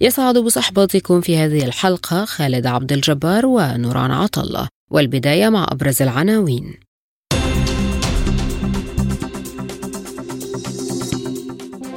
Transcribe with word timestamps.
يسعد 0.00 0.38
بصحبتكم 0.38 1.20
في 1.20 1.36
هذه 1.36 1.64
الحلقة 1.64 2.24
خالد 2.24 2.66
عبد 2.66 2.92
الجبار 2.92 3.46
ونوران 3.46 4.10
عطلة 4.10 4.68
والبداية 4.90 5.48
مع 5.48 5.66
أبرز 5.70 6.02
العناوين. 6.02 6.87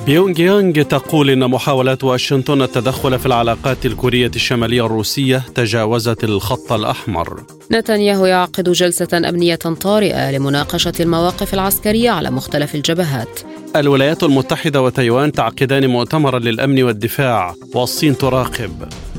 بيونغ 0.05 0.40
يانغ 0.40 0.82
تقول 0.82 1.30
إن 1.30 1.50
محاولات 1.50 2.04
واشنطن 2.04 2.62
التدخل 2.62 3.20
في 3.20 3.26
العلاقات 3.26 3.86
الكورية 3.86 4.32
الشمالية 4.36 4.86
الروسية 4.86 5.44
تجاوزت 5.55 6.24
الخط 6.24 6.72
الأحمر. 6.72 7.44
نتنياهو 7.72 8.26
يعقد 8.26 8.70
جلسة 8.70 9.08
أمنية 9.14 9.55
طارئة 9.55 10.32
لمناقشة 10.32 10.94
المواقف 11.00 11.54
العسكرية 11.54 12.10
على 12.10 12.32
مختلف 12.32 12.76
الجبهات. 12.76 13.40
الولايات 13.76 14.24
المتحدة 14.24 14.82
وتايوان 14.82 15.32
تعقدان 15.32 15.88
مؤتمرا 15.88 16.40
للأمن 16.40 16.84
والدفاع 16.84 17.55
والصين 17.76 18.18
تراقب. 18.18 18.72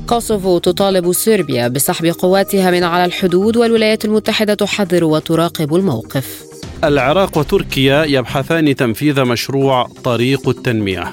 كوسوفو 0.09 0.59
تطالب 0.59 1.13
صربيا 1.13 1.69
بسحب 1.69 2.07
قواتها 2.07 2.71
من 2.71 2.83
على 2.83 3.05
الحدود 3.05 3.57
والولايات 3.57 4.05
المتحدة 4.05 4.55
تحذر 4.55 5.05
وتراقب 5.05 5.75
الموقف. 5.75 6.52
العراق 6.85 7.39
وتركيا 7.39 8.05
يبحثان 8.05 8.77
تنفيذ 8.77 9.25
مشروع 9.25 9.89
طريق 10.05 10.49
التنمية. 10.49 11.13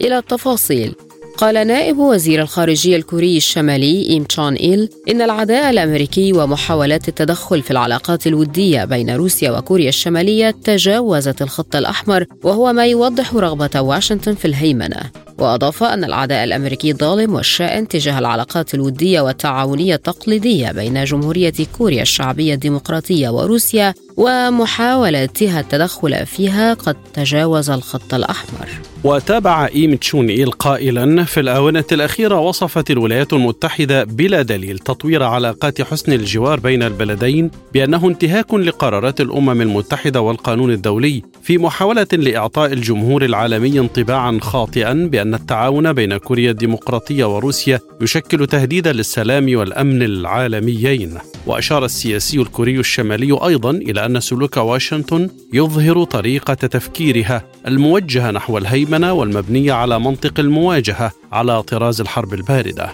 إلى 0.00 0.18
التفاصيل. 0.18 0.94
قال 1.38 1.66
نائب 1.66 1.98
وزير 1.98 2.42
الخارجية 2.42 2.96
الكوري 2.96 3.36
الشمالي 3.36 4.06
إيم 4.10 4.24
تشون 4.24 4.54
إيل 4.54 4.88
إن 5.08 5.22
العداء 5.22 5.70
الأمريكي 5.70 6.32
ومحاولات 6.32 7.08
التدخل 7.08 7.62
في 7.62 7.70
العلاقات 7.70 8.26
الودية 8.26 8.84
بين 8.84 9.10
روسيا 9.10 9.50
وكوريا 9.50 9.88
الشمالية 9.88 10.50
تجاوزت 10.50 11.42
الخط 11.42 11.76
الأحمر 11.76 12.24
وهو 12.44 12.72
ما 12.72 12.86
يوضح 12.86 13.34
رغبة 13.34 13.80
واشنطن 13.80 14.34
في 14.34 14.44
الهيمنة. 14.44 15.00
وأضاف 15.38 15.82
أن 15.82 16.04
العداء 16.04 16.44
الأمريكي 16.44 16.92
ظالم 16.92 17.34
والشائن 17.34 17.88
تجاه 17.88 18.18
العلاقات 18.18 18.74
الودية 18.74 19.20
والتعاونية 19.20 19.94
التقليدية 19.94 20.72
بين 20.72 21.04
جمهورية 21.04 21.52
كوريا 21.78 22.02
الشعبية 22.02 22.54
الديمقراطية 22.54 23.28
وروسيا 23.28 23.94
ومحاولاتها 24.18 25.60
التدخل 25.60 26.26
فيها 26.26 26.74
قد 26.74 26.96
تجاوز 27.14 27.70
الخط 27.70 28.14
الأحمر. 28.14 28.68
وتابع 29.04 29.66
إيم 29.74 29.94
تشون 29.94 30.28
إيل 30.28 30.50
قائلا 30.50 31.24
في 31.24 31.40
الآونة 31.40 31.84
الأخيرة 31.92 32.40
وصفت 32.40 32.90
الولايات 32.90 33.32
المتحدة 33.32 34.04
بلا 34.04 34.42
دليل 34.42 34.78
تطوير 34.78 35.22
علاقات 35.22 35.82
حسن 35.82 36.12
الجوار 36.12 36.60
بين 36.60 36.82
البلدين 36.82 37.50
بأنه 37.74 38.08
انتهاك 38.08 38.54
لقرارات 38.54 39.20
الأمم 39.20 39.62
المتحدة 39.62 40.20
والقانون 40.20 40.70
الدولي 40.70 41.22
في 41.42 41.58
محاولة 41.58 42.06
لإعطاء 42.12 42.72
الجمهور 42.72 43.24
العالمي 43.24 43.78
انطباعا 43.80 44.38
خاطئا 44.42 44.92
بأن 44.92 45.34
التعاون 45.34 45.92
بين 45.92 46.16
كوريا 46.16 46.50
الديمقراطية 46.50 47.24
وروسيا 47.36 47.80
يشكل 48.00 48.46
تهديدا 48.46 48.92
للسلام 48.92 49.56
والأمن 49.56 50.02
العالميين. 50.02 51.18
وأشار 51.46 51.84
السياسي 51.84 52.40
الكوري 52.40 52.80
الشمالي 52.80 53.38
أيضا 53.46 53.70
إلى 53.70 54.07
أن 54.08 54.20
سلوك 54.20 54.56
واشنطن 54.56 55.28
يظهر 55.52 56.04
طريقة 56.04 56.54
تفكيرها 56.54 57.42
الموجهة 57.66 58.30
نحو 58.30 58.58
الهيمنة 58.58 59.12
والمبنية 59.12 59.72
على 59.72 59.98
منطق 60.00 60.40
المواجهة 60.40 61.12
على 61.32 61.62
طراز 61.62 62.00
الحرب 62.00 62.34
الباردة 62.34 62.88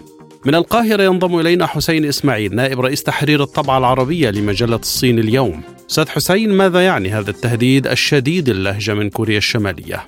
من 0.46 0.54
القاهرة 0.54 1.02
ينضم 1.02 1.40
إلينا 1.40 1.66
حسين 1.66 2.04
إسماعيل 2.04 2.54
نائب 2.54 2.80
رئيس 2.80 3.02
تحرير 3.02 3.42
الطبعة 3.42 3.78
العربية 3.78 4.30
لمجلة 4.30 4.76
الصين 4.76 5.18
اليوم 5.18 5.62
أستاذ 5.90 6.08
حسين 6.08 6.52
ماذا 6.52 6.84
يعني 6.84 7.08
هذا 7.08 7.30
التهديد 7.30 7.86
الشديد 7.86 8.48
اللهجة 8.48 8.94
من 8.94 9.10
كوريا 9.10 9.38
الشمالية؟ 9.38 10.00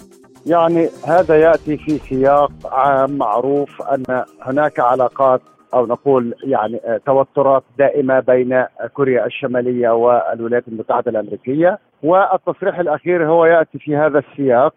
يعني 0.46 0.88
هذا 1.06 1.40
يأتي 1.40 1.76
في 1.76 2.00
سياق 2.08 2.52
عام 2.64 3.18
معروف 3.18 3.82
أن 3.82 4.24
هناك 4.42 4.80
علاقات 4.80 5.40
أو 5.74 5.86
نقول 5.86 6.34
يعني 6.42 6.80
توترات 7.06 7.62
دائمة 7.78 8.20
بين 8.20 8.64
كوريا 8.94 9.26
الشمالية 9.26 9.90
والولايات 9.90 10.68
المتحدة 10.68 11.10
الأمريكية. 11.10 11.78
والتصريح 12.02 12.78
الأخير 12.78 13.26
هو 13.26 13.46
يأتي 13.46 13.78
في 13.78 13.96
هذا 13.96 14.18
السياق. 14.18 14.74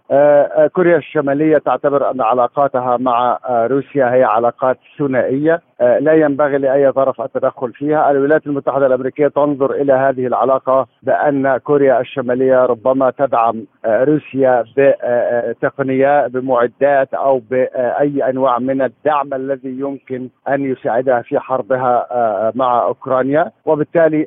كوريا 0.74 0.98
الشمالية 0.98 1.58
تعتبر 1.58 2.12
أن 2.12 2.22
علاقاتها 2.22 2.98
مع 2.98 3.40
روسيا 3.48 4.14
هي 4.14 4.24
علاقات 4.24 4.78
ثنائية 5.00 5.62
لا 5.80 6.14
ينبغي 6.14 6.58
لأي 6.58 6.92
طرف 6.92 7.22
التدخل 7.22 7.74
فيها. 7.74 8.12
الولايات 8.12 8.48
المتحدة 8.48 8.86
الأمريكية 8.86 9.28
تنظر 9.28 9.72
إلى 9.72 9.94
هذه 9.94 10.28
العلاقة 10.28 10.88
بأن 11.04 11.58
كوريا 11.58 12.00
الشمالية 12.00 12.66
ربما 12.66 13.12
تدعم 13.12 13.66
روسيا 13.86 14.64
بتقنيه 14.78 16.28
بمعدات 16.28 17.14
أو 17.14 17.42
بأي 17.52 18.30
أنواع 18.30 18.60
من 18.60 18.82
الدعم 18.82 19.34
الذي 19.34 19.80
يمكن 19.80 20.30
أن 20.48 20.72
يساعدها 20.72 21.22
في 21.22 21.40
حربها 21.40 22.08
مع 22.56 22.84
أوكرانيا. 22.84 23.52
وبالتالي 23.66 24.26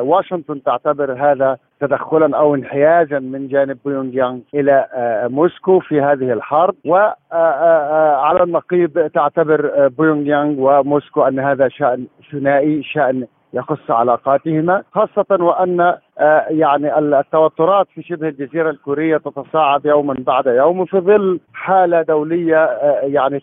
واشنطن 0.00 0.62
تعتبر 0.62 1.12
هذا 1.12 1.58
تدخلا 1.80 2.36
أو 2.36 2.54
انحيازا 2.54 3.18
من 3.18 3.48
جانب 3.48 3.78
بيونغ 3.84 4.14
يانغ 4.14 4.38
إلى 4.54 4.86
موسكو 5.30 5.80
في 5.80 6.00
هذه 6.00 6.32
الحرب. 6.32 6.74
وعلى 6.84 8.42
النقيض 8.42 9.10
تعتبر 9.14 9.88
بيونغ 9.88 10.26
يانغ 10.26 10.54
وموسكو 10.58 11.22
أن 11.22 11.38
هذا 11.38 11.68
شأن 11.68 12.06
ثنائي 12.32 12.82
شأن 12.82 13.26
يخص 13.52 13.90
علاقاتهما 13.90 14.82
خاصة 14.92 15.44
وأن 15.44 15.94
يعني 16.50 16.98
التوترات 16.98 17.86
في 17.94 18.02
شبه 18.02 18.28
الجزيرة 18.28 18.70
الكورية 18.70 19.16
تتصاعد 19.16 19.86
يوما 19.86 20.16
بعد 20.18 20.46
يوم 20.46 20.84
في 20.84 21.00
ظل 21.00 21.40
حالة 21.52 22.02
دولية 22.02 22.68
يعني 23.02 23.40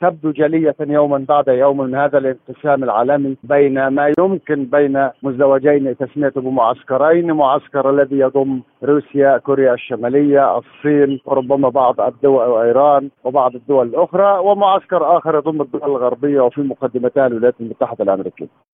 تبدو 0.00 0.30
جلية 0.30 0.74
يوما 0.80 1.24
بعد 1.28 1.48
يوم 1.48 1.78
من 1.78 1.94
هذا 1.94 2.18
الانقسام 2.18 2.84
العالمي 2.84 3.36
بين 3.44 3.86
ما 3.86 4.12
يمكن 4.18 4.64
بين 4.64 5.10
مزدوجين 5.22 5.96
تسميته 5.96 6.40
بمعسكرين 6.40 7.32
معسكر 7.32 7.90
الذي 7.90 8.18
يضم 8.18 8.60
روسيا 8.84 9.38
كوريا 9.38 9.74
الشمالية 9.74 10.58
الصين 10.58 11.20
وربما 11.24 11.68
بعض 11.68 12.00
الدول 12.00 12.48
وإيران 12.48 13.10
وبعض 13.24 13.54
الدول 13.54 13.86
الأخرى 13.88 14.38
ومعسكر 14.38 15.16
آخر 15.16 15.36
يضم 15.36 15.62
الدول 15.62 15.84
الغربية 15.84 16.40
وفي 16.40 16.60
مقدمتها 16.60 17.26
الولايات 17.26 17.54
المتحدة 17.60 18.04
الأمريكية. 18.04 18.71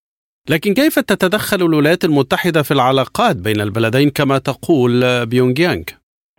لكن 0.48 0.74
كيف 0.74 0.98
تتدخل 0.98 1.56
الولايات 1.56 2.04
المتحدة 2.04 2.62
في 2.62 2.70
العلاقات 2.70 3.36
بين 3.36 3.60
البلدين 3.60 4.10
كما 4.10 4.38
تقول 4.38 5.26
بيونغ 5.26 5.60
يانغ؟ 5.60 5.82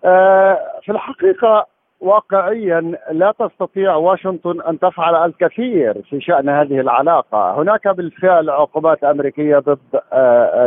آه 0.05 0.57
في 0.85 0.91
الحقيقة 0.91 1.65
واقعيا 2.01 2.81
لا 3.11 3.33
تستطيع 3.39 3.95
واشنطن 3.95 4.61
أن 4.61 4.79
تفعل 4.79 5.15
الكثير 5.15 6.01
في 6.09 6.21
شأن 6.21 6.49
هذه 6.49 6.79
العلاقة، 6.79 7.61
هناك 7.61 7.87
بالفعل 7.87 8.49
عقوبات 8.49 9.03
أمريكية 9.03 9.59
ضد 9.59 9.79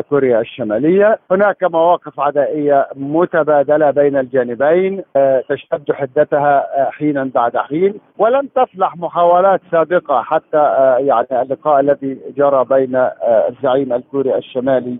كوريا 0.09 0.41
الشمالية، 0.41 1.19
هناك 1.31 1.65
مواقف 1.65 2.21
عدائية 2.21 2.87
متبادلة 2.97 3.91
بين 3.91 4.17
الجانبين 4.17 5.03
تشتد 5.49 5.93
حدتها 5.93 6.67
حينا 6.91 7.31
بعد 7.35 7.57
حين، 7.57 7.95
ولن 8.19 8.49
تفلح 8.55 8.97
محاولات 8.97 9.61
سابقة 9.71 10.23
حتى 10.23 10.75
يعني 10.99 11.43
اللقاء 11.43 11.81
الذي 11.81 12.19
جرى 12.37 12.65
بين 12.65 13.09
الزعيم 13.49 13.93
الكوري 13.93 14.35
الشمالي 14.35 14.97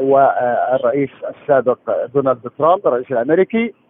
والرئيس 0.00 1.10
السابق 1.28 1.78
دونالد 2.14 2.50
ترامب 2.58 2.86
الرئيس 2.86 3.12
الأمريكي. 3.12 3.66
آه 3.66 3.81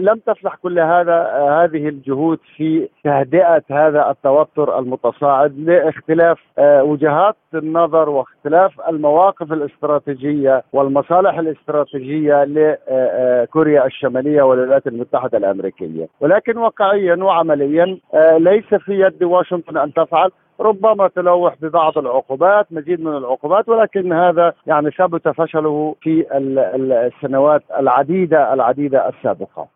لم 0.00 0.18
تفلح 0.26 0.54
كل 0.54 0.78
هذا 0.78 1.12
آه 1.14 1.64
هذه 1.64 1.88
الجهود 1.88 2.38
في 2.56 2.88
تهدئة 3.04 3.62
هذا 3.70 4.10
التوتر 4.10 4.78
المتصاعد 4.78 5.58
لاختلاف 5.58 6.38
آه 6.58 6.82
وجهات 6.84 7.36
النظر 7.54 8.08
واختلاف 8.08 8.80
المواقف 8.88 9.52
الاستراتيجية 9.52 10.62
والمصالح 10.72 11.38
الاستراتيجية 11.38 12.44
لكوريا 12.44 13.86
الشمالية 13.86 14.42
والولايات 14.42 14.86
المتحدة 14.86 15.38
الأمريكية، 15.38 16.06
ولكن 16.20 16.58
واقعيا 16.58 17.16
وعمليا 17.16 17.98
ليس 18.38 18.74
في 18.74 19.00
يد 19.00 19.22
واشنطن 19.22 19.76
أن 19.76 19.92
تفعل. 19.92 20.30
ربما 20.60 21.08
تلوح 21.08 21.54
ببعض 21.62 21.98
العقوبات 21.98 22.66
مزيد 22.70 23.00
من 23.00 23.16
العقوبات 23.16 23.68
ولكن 23.68 24.12
هذا 24.12 24.52
يعني 24.66 24.90
ثبت 24.90 25.28
فشله 25.28 25.94
في 26.02 26.26
السنوات 26.34 27.62
العديدة 27.78 28.54
العديدة 28.54 29.08
السابقة 29.08 29.68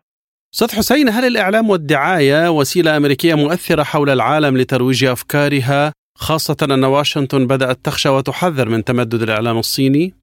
أستاذ 0.53 0.77
حسين 0.77 1.09
هل 1.09 1.25
الإعلام 1.25 1.69
والدعاية 1.69 2.49
وسيلة 2.49 2.97
أمريكية 2.97 3.35
مؤثرة 3.35 3.83
حول 3.83 4.09
العالم 4.09 4.57
لترويج 4.57 5.05
أفكارها 5.05 5.93
خاصة 6.17 6.57
أن 6.73 6.83
واشنطن 6.83 7.47
بدأت 7.47 7.77
تخشى 7.83 8.09
وتحذر 8.09 8.69
من 8.69 8.83
تمدد 8.83 9.21
الإعلام 9.21 9.57
الصيني؟ 9.57 10.20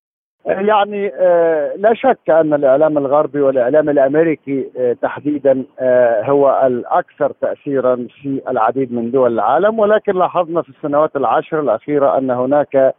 يعني 0.48 1.12
آه، 1.14 1.72
لا 1.76 1.94
شك 1.94 2.30
أن 2.30 2.54
الإعلام 2.54 2.98
الغربي 2.98 3.40
والإعلام 3.40 3.88
الأمريكي 3.88 4.68
آه، 4.78 4.92
تحديدا 5.02 5.64
آه، 5.80 6.22
هو 6.22 6.62
الأكثر 6.66 7.32
تاثيرا 7.40 8.06
في 8.22 8.40
العديد 8.48 8.92
من 8.92 9.10
دول 9.10 9.32
العالم 9.32 9.78
ولكن 9.78 10.12
لاحظنا 10.12 10.62
في 10.62 10.68
السنوات 10.68 11.16
العشر 11.16 11.60
الأخيرة 11.60 12.18
أن 12.18 12.30
هناك 12.30 12.94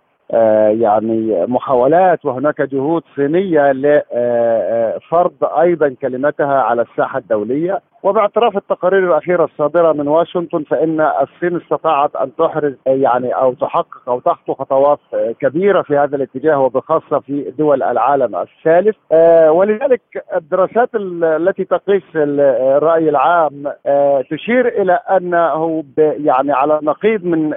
يعني 0.69 1.45
محاولات 1.45 2.25
وهناك 2.25 2.61
جهود 2.61 3.03
صينية 3.15 3.71
لفرض 3.71 5.43
أيضا 5.43 5.95
كلمتها 6.01 6.61
على 6.61 6.81
الساحة 6.81 7.19
الدولية. 7.19 7.81
وباعتراف 8.03 8.57
التقارير 8.57 9.07
الأخيرة 9.07 9.43
الصادرة 9.45 9.93
من 9.93 10.07
واشنطن 10.07 10.63
فإن 10.63 11.01
الصين 11.01 11.61
استطاعت 11.61 12.15
أن 12.15 12.35
تحرز 12.35 12.73
يعني 12.85 13.31
أو 13.35 13.53
تحقق 13.53 14.09
أو 14.09 14.19
تخطو 14.19 14.53
خطوات 14.53 14.99
كبيرة 15.41 15.81
في 15.81 15.97
هذا 15.97 16.15
الاتجاه 16.15 16.59
وبخاصة 16.59 17.19
في 17.19 17.53
دول 17.57 17.83
العالم 17.83 18.35
الثالث. 18.35 18.95
آه، 19.11 19.51
ولذلك 19.51 20.01
الدراسات 20.35 20.89
التي 20.95 21.63
تقيس 21.63 22.03
الرأي 22.15 23.09
العام 23.09 23.63
آه، 23.85 24.23
تشير 24.31 24.67
إلى 24.67 24.93
أنه 24.93 25.83
يعني 25.97 26.51
على 26.51 26.79
نقيض 26.83 27.23
من 27.23 27.53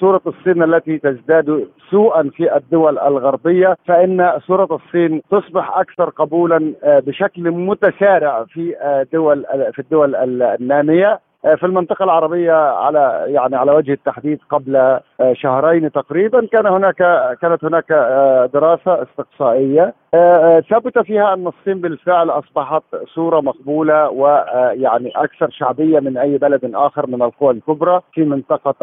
صورة 0.00 0.20
الصين 0.26 0.62
التي 0.62 0.98
تزداد 0.98 1.68
سوءا 1.90 2.30
في 2.36 2.56
الدول 2.56 2.98
الغربية 2.98 3.76
فإن 3.86 4.32
صورة 4.46 4.68
الصين 4.72 5.22
تصبح 5.30 5.78
أكثر 5.78 6.10
قبولا 6.10 6.72
آه، 6.84 6.98
بشكل 6.98 7.50
متسارع 7.50 8.44
في 8.44 8.74
دول 9.12 9.46
في 9.72 9.78
الدول 9.78 10.16
النامية. 10.42 11.20
في 11.42 11.66
المنطقة 11.66 12.04
العربية 12.04 12.52
على 12.52 13.24
يعني 13.26 13.56
على 13.56 13.72
وجه 13.72 13.92
التحديد 13.92 14.38
قبل 14.50 14.76
آه، 14.76 15.00
شهرين 15.32 15.92
تقريبا 15.92 16.46
كان 16.52 16.66
هناك 16.66 16.96
كانت 17.42 17.64
هناك 17.64 17.92
آه، 17.92 18.46
دراسة 18.46 19.02
استقصائية. 19.02 19.94
ثبت 20.70 20.98
فيها 20.98 21.34
أن 21.34 21.46
الصين 21.46 21.80
بالفعل 21.80 22.30
أصبحت 22.30 22.82
صورة 23.14 23.40
مقبولة 23.40 24.10
ويعني 24.10 25.12
أكثر 25.16 25.50
شعبية 25.50 26.00
من 26.00 26.18
أي 26.18 26.38
بلد 26.38 26.70
آخر 26.74 27.06
من 27.06 27.22
القوى 27.22 27.50
الكبرى 27.50 28.00
في 28.12 28.24
منطقة 28.24 28.74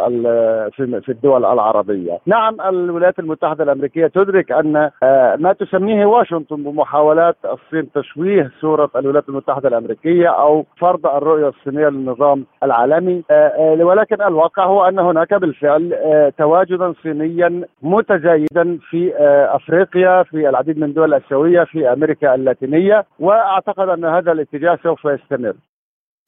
في 0.99 1.09
الدول 1.09 1.45
العربية. 1.45 2.19
نعم 2.25 2.61
الولايات 2.61 3.19
المتحدة 3.19 3.63
الأمريكية 3.63 4.07
تدرك 4.07 4.51
أن 4.51 4.91
ما 5.39 5.55
تسميه 5.59 6.05
واشنطن 6.05 6.63
بمحاولات 6.63 7.37
الصين 7.45 7.91
تشويه 7.91 8.51
صورة 8.61 8.89
الولايات 8.95 9.29
المتحدة 9.29 9.69
الأمريكية 9.69 10.27
أو 10.27 10.65
فرض 10.77 11.05
الرؤية 11.05 11.47
الصينية 11.47 11.87
للنظام 11.87 12.45
العالمي 12.63 13.23
آه، 13.31 13.33
آه، 13.33 13.83
ولكن 13.83 14.21
الواقع 14.21 14.65
هو 14.65 14.87
أن 14.87 14.99
هناك 14.99 15.33
بالفعل 15.33 15.93
آه، 15.93 16.33
تواجدا 16.37 16.93
صينيا 17.03 17.63
متزايدا 17.81 18.79
في 18.89 19.13
أفريقيا 19.55 20.23
في 20.23 20.49
العديد 20.49 20.77
من 20.77 20.83
الدول 20.83 21.13
الأسيوية 21.13 21.63
في 21.63 21.93
أمريكا 21.93 22.35
اللاتينية 22.35 23.05
وأعتقد 23.19 23.89
أن 23.89 24.05
هذا 24.05 24.31
الاتجاه 24.31 24.79
سوف 24.83 25.05
يستمر 25.05 25.53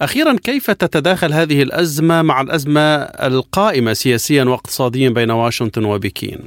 أخيرا 0.02 0.36
كيف 0.44 0.72
تتداخل 0.72 1.34
هذه 1.34 1.64
الأزمة 1.64 2.22
مع 2.22 2.42
الأزمة 2.42 2.82
القائمة 3.04 3.94
سياسيا 3.94 4.44
واقتصاديا 4.44 5.10
بين 5.10 5.32
واشنطن 5.32 5.86
وبكين؟ 5.86 6.40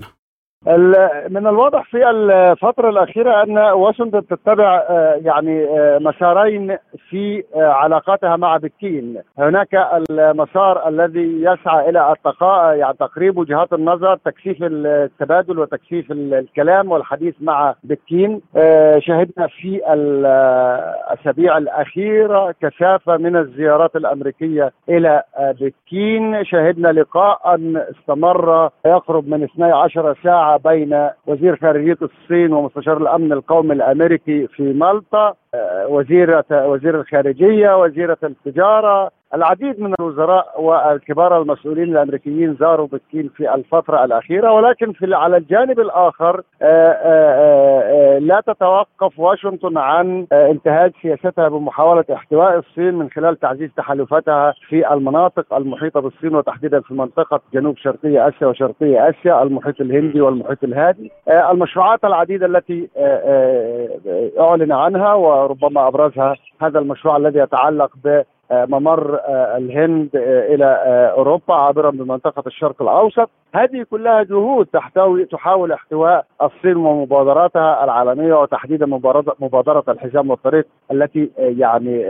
من 0.66 1.46
الواضح 1.46 1.84
في 1.90 2.10
الفترة 2.10 2.90
الأخيرة 2.90 3.42
أن 3.42 3.58
واشنطن 3.58 4.26
تتبع 4.26 4.82
آه، 4.90 5.20
يعني 5.24 5.64
آه، 5.64 5.98
مسارين 5.98 6.76
في 7.08 7.44
آه، 7.56 7.64
علاقاتها 7.64 8.36
مع 8.36 8.56
بكين. 8.56 9.22
هناك 9.38 9.74
المسار 10.10 10.88
الذي 10.88 11.42
يسعى 11.42 11.88
إلى 11.88 12.12
التقاء 12.12 12.76
يعني 12.76 12.96
تقريب 13.00 13.38
وجهات 13.38 13.72
النظر 13.72 14.16
تكثيف 14.16 14.56
التبادل 14.60 15.58
وتكثيف 15.58 16.12
الكلام 16.12 16.90
والحديث 16.90 17.34
مع 17.40 17.74
بكين. 17.84 18.40
شهدنا 18.98 19.46
في 19.46 19.80
الأسابيع 19.92 21.58
الأخيرة 21.58 22.54
كثافة 22.62 23.16
من 23.16 23.36
الزيارات 23.36 23.96
الأمريكية 23.96 24.72
إلى 24.88 25.22
بكين. 25.60 26.44
شهدنا 26.44 26.88
لقاء 26.88 27.60
استمر 27.90 28.70
يقرب 28.86 29.28
من 29.28 29.42
12 29.42 30.16
ساعة 30.24 30.51
بين 30.56 31.08
وزير 31.26 31.56
خارجية 31.56 31.98
الصين 32.02 32.52
ومستشار 32.52 32.96
الأمن 32.96 33.32
القومي 33.32 33.72
الأمريكي 33.72 34.46
في 34.46 34.62
مالطا 34.62 35.34
آه، 35.54 35.86
وزيره 35.88 36.44
وزير 36.50 37.00
الخارجية 37.00 37.80
وزيرة 37.82 38.18
التجارة 38.24 39.10
العديد 39.34 39.80
من 39.80 39.94
الوزراء 40.00 40.60
والكبار 40.60 41.42
المسؤولين 41.42 41.84
الأمريكيين 41.84 42.56
زاروا 42.60 42.86
بكين 42.86 43.30
في 43.36 43.54
الفترة 43.54 44.04
الأخيرة 44.04 44.52
ولكن 44.52 44.92
في 44.92 45.14
على 45.14 45.36
الجانب 45.36 45.80
الآخر 45.80 46.42
آه، 46.62 46.96
آه، 47.04 48.18
لا 48.18 48.42
تتوقف 48.46 49.18
واشنطن 49.18 49.78
عن 49.78 50.26
انتهاج 50.32 50.92
سياستها 51.02 51.48
بمحاولة 51.48 52.04
احتواء 52.12 52.58
الصين 52.58 52.94
من 52.94 53.10
خلال 53.10 53.40
تعزيز 53.40 53.70
تحالفاتها 53.76 54.54
في 54.68 54.92
المناطق 54.92 55.54
المحيطة 55.54 56.00
بالصين 56.00 56.34
وتحديدا 56.34 56.80
في 56.80 56.94
منطقة 56.94 57.40
جنوب 57.54 57.76
شرقية 57.76 58.28
آسيا 58.28 58.46
وشرقية 58.46 59.08
آسيا 59.08 59.42
المحيط 59.42 59.80
الهندي 59.80 60.20
والمحيط 60.20 60.64
الهادي. 60.64 61.10
المشروعات 61.28 62.04
العديدة 62.04 62.46
التي 62.46 62.88
أعلن 64.40 64.72
عنها 64.72 65.14
وربما 65.14 65.88
أبرزها 65.88 66.36
هذا 66.62 66.78
المشروع 66.78 67.16
الذي 67.16 67.38
يتعلق 67.38 67.90
ب 68.04 68.22
ممر 68.52 69.20
الهند 69.28 70.10
إلى 70.16 70.64
أوروبا 71.16 71.54
عابرا 71.54 71.90
بمنطقة 71.90 72.42
الشرق 72.46 72.82
الأوسط، 72.82 73.30
هذه 73.54 73.86
كلها 73.90 74.22
جهود 74.22 74.66
تحتوي 74.66 75.24
تحاول 75.24 75.72
احتواء 75.72 76.24
الصين 76.42 76.76
ومبادراتها 76.76 77.84
العالمية 77.84 78.34
وتحديدا 78.34 78.86
مبادرة 79.40 79.84
الحزام 79.88 80.30
والطريق 80.30 80.66
التي 80.92 81.30
يعني 81.38 82.04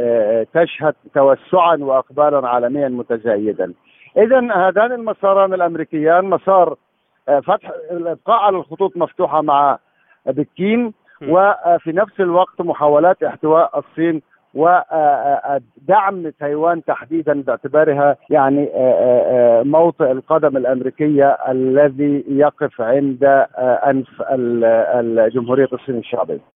تشهد 0.55 0.94
توسعا 1.15 1.77
واقبالا 1.77 2.49
عالميا 2.49 2.89
متزايدا. 2.89 3.73
اذا 4.17 4.39
هذان 4.39 4.93
المساران 4.93 5.55
الأمريكيان 5.55 6.25
مسار 6.25 6.77
فتح 7.27 7.71
الإبقاء 7.91 8.37
على 8.37 8.56
الخطوط 8.56 8.97
مفتوحة 8.97 9.43
مع 9.43 9.79
بكين 10.27 10.93
وفي 11.29 11.93
نفس 11.93 12.21
الوقت 12.21 12.61
محاولات 12.61 13.23
احتواء 13.23 13.79
الصين 13.79 14.23
ودعم 14.55 16.31
تايوان 16.41 16.85
تحديدا 16.85 17.43
باعتبارها 17.43 18.17
يعني 18.31 18.69
موطئ 19.65 20.11
القدم 20.13 20.56
الأمريكية 20.56 21.39
الذي 21.49 22.25
يقف 22.29 22.81
عند 22.81 23.47
أنف 23.87 24.23
الجمهوريه 24.31 25.69
الصين 25.73 25.99
الشعبية. 25.99 26.52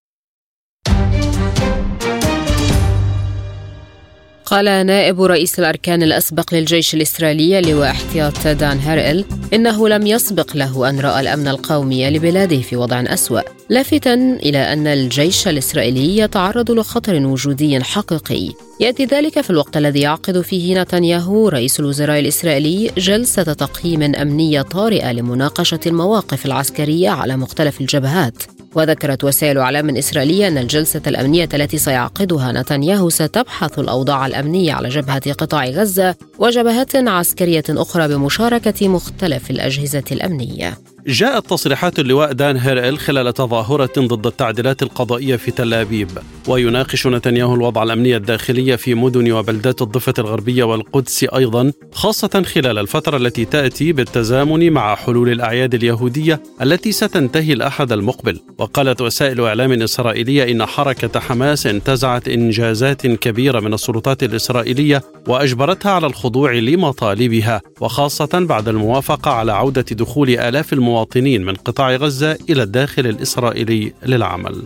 قال 4.49 4.85
نائب 4.85 5.21
رئيس 5.21 5.59
الأركان 5.59 6.03
الأسبق 6.03 6.53
للجيش 6.53 6.93
الإسرائيلي 6.93 7.61
لواء 7.61 7.91
احتياط 7.91 8.47
دان 8.47 8.79
هارئل 8.79 9.25
إنه 9.53 9.89
لم 9.89 10.07
يسبق 10.07 10.55
له 10.55 10.89
أن 10.89 10.99
رأى 10.99 11.21
الأمن 11.21 11.47
القومي 11.47 12.09
لبلاده 12.09 12.61
في 12.61 12.75
وضع 12.75 13.03
أسوأ 13.07 13.41
لافتا 13.69 14.13
إلى 14.13 14.73
أن 14.73 14.87
الجيش 14.87 15.47
الإسرائيلي 15.47 16.17
يتعرض 16.17 16.71
لخطر 16.71 17.25
وجودي 17.25 17.83
حقيقي. 17.83 18.53
يأتي 18.79 19.05
ذلك 19.05 19.41
في 19.41 19.49
الوقت 19.49 19.77
الذي 19.77 19.99
يعقد 19.99 20.41
فيه 20.41 20.81
نتنياهو 20.81 21.49
رئيس 21.49 21.79
الوزراء 21.79 22.19
الإسرائيلي 22.19 22.91
جلسة 22.97 23.43
تقييم 23.43 24.15
أمنية 24.15 24.61
طارئة 24.61 25.11
لمناقشة 25.11 25.79
المواقف 25.85 26.45
العسكرية 26.45 27.09
على 27.09 27.37
مختلف 27.37 27.81
الجبهات. 27.81 28.56
وذكرت 28.77 29.23
وسائل 29.23 29.57
إعلام 29.57 29.97
إسرائيلية 29.97 30.47
أن 30.47 30.57
الجلسة 30.57 31.01
الأمنية 31.07 31.49
التي 31.53 31.77
سيعقدها 31.77 32.51
نتنياهو 32.51 33.09
ستبحث 33.09 33.79
الأوضاع 33.79 34.25
الأمنية 34.25 34.73
على 34.73 34.89
جبهة 34.89 35.33
قطاع 35.33 35.65
غزة 35.65 36.15
وجبهات 36.39 36.95
عسكرية 36.95 37.63
أخرى 37.69 38.07
بمشاركة 38.07 38.87
مختلف 38.87 39.51
الأجهزة 39.51 40.03
الأمنية. 40.11 40.77
جاءت 41.07 41.49
تصريحات 41.49 41.99
اللواء 41.99 42.31
دان 42.31 42.57
هيرل 42.57 42.97
خلال 42.97 43.33
تظاهرة 43.33 43.91
ضد 43.97 44.27
التعديلات 44.27 44.83
القضائية 44.83 45.35
في 45.35 45.51
تل 45.51 45.73
أبيب. 45.73 46.09
ويناقش 46.47 47.07
نتنياهو 47.07 47.55
الوضع 47.55 47.83
الأمني 47.83 48.15
الداخلي 48.15 48.77
في 48.77 48.95
مدن 48.95 49.31
وبلدات 49.31 49.81
الضفة 49.81 50.13
الغربية 50.19 50.63
والقدس 50.63 51.23
أيضا 51.23 51.71
خاصة 51.91 52.43
خلال 52.45 52.77
الفترة 52.77 53.17
التي 53.17 53.45
تأتي 53.45 53.93
بالتزامن 53.93 54.71
مع 54.71 54.95
حلول 54.95 55.29
الأعياد 55.29 55.73
اليهودية 55.73 56.43
التي 56.61 56.91
ستنتهي 56.91 57.53
الأحد 57.53 57.91
المقبل. 57.91 58.39
وقالت 58.57 59.01
وسائل 59.01 59.41
إعلام 59.41 59.81
إسرائيلية 59.81 60.51
إن 60.51 60.65
حركة 60.65 61.19
حماس 61.19 61.67
انتزعت 61.67 62.27
إنجازات 62.27 63.07
كبيرة 63.07 63.59
من 63.59 63.73
السلطات 63.73 64.23
الإسرائيلية 64.23 65.03
وأجبرتها 65.27 65.91
على 65.91 66.07
الخضوع 66.07 66.53
لمطالبها 66.53 67.61
وخاصة 67.81 68.29
بعد 68.33 68.67
الموافقة 68.67 69.31
على 69.31 69.51
عودة 69.51 69.85
دخول 69.91 70.29
آلاف 70.29 70.73
المواطنين 70.73 70.96
من 71.45 71.55
قطاع 71.55 71.95
غزة 71.95 72.37
إلى 72.49 72.63
الداخل 72.63 73.07
الإسرائيلي 73.07 73.93
للعمل 74.05 74.63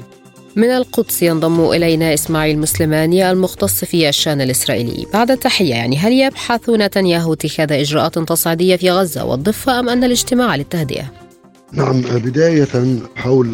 من 0.55 0.69
القدس 0.69 1.23
ينضم 1.23 1.69
إلينا 1.71 2.13
إسماعيل 2.13 2.59
مسلماني 2.59 3.31
المختص 3.31 3.85
في 3.85 4.09
الشأن 4.09 4.41
الإسرائيلي 4.41 5.05
بعد 5.13 5.31
التحية 5.31 5.69
يعني 5.69 5.97
هل 5.97 6.13
يبحث 6.13 6.69
نتنياهو 6.69 7.33
اتخاذ 7.33 7.71
إجراءات 7.71 8.19
تصعيدية 8.19 8.75
في 8.75 8.91
غزة 8.91 9.25
والضفة 9.25 9.79
أم 9.79 9.89
أن 9.89 10.03
الاجتماع 10.03 10.55
للتهدئة؟ 10.55 11.20
نعم 11.73 12.01
بداية 12.01 12.67
حول 13.15 13.49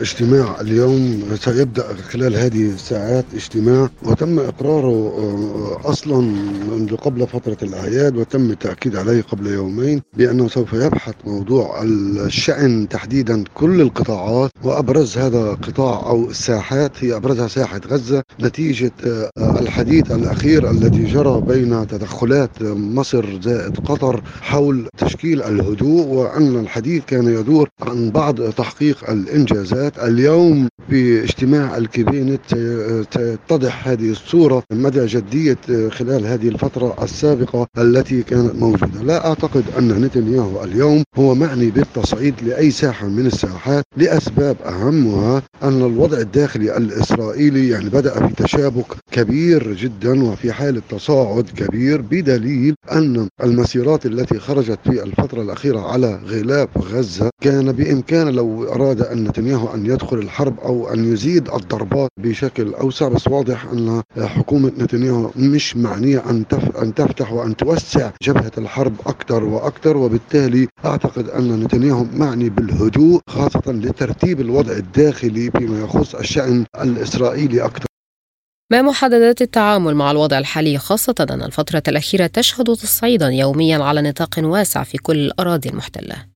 اجتماع 0.00 0.60
اليوم 0.60 1.22
سيبدأ 1.40 1.94
خلال 1.94 2.36
هذه 2.36 2.70
الساعات 2.70 3.24
اجتماع 3.34 3.90
وتم 4.02 4.38
إقراره 4.38 5.12
أصلا 5.84 6.20
منذ 6.70 6.96
قبل 6.96 7.26
فترة 7.26 7.56
الأعياد 7.62 8.16
وتم 8.16 8.50
التأكيد 8.50 8.96
عليه 8.96 9.22
قبل 9.22 9.46
يومين 9.46 10.02
بأنه 10.16 10.48
سوف 10.48 10.72
يبحث 10.72 11.14
موضوع 11.26 11.82
الشأن 11.82 12.88
تحديدا 12.88 13.44
كل 13.54 13.80
القطاعات 13.80 14.50
وأبرز 14.64 15.18
هذا 15.18 15.50
قطاع 15.50 16.06
أو 16.10 16.30
الساحات 16.30 17.04
هي 17.04 17.16
أبرزها 17.16 17.48
ساحة 17.48 17.80
غزة 17.86 18.22
نتيجة 18.40 18.92
الحديث 19.38 20.10
الأخير 20.12 20.70
الذي 20.70 21.04
جرى 21.04 21.40
بين 21.40 21.86
تدخلات 21.86 22.62
مصر 22.62 23.40
زائد 23.42 23.76
قطر 23.76 24.22
حول 24.40 24.88
تشكيل 24.98 25.42
الهدوء 25.42 26.06
وأن 26.06 26.60
الحديث 26.60 27.02
كان 27.06 27.24
يدور 27.24 27.61
الدكتور 27.62 27.90
عن 27.90 28.10
بعض 28.10 28.50
تحقيق 28.50 29.10
الإنجازات. 29.10 29.98
اليوم 29.98 30.68
في 30.90 31.24
اجتماع 31.24 31.76
الكابينت 31.76 32.40
تتضح 33.10 33.88
هذه 33.88 34.10
الصورة 34.10 34.62
مدى 34.72 35.06
جدية 35.06 35.58
خلال 35.88 36.26
هذه 36.26 36.48
الفترة 36.48 36.96
السابقة 37.02 37.66
التي 37.78 38.22
كانت 38.22 38.54
موجودة. 38.54 39.02
لا 39.02 39.26
أعتقد 39.26 39.64
أن 39.78 39.88
نتنياهو 39.88 40.64
اليوم 40.64 41.02
هو 41.16 41.34
معني 41.34 41.70
بالتصعيد 41.70 42.34
لأي 42.42 42.70
ساحة 42.70 43.06
من 43.06 43.26
الساحات 43.26 43.84
لأسباب 43.96 44.56
أهمها 44.66 45.42
أن 45.62 45.82
الوضع 45.82 46.18
الداخلي 46.18 46.76
الإسرائيلي 46.76 47.68
يعني 47.68 47.88
بدأ 47.88 48.26
في 48.26 48.34
تشابك 48.44 48.86
كبير 49.12 49.74
جدا 49.74 50.24
وفي 50.24 50.52
حالة 50.52 50.82
تصاعد 50.90 51.44
كبير 51.56 52.00
بدليل 52.00 52.74
أن 52.92 53.28
المسيرات 53.42 54.06
التي 54.06 54.38
خرجت 54.38 54.78
في 54.84 55.02
الفترة 55.02 55.42
الأخيرة 55.42 55.80
على 55.80 56.20
غلاف 56.26 56.68
غزة 56.78 57.30
كان 57.42 57.51
بإمكان 57.60 58.28
لو 58.28 58.64
أراد 58.72 59.00
أن 59.00 59.24
نتنياهو 59.24 59.74
أن 59.74 59.86
يدخل 59.86 60.18
الحرب 60.18 60.60
أو 60.60 60.92
أن 60.92 61.12
يزيد 61.12 61.48
الضربات 61.48 62.10
بشكل 62.20 62.74
أوسع 62.74 63.08
بس 63.08 63.28
واضح 63.28 63.64
أن 63.64 64.02
حكومة 64.18 64.72
نتنياهو 64.78 65.30
مش 65.36 65.76
معنية 65.76 66.22
أن 66.30 66.44
أن 66.82 66.94
تفتح 66.94 67.32
وأن 67.32 67.56
توسع 67.56 68.10
جبهة 68.22 68.52
الحرب 68.58 68.94
أكثر 69.06 69.44
وأكثر 69.44 69.96
وبالتالي 69.96 70.68
أعتقد 70.84 71.28
أن 71.28 71.60
نتنياهو 71.60 72.04
معني 72.14 72.50
بالهدوء 72.50 73.20
خاصة 73.28 73.62
لترتيب 73.66 74.40
الوضع 74.40 74.72
الداخلي 74.72 75.50
فيما 75.50 75.80
يخص 75.80 76.14
الشأن 76.14 76.64
الإسرائيلي 76.82 77.64
أكثر 77.64 77.86
ما 78.72 78.82
محددات 78.82 79.42
التعامل 79.42 79.94
مع 79.94 80.10
الوضع 80.10 80.38
الحالي 80.38 80.78
خاصة 80.78 81.14
أن 81.30 81.42
الفترة 81.42 81.82
الأخيرة 81.88 82.26
تشهد 82.26 82.66
تصعيدا 82.66 83.28
يوميا 83.28 83.78
على 83.78 84.02
نطاق 84.02 84.38
واسع 84.38 84.82
في 84.82 84.98
كل 84.98 85.16
الأراضي 85.16 85.68
المحتلة. 85.68 86.31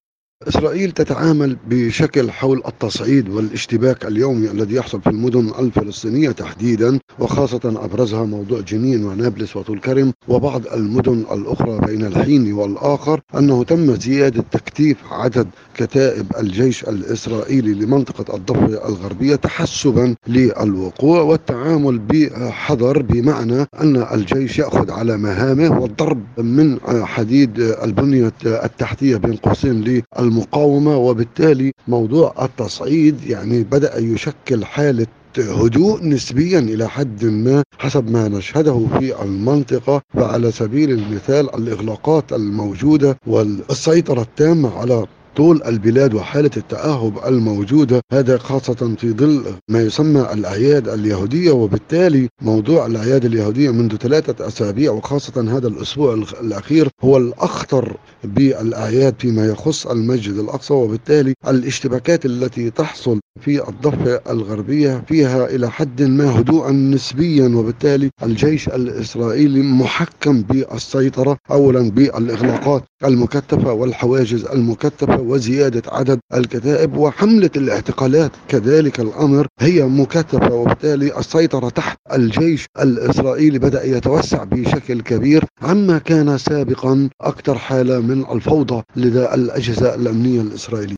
إسرائيل 0.47 0.91
تتعامل 0.91 1.57
بشكل 1.69 2.31
حول 2.31 2.61
التصعيد 2.67 3.29
والاشتباك 3.29 4.05
اليومي 4.05 4.51
الذي 4.51 4.75
يحصل 4.75 5.01
في 5.01 5.09
المدن 5.09 5.51
الفلسطينية 5.59 6.31
تحديدا 6.31 6.99
وخاصة 7.19 7.59
أبرزها 7.65 8.23
موضوع 8.23 8.59
جنين 8.59 9.03
ونابلس 9.05 9.55
وطول 9.57 9.79
كرم 9.79 10.13
وبعض 10.27 10.67
المدن 10.67 11.25
الأخرى 11.31 11.79
بين 11.87 12.05
الحين 12.05 12.53
والآخر 12.53 13.21
أنه 13.37 13.63
تم 13.63 13.95
زيادة 13.95 14.43
تكتيف 14.51 14.97
عدد 15.11 15.47
كتائب 15.77 16.25
الجيش 16.39 16.83
الإسرائيلي 16.83 17.73
لمنطقة 17.73 18.35
الضفة 18.35 18.65
الغربية 18.89 19.35
تحسبا 19.35 20.15
للوقوع 20.27 21.21
والتعامل 21.21 21.99
بحذر 21.99 23.01
بمعنى 23.01 23.65
أن 23.81 24.05
الجيش 24.13 24.59
يأخذ 24.59 24.91
على 24.91 25.17
مهامه 25.17 25.81
والضرب 25.81 26.23
من 26.37 26.77
حديد 27.05 27.59
البنية 27.59 28.33
التحتية 28.45 29.17
بين 29.17 29.35
قوسين 29.35 29.83
للمقاومة 30.27 30.97
وبالتالي 30.97 31.71
موضوع 31.87 32.33
التصعيد 32.41 33.23
يعني 33.23 33.63
بدأ 33.63 33.97
يشكل 33.99 34.65
حالة 34.65 35.07
هدوء 35.37 36.03
نسبيا 36.03 36.59
إلى 36.59 36.89
حد 36.89 37.25
ما 37.25 37.63
حسب 37.77 38.11
ما 38.11 38.27
نشهده 38.27 38.87
في 38.99 39.21
المنطقة. 39.23 40.01
وعلى 40.15 40.51
سبيل 40.51 40.91
المثال 40.91 41.55
الإغلاقات 41.55 42.33
الموجودة 42.33 43.17
والسيطرة 43.27 44.21
التامة 44.21 44.77
على 44.79 45.05
طول 45.37 45.63
البلاد 45.63 46.13
وحالة 46.13 46.51
التأهب 46.57 47.13
الموجودة 47.27 48.01
هذا 48.13 48.37
خاصة 48.37 48.95
في 48.97 49.11
ظل 49.11 49.43
ما 49.69 49.81
يسمى 49.81 50.21
الأعياد 50.33 50.87
اليهودية 50.87 51.51
وبالتالي 51.51 52.27
موضوع 52.41 52.85
الأعياد 52.85 53.25
اليهودية 53.25 53.71
منذ 53.71 53.95
ثلاثة 53.95 54.47
أسابيع 54.47 54.91
وخاصة 54.91 55.57
هذا 55.57 55.67
الأسبوع 55.67 56.13
الأخير 56.41 56.89
هو 57.03 57.17
الأخطر 57.17 57.97
بالأعياد 58.23 59.15
فيما 59.19 59.45
يخص 59.45 59.87
المسجد 59.87 60.33
الأقصى 60.37 60.73
وبالتالي 60.73 61.33
الاشتباكات 61.47 62.25
التي 62.25 62.69
تحصل 62.69 63.19
في 63.41 63.69
الضفة 63.69 64.21
الغربية 64.29 65.03
فيها 65.07 65.45
إلى 65.45 65.71
حد 65.71 66.01
ما 66.01 66.39
هدوءا 66.39 66.71
نسبيا 66.71 67.47
وبالتالي 67.55 68.09
الجيش 68.23 68.67
الإسرائيلي 68.67 69.61
محكم 69.61 70.41
بالسيطرة 70.41 71.37
أولا 71.51 71.91
بالإغلاقات 71.91 72.83
المكثفة 73.05 73.73
والحواجز 73.73 74.45
المكثفة 74.45 75.21
وزيادة 75.27 75.81
عدد 75.91 76.19
الكتائب 76.33 76.97
وحملة 76.97 77.49
الاعتقالات. 77.55 78.31
كذلك 78.47 78.99
الأمر 78.99 79.47
هي 79.59 79.83
مكثفة 79.83 80.53
وبالتالي 80.53 81.19
السيطرة 81.19 81.69
تحت 81.69 81.97
الجيش 82.13 82.65
الإسرائيلي 82.79 83.59
بدأ 83.59 83.83
يتوسع 83.83 84.43
بشكل 84.43 85.01
كبير 85.01 85.43
عما 85.61 85.97
كان 85.97 86.37
سابقا 86.37 87.09
أكثر 87.21 87.57
حالة 87.57 87.99
من 87.99 88.25
الفوضى 88.31 88.83
لدى 88.95 89.33
الأجهزة 89.33 89.95
الأمنية 89.95 90.41
الإسرائيلية. 90.41 90.95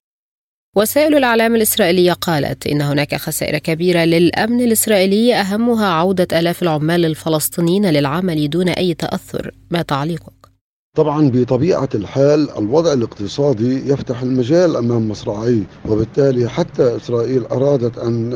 وسائل 0.77 1.15
الإعلام 1.15 1.55
الإسرائيلية 1.55 2.13
قالت 2.13 2.67
إن 2.67 2.81
هناك 2.81 3.15
خسائر 3.15 3.57
كبيرة 3.57 4.00
للأمن 4.00 4.62
الإسرائيلي 4.62 5.36
أهمها 5.36 5.86
عودة 5.86 6.39
آلاف 6.39 6.63
العمال 6.63 7.05
الفلسطينيين 7.05 7.86
للعمل 7.86 8.50
دون 8.50 8.69
أي 8.69 8.93
تأثر. 8.93 9.51
ما 9.71 9.81
تعليقك؟ 9.81 10.38
طبعا 10.98 11.29
بطبيعة 11.34 11.89
الحال 11.96 12.58
الوضع 12.58 12.93
الاقتصادي 12.93 13.91
يفتح 13.91 14.22
المجال 14.22 14.75
أمام 14.75 15.10
مصراعيه 15.10 15.63
وبالتالي 15.89 16.50
حتى 16.50 16.96
إسرائيل 16.96 17.46
أرادت 17.46 17.98
أن 17.98 18.34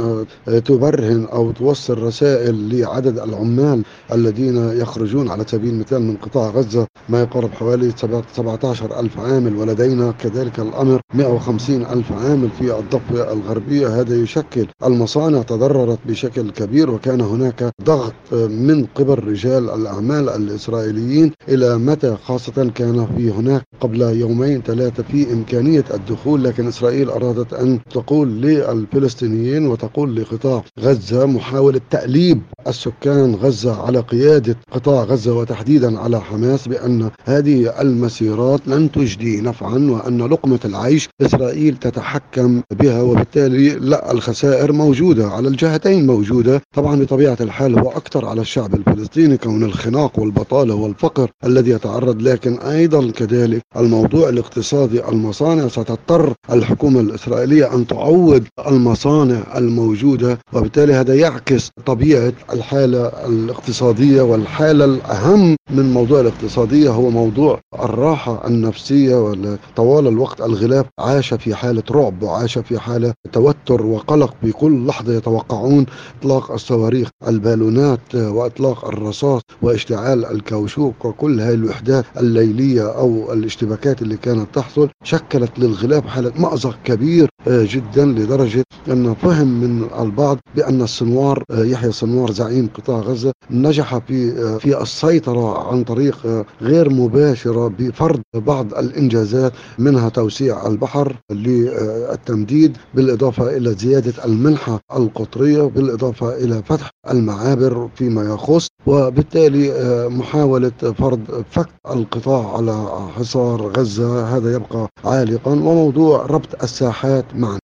آه، 0.47 0.59
تبرهن 0.59 1.25
أو 1.25 1.51
توصل 1.51 1.97
رسائل 1.97 2.79
لعدد 2.79 3.19
العمال 3.19 3.83
الذين 4.11 4.57
يخرجون 4.57 5.29
على 5.29 5.43
سبيل 5.47 5.69
المثال 5.73 6.01
من 6.01 6.15
قطاع 6.15 6.49
غزة. 6.49 6.87
ما 7.09 7.21
يقارب 7.21 7.51
حوالي 7.51 7.91
17 8.35 8.99
ألف 8.99 9.19
عامل 9.19 9.55
ولدينا 9.55 10.11
كذلك 10.11 10.59
الأمر 10.59 11.01
150 11.13 11.85
ألف 11.85 12.11
عامل 12.11 12.49
في 12.59 12.79
الضفة 12.79 13.33
الغربية. 13.33 14.01
هذا 14.01 14.15
يشكل 14.15 14.67
المصانع 14.83 15.41
تضررت 15.41 15.99
بشكل 16.05 16.51
كبير 16.51 16.91
وكان 16.91 17.21
هناك 17.21 17.71
ضغط 17.83 18.13
آه، 18.33 18.47
من 18.47 18.85
قبل 18.95 19.23
رجال 19.23 19.69
الأعمال 19.69 20.29
الإسرائيليين 20.29 21.31
إلى 21.49 21.77
متى 21.77 22.15
خاصة 22.15 22.42
كان 22.51 23.07
في 23.17 23.31
هناك 23.31 23.63
قبل 23.81 24.01
يومين 24.01 24.61
ثلاثة 24.61 25.03
في 25.03 25.33
إمكانية 25.33 25.83
الدخول 25.93 26.43
لكن 26.43 26.67
إسرائيل 26.67 27.09
أرادت 27.09 27.53
أن 27.53 27.79
تقول 27.91 28.41
للفلسطينيين 28.41 29.67
وتقول 29.67 30.15
لقطاع 30.15 30.63
غزة 30.79 31.25
محاولة 31.25 31.81
تأليب 31.89 32.41
السكان 32.67 33.35
غزة 33.35 33.81
على 33.81 33.99
قيادة 33.99 34.57
قطاع 34.71 35.03
غزة 35.03 35.33
وتحديدا 35.33 35.99
على 35.99 36.21
حماس 36.21 36.67
بأن 36.67 37.09
هذه 37.25 37.81
المسيرات 37.81 38.67
لن 38.67 38.91
تجدي 38.91 39.41
نفعا 39.41 39.77
وأن 39.77 40.21
لقمة 40.21 40.59
العيش 40.65 41.09
إسرائيل 41.21 41.77
تتحكم 41.77 42.61
بها 42.79 43.01
وبالتالي 43.01 43.69
لا 43.69 44.11
الخسائر 44.11 44.71
موجودة 44.71 45.27
على 45.27 45.47
الجهتين 45.47 46.07
موجودة. 46.07 46.61
طبعا 46.75 46.99
بطبيعة 47.01 47.37
الحال 47.41 47.79
هو 47.79 47.89
أكثر 47.89 48.25
على 48.25 48.41
الشعب 48.41 48.75
الفلسطيني 48.75 49.37
كون 49.37 49.63
الخناق 49.63 50.19
والبطالة 50.19 50.75
والفقر 50.75 51.29
الذي 51.45 51.71
يتعرض 51.71 52.21
له 52.21 52.32
لكن 52.33 52.59
أيضا 52.59 53.11
كذلك 53.11 53.61
الموضوع 53.77 54.29
الاقتصادي 54.29 55.07
المصانع 55.09 55.67
ستضطر 55.67 56.33
الحكومة 56.51 56.99
الإسرائيلية 56.99 57.75
أن 57.75 57.87
تعوض 57.87 58.43
المصانع 58.67 59.43
الموجودة 59.57 60.39
وبالتالي 60.53 60.93
هذا 60.93 61.15
يعكس 61.15 61.69
طبيعة 61.85 62.33
الحالة 62.53 63.07
الاقتصادية 63.07 64.21
والحالة 64.21 64.85
الأهم 64.85 65.55
من 65.69 65.93
موضوع 65.93 66.19
الاقتصادية 66.19 66.89
هو 66.89 67.09
موضوع 67.09 67.59
الراحة 67.79 68.47
النفسية 68.47 69.33
طوال 69.75 70.07
الوقت 70.07 70.41
الغلاف 70.41 70.85
عاش 70.99 71.33
في 71.33 71.55
حالة 71.55 71.83
رعب 71.91 72.23
وعاش 72.23 72.57
في 72.57 72.79
حالة 72.79 73.13
توتر 73.31 73.85
وقلق 73.85 74.33
بكل 74.43 74.87
لحظة 74.87 75.13
يتوقعون 75.13 75.85
إطلاق 76.19 76.51
الصواريخ 76.51 77.09
البالونات 77.27 78.15
وإطلاق 78.15 78.85
الرصاص 78.85 79.41
واشتعال 79.61 80.25
الكوشوك 80.25 81.05
وكل 81.05 81.41
هذه 81.41 81.53
الوحدات 81.53 82.05
الليلية 82.23 82.97
أو 82.97 83.33
الاشتباكات 83.33 84.01
اللي 84.01 84.17
كانت 84.17 84.47
تحصل 84.55 84.89
شكلت 85.03 85.59
للغلاف 85.59 86.07
حالة 86.07 86.31
مأزق 86.37 86.75
كبير 86.83 87.29
آه، 87.47 87.65
جدا 87.69 88.05
لدرجة 88.05 88.63
أن 88.87 89.13
فهم 89.13 89.47
من 89.47 89.87
البعض 89.99 90.37
بأن 90.55 90.81
السنوار 90.81 91.43
آه، 91.51 91.63
يحيى 91.63 91.89
السنوار 91.89 92.31
زعيم 92.31 92.69
قطاع 92.73 92.99
غزة 92.99 93.31
نجح 93.51 93.97
في 93.97 94.31
آه، 94.31 94.57
في 94.57 94.81
السيطرة 94.81 95.67
عن 95.71 95.83
طريق 95.83 96.45
غير 96.61 96.89
مباشرة 96.89 97.67
بفرض 97.79 98.21
بعض 98.35 98.73
الإنجازات 98.73 99.53
منها 99.79 100.09
توسيع 100.09 100.67
البحر 100.67 101.15
للتمديد 101.31 102.77
بالإضافة 102.93 103.57
إلى 103.57 103.71
زيادة 103.73 104.25
المنحة 104.25 104.79
القطرية 104.95 105.61
بالإضافة 105.61 106.35
إلى 106.37 106.63
فتح 106.65 106.89
المعابر 107.11 107.89
فيما 107.95 108.23
يخص 108.23 108.67
وبالتالي 108.85 109.63
محاولة 110.09 110.71
فرض 110.97 111.43
فك 111.51 111.69
القطاع 112.15 112.57
على 112.57 113.09
حصار 113.15 113.61
غزة 113.61 114.37
هذا 114.37 114.55
يبقى 114.55 114.87
عالقا 115.03 115.51
وموضوع 115.51 116.25
ربط 116.25 116.63
الساحات 116.63 117.25
معا 117.35 117.59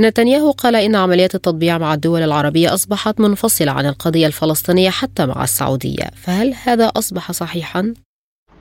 نتنياهو 0.00 0.50
قال 0.50 0.76
إن 0.76 0.94
عمليات 0.94 1.34
التطبيع 1.34 1.78
مع 1.78 1.94
الدول 1.94 2.22
العربية 2.22 2.74
أصبحت 2.74 3.20
منفصلة 3.20 3.72
عن 3.72 3.86
القضية 3.86 4.26
الفلسطينية 4.26 4.90
حتى 4.90 5.26
مع 5.26 5.44
السعودية 5.44 6.10
فهل 6.16 6.54
هذا 6.64 6.86
أصبح 6.86 7.32
صحيحا؟ 7.32 7.94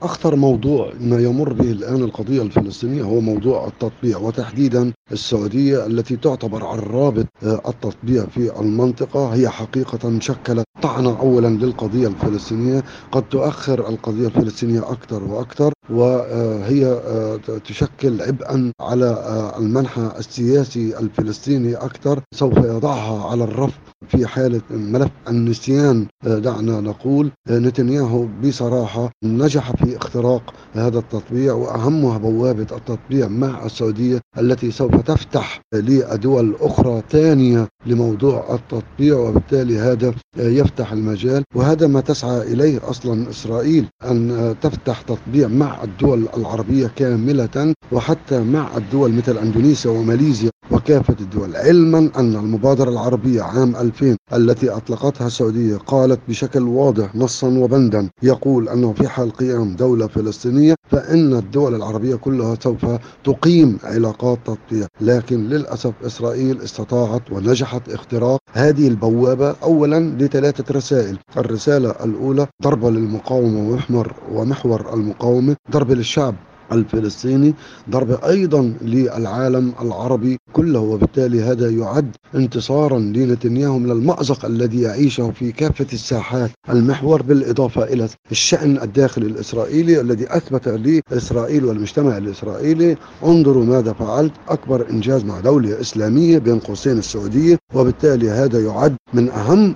أخطر 0.01 0.35
موضوع 0.35 0.93
ما 0.99 1.19
يمر 1.19 1.53
به 1.53 1.71
الآن 1.71 1.95
القضية 2.03 2.41
الفلسطينية 2.41 3.03
هو 3.03 3.19
موضوع 3.21 3.67
التطبيع 3.67 4.17
وتحديدا 4.17 4.93
السعودية 5.11 5.85
التي 5.85 6.15
تعتبر 6.17 6.65
عرابة 6.65 7.25
آه، 7.43 7.61
التطبيع 7.67 8.25
في 8.25 8.59
المنطقة. 8.59 9.27
هي 9.33 9.49
حقيقة 9.49 10.19
شكلت 10.19 10.65
طعنة 10.81 11.19
أولا 11.19 11.47
للقضية 11.47 12.07
الفلسطينية. 12.07 12.83
قد 13.11 13.23
تؤخر 13.29 13.89
القضية 13.89 14.27
الفلسطينية 14.27 14.79
أكثر 14.91 15.23
وأكثر 15.23 15.73
وهي 15.89 16.85
آه، 16.85 17.39
تشكل 17.65 18.21
عبئا 18.21 18.71
على 18.81 19.05
آه، 19.05 19.57
المنحى 19.59 20.11
السياسي 20.19 20.99
الفلسطيني 20.99 21.75
أكثر. 21.75 22.21
سوف 22.33 22.57
يضعها 22.57 23.29
على 23.29 23.43
الرف 23.43 23.73
في 24.07 24.27
حالة 24.27 24.61
ملف 24.71 25.11
النسيان 25.27 26.07
دعنا 26.25 26.81
نقول 26.81 27.31
نتنياهو 27.49 28.27
بصراحة 28.43 29.11
نجح 29.23 29.71
في 29.71 29.90
اختراق 29.95 30.53
هذا 30.73 30.99
التطبيع 30.99 31.53
وأهمها 31.53 32.17
بوابة 32.17 32.67
التطبيع 32.71 33.27
مع 33.27 33.65
السعودية 33.65 34.19
التي 34.37 34.71
سوف 34.71 34.95
تفتح 34.95 35.61
لدول 35.73 36.55
أخرى 36.61 37.01
ثانية 37.09 37.67
لموضوع 37.85 38.55
التطبيع 38.55 39.17
وبالتالي 39.17 39.77
هذا 39.79 40.13
يفتح 40.37 40.91
المجال. 40.91 41.43
وهذا 41.55 41.87
ما 41.87 42.01
تسعى 42.01 42.41
إليه 42.41 42.79
أصلا 42.89 43.29
إسرائيل 43.29 43.85
أن 44.03 44.55
تفتح 44.61 45.01
تطبيع 45.01 45.47
مع 45.47 45.83
الدول 45.83 46.27
العربية 46.37 46.91
كاملة 46.95 47.73
وحتى 47.91 48.43
مع 48.43 48.77
الدول 48.77 49.11
مثل 49.13 49.37
أندونيسيا 49.37 49.91
وماليزيا 49.91 50.49
وكافة 50.71 51.15
الدول. 51.21 51.55
علما 51.55 51.97
أن 52.17 52.35
المبادرة 52.35 52.89
العربية 52.89 53.41
عام 53.41 53.75
2000 53.75 54.15
التي 54.33 54.69
أطلقتها 54.69 55.27
السعودية 55.27 55.77
قالت 55.77 56.19
بشكل 56.29 56.63
واضح 56.63 57.15
نصا 57.15 57.47
وبندا 57.47 58.09
يقول 58.23 58.69
أنه 58.69 58.93
في 58.93 59.07
حال 59.07 59.31
قيام 59.31 59.75
دولة 59.81 60.07
فلسطينية 60.07 60.75
فإن 60.91 61.33
الدول 61.33 61.75
العربية 61.75 62.15
كلها 62.15 62.55
سوف 62.63 62.85
تقيم 63.23 63.77
علاقات 63.83 64.37
تطبيع 64.45 64.87
لكن 65.01 65.49
للأسف 65.49 65.93
إسرائيل 66.05 66.61
استطاعت 66.61 67.31
ونجحت 67.31 67.89
اختراق 67.89 68.39
هذه 68.53 68.87
البوابة 68.87 69.55
أولا 69.63 69.99
لثلاثة 70.19 70.73
رسائل. 70.73 71.17
الرسالة 71.37 71.89
الأولى 71.89 72.47
ضربة 72.63 72.89
للمقاومة 72.91 73.69
ومحور 73.69 74.13
ومحور 74.31 74.93
المقاومة 74.93 75.55
ضربة 75.71 75.95
للشعب. 75.95 76.35
الفلسطيني 76.71 77.53
ضربة 77.89 78.19
أيضا 78.29 78.73
للعالم 78.81 79.73
العربي 79.81 80.37
كله 80.53 80.79
وبالتالي 80.79 81.43
هذا 81.43 81.69
يعد 81.69 82.15
انتصارا 82.35 82.99
لنتنياهو 82.99 83.79
من 83.79 83.91
المأزق 83.91 84.45
الذي 84.45 84.81
يعيشه 84.81 85.31
في 85.31 85.51
كافة 85.51 85.87
الساحات. 85.93 86.51
المحور 86.69 87.21
بالإضافة 87.21 87.83
إلى 87.83 88.07
الشأن 88.31 88.77
الداخلي 88.81 89.25
الإسرائيلي 89.25 90.01
الذي 90.01 90.25
أثبت 90.29 90.67
لإسرائيل 91.11 91.65
والمجتمع 91.65 92.17
الإسرائيلي 92.17 92.97
انظروا 93.23 93.65
ماذا 93.65 93.93
فعلت 93.93 94.31
أكبر 94.49 94.89
إنجاز 94.89 95.25
مع 95.25 95.39
دولة 95.39 95.81
إسلامية 95.81 96.37
بين 96.37 96.59
قوسين 96.59 96.97
السعودية. 96.97 97.57
وبالتالي 97.75 98.29
هذا 98.29 98.59
يعد 98.59 98.95
من 99.13 99.29
أهم 99.29 99.75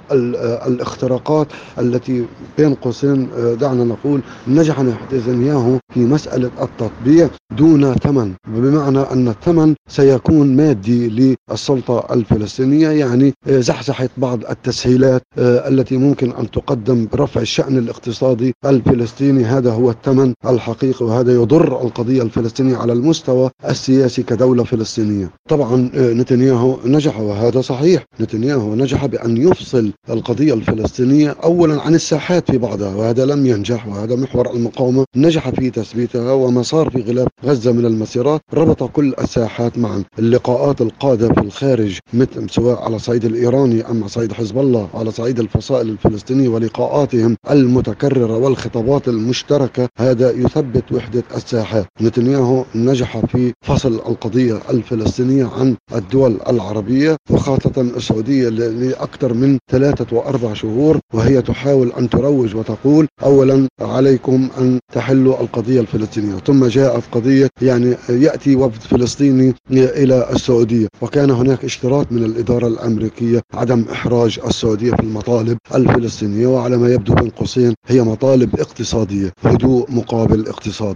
الاختراقات 0.67 1.47
التي 1.79 2.25
بين 2.58 2.73
قوسين 2.73 3.27
دعنا 3.60 3.84
نقول 3.84 4.21
نجح 4.47 4.79
نتنياهو 5.13 5.77
في 5.93 5.99
مسألة 5.99 6.51
التطبيع 6.86 7.30
دون 7.58 7.93
ثمن. 7.93 8.34
بمعنى 8.48 9.00
أن 9.00 9.28
الثمن 9.28 9.76
سيكون 9.89 10.56
مادي 10.56 11.36
للسلطة 11.50 12.13
الفلسطينية 12.13 12.89
يعني 12.89 13.34
زحزحت 13.48 14.10
بعض 14.17 14.45
التسهيلات 14.50 15.21
آه، 15.38 15.67
التي 15.67 15.98
ممكن 15.98 16.32
أن 16.32 16.52
تقدم 16.52 17.08
برفع 17.13 17.41
الشأن 17.41 17.78
الاقتصادي 17.78 18.54
الفلسطيني. 18.65 19.45
هذا 19.45 19.71
هو 19.71 19.89
الثمن 19.89 20.34
الحقيقي 20.45 21.06
وهذا 21.06 21.34
يضر 21.34 21.82
القضية 21.82 22.21
الفلسطينية 22.21 22.78
على 22.78 22.93
المستوى 22.93 23.50
السياسي 23.69 24.24
كدولة 24.24 24.63
فلسطينية. 24.63 25.30
طبعا 25.50 25.89
آه، 25.95 26.13
نتنياهو 26.13 26.78
نجح 26.86 27.19
وهذا 27.19 27.62
صحيح. 27.62 28.04
نتنياهو 28.21 28.76
نجح 28.76 29.06
بأن 29.06 29.38
يفصل 29.38 29.91
القضية 30.10 30.54
الفلسطينية 30.54 31.36
أولا 31.43 31.82
عن 31.82 31.95
الساحات 31.95 32.52
في 32.52 32.58
بعضها 32.58 32.95
وهذا 32.95 33.26
لم 33.26 33.45
ينجح 33.45 33.88
وهذا 33.88 34.15
محور 34.15 34.52
المقاومة 34.52 35.06
نجح 35.15 35.50
في 35.50 35.69
تثبيتها 35.69 36.32
وما 36.32 36.63
صار 36.75 36.89
في 36.89 37.01
غلاف 37.01 37.27
غزة 37.45 37.71
من 37.71 37.85
المسيرات 37.85 38.41
ربط 38.53 38.83
كل 38.83 39.13
الساحات 39.21 39.77
معا. 39.77 40.03
اللقاءات 40.19 40.81
القادة 40.81 41.27
في 41.33 41.41
الخارج 41.41 41.99
مثل 42.13 42.49
سواء 42.49 42.81
على 42.83 42.99
صعيد 42.99 43.25
الإيراني 43.25 43.81
أم 43.81 43.97
على 44.01 44.09
صعيد 44.09 44.33
حزب 44.33 44.57
الله 44.57 44.89
على 44.93 45.11
صعيد 45.11 45.39
الفصائل 45.39 45.89
الفلسطينية 45.89 46.47
ولقاءاتهم 46.49 47.35
المتكررة 47.51 48.38
والخطابات 48.38 49.07
المشتركة. 49.07 49.88
هذا 49.97 50.31
يثبت 50.31 50.91
وحدة 50.91 51.23
الساحات 51.35 51.85
نتنياهو 52.01 52.65
نجح 52.75 53.25
في 53.25 53.53
فصل 53.65 53.93
القضية 53.93 54.59
الفلسطينية 54.69 55.45
عن 55.45 55.75
الدول 55.95 56.39
العربية 56.49 57.15
وخاصة 57.29 57.81
السعودية 57.97 58.49
لأكثر 58.49 59.33
من 59.33 59.57
ثلاثة 59.71 60.17
وأربع 60.17 60.53
شهور 60.53 60.99
وهي 61.13 61.41
تحاول 61.41 61.91
أن 61.99 62.09
تروج 62.09 62.55
وتقول 62.55 63.07
أولا 63.23 63.67
عليكم 63.81 64.49
أن 64.57 64.79
تحلوا 64.93 65.41
القضية 65.41 65.81
الفلسطينية 65.81 66.35
ثم 66.35 66.64
جاءت 66.67 67.04
قضية 67.12 67.49
يعني 67.62 67.95
يأتي 68.10 68.56
وفد 68.56 68.82
فلسطيني 68.82 69.54
إلى 69.71 70.30
السعودية. 70.32 70.88
وكان 71.01 71.32
هناك 71.32 71.65
اشتراط 71.65 72.12
من 72.12 72.23
الإدارة 72.23 72.67
الأمريكية 72.67 73.41
عدم 73.54 73.86
إحراج 73.91 74.39
السعودية 74.47 74.91
في 74.91 74.99
المطالب 75.04 75.58
الفلسطينية 75.75 76.47
وعلى 76.47 76.78
ما 76.78 76.93
يبدو 76.93 77.13
بين 77.13 77.30
قوسين 77.30 77.73
هي 77.88 78.01
مطالب 78.01 78.60
اقتصادية 78.60 79.34
هدوء 79.43 79.91
مقابل 79.91 80.47
اقتصاد. 80.47 80.95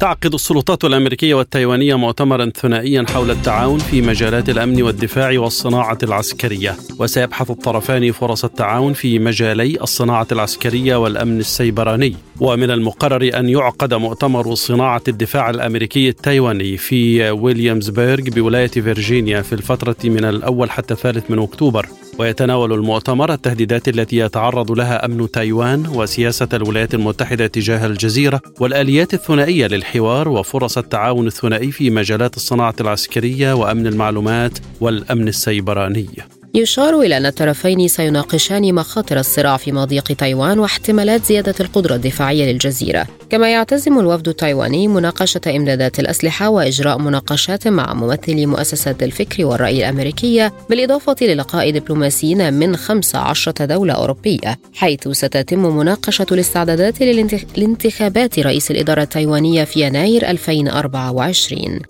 تعقد 0.00 0.34
السلطات 0.34 0.84
الأمريكية 0.84 1.34
والتايوانية 1.34 1.94
مؤتمرا 1.94 2.50
ثنائيا 2.56 3.04
حول 3.08 3.30
التعاون 3.30 3.78
في 3.78 4.02
مجالات 4.02 4.48
الأمن 4.48 4.82
والدفاع 4.82 5.38
والصناعة 5.38 5.98
العسكرية. 6.02 6.76
وسيبحث 6.98 7.50
الطرفان 7.50 8.12
فرص 8.12 8.44
التعاون 8.44 8.92
في 8.92 9.18
مجالي 9.18 9.80
الصناعة 9.82 10.26
العسكرية 10.32 10.96
والأمن 10.96 11.38
السيبراني. 11.38 12.16
ومن 12.40 12.70
المقرر 12.70 13.38
أن 13.38 13.48
يعقد 13.48 13.94
مؤتمر 13.94 14.54
صناعة 14.54 15.02
الدفاع 15.08 15.50
الأمريكي 15.50 16.08
التايواني 16.08 16.76
في 16.76 17.30
ويليامزبرغ 17.30 18.22
بولاية 18.22 18.66
فيرجينيا 18.66 19.42
في 19.42 19.52
الفترة 19.52 19.96
من 20.04 20.24
الأول 20.24 20.70
حتى 20.70 20.94
الثالث 20.94 21.30
من 21.30 21.38
أكتوبر. 21.38 21.88
ويتناول 22.18 22.72
المؤتمر 22.72 23.32
التهديدات 23.32 23.88
التي 23.88 24.16
يتعرض 24.16 24.72
لها 24.72 25.04
أمن 25.04 25.30
تايوان 25.30 25.86
وسياسة 25.86 26.48
الولايات 26.52 26.94
المتحدة 26.94 27.46
تجاه 27.46 27.86
الجزيرة 27.86 28.40
والآليات 28.60 29.14
الثنائية 29.14 29.66
للحوار 29.66 30.28
وفرص 30.28 30.78
التعاون 30.78 31.26
الثنائي 31.26 31.70
في 31.70 31.90
مجالات 31.90 32.36
الصناعة 32.36 32.74
العسكرية 32.80 33.52
وأمن 33.52 33.86
المعلومات 33.86 34.58
والأمن 34.80 35.28
السيبراني. 35.28 36.08
يشار 36.56 37.00
إلى 37.00 37.16
أن 37.16 37.26
الطرفين 37.26 37.88
سيناقشان 37.88 38.74
مخاطر 38.74 39.18
الصراع 39.18 39.56
في 39.56 39.72
مضيق 39.72 40.04
تايوان 40.04 40.58
واحتمالات 40.58 41.24
زيادة 41.24 41.54
القدرة 41.60 41.94
الدفاعية 41.94 42.52
للجزيرة. 42.52 43.06
كما 43.30 43.50
يعتزم 43.52 43.98
الوفد 43.98 44.28
التايواني 44.28 44.88
مناقشة 44.88 45.40
إمدادات 45.46 46.00
الأسلحة 46.00 46.48
وإجراء 46.48 46.98
مناقشات 46.98 47.68
مع 47.68 47.94
ممثلي 47.94 48.46
مؤسسات 48.46 49.02
الفكر 49.02 49.44
والرأي 49.44 49.78
الأمريكية 49.78 50.52
بالإضافة 50.70 51.16
للقاء 51.22 51.70
دبلوماسيين 51.70 52.54
من 52.54 52.76
15 52.76 53.52
دولة 53.60 53.94
أوروبية 53.94 54.58
حيث 54.74 55.08
ستتم 55.08 55.76
مناقشة 55.76 56.26
الاستعدادات 56.32 57.02
للانتخابات 57.02 58.38
رئيس 58.38 58.70
الإدارة 58.70 59.02
التايوانية 59.02 59.64
في 59.64 59.80
يناير 59.80 60.30
2024 60.30 61.80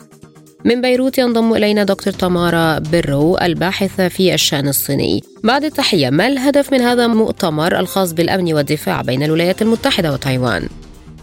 من 0.67 0.81
بيروت 0.81 1.19
ينضم 1.19 1.55
إلينا 1.55 1.85
دكتور 1.85 2.13
تمارا 2.13 2.79
برو 2.79 3.39
الباحثة 3.39 4.09
في 4.09 4.35
الشأن 4.35 4.69
الصيني 4.69 5.23
بعد 5.45 5.65
التحية 5.65 6.11
ما 6.11 6.27
الهدف 6.27 6.73
من 6.73 6.81
هذا 6.81 7.05
المؤتمر 7.05 7.79
الخاص 7.79 8.13
بالأمن 8.13 8.55
والدفاع 8.55 9.03
بين 9.03 9.23
الولايات 9.23 9.63
المتحدة 9.63 10.13
وتايوان؟ 10.13 10.69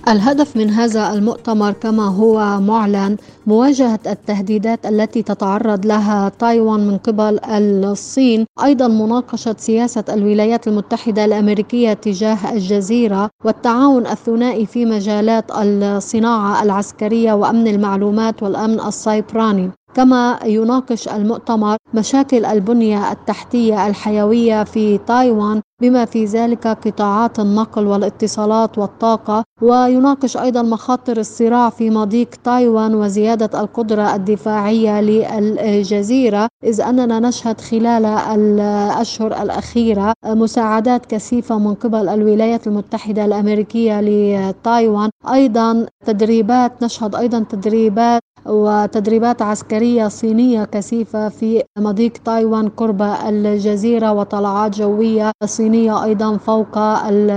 الهدف 0.07 0.57
من 0.57 0.69
هذا 0.69 1.13
المؤتمر 1.13 1.71
كما 1.71 2.03
هو 2.03 2.59
معلن 2.59 3.17
مواجهة 3.47 3.99
التهديدات 4.07 4.85
التي 4.85 5.23
تتعرض 5.23 5.85
لها 5.85 6.29
تايوان 6.29 6.87
من 6.87 6.97
قبل 6.97 7.39
الصين. 7.45 8.45
أيضا 8.63 8.87
مناقشة 8.87 9.55
سياسة 9.57 10.03
الولايات 10.09 10.67
المتحدة 10.67 11.25
الأمريكية 11.25 11.93
تجاه 11.93 12.53
الجزيرة 12.53 13.29
والتعاون 13.45 14.07
الثنائي 14.07 14.65
في 14.65 14.85
مجالات 14.85 15.51
الصناعة 15.51 16.63
العسكرية 16.63 17.33
وأمن 17.33 17.67
المعلومات 17.67 18.43
والأمن 18.43 18.79
السيبراني. 18.79 19.71
كما 19.95 20.39
يناقش 20.45 21.07
المؤتمر 21.07 21.77
مشاكل 21.93 22.45
البنية 22.45 23.11
التحتية 23.11 23.87
الحيوية 23.87 24.63
في 24.63 24.97
تايوان 24.97 25.61
بما 25.81 26.05
في 26.05 26.25
ذلك 26.25 26.67
قطاعات 26.67 27.39
النقل 27.39 27.87
والاتصالات 27.87 28.77
والطاقة 28.77 29.43
ويناقش 29.61 30.37
أيضا 30.37 30.61
مخاطر 30.61 31.17
الصراع 31.17 31.69
في 31.69 31.89
مضيق 31.89 32.29
تايوان 32.43 32.95
وزيادة 32.95 33.61
القدرة 33.61 34.15
الدفاعية 34.15 35.01
للجزيرة 35.01 36.47
إذ 36.63 36.81
أننا 36.81 37.19
نشهد 37.19 37.61
خلال 37.61 38.05
الأشهر 38.05 39.41
الأخيرة 39.41 40.13
مساعدات 40.25 41.05
كثيفة 41.05 41.57
من 41.57 41.73
قبل 41.73 42.09
الولايات 42.09 42.67
المتحدة 42.67 43.25
الأمريكية 43.25 44.01
لتايوان. 44.01 45.09
أيضا 45.33 45.85
تدريبات 46.05 46.83
نشهد 46.83 47.15
أيضا 47.15 47.45
تدريبات 47.49 48.21
وتدريبات 48.45 49.41
عسكرية 49.41 50.07
صينية 50.07 50.63
كثيفة 50.65 51.29
في 51.29 51.63
مضيق 51.77 52.11
تايوان 52.25 52.69
قرب 52.69 53.01
الجزيرة 53.01 54.11
وطلعات 54.11 54.77
جوية 54.77 55.31
صينية 55.45 56.03
أيضا 56.03 56.37
فوق 56.37 56.73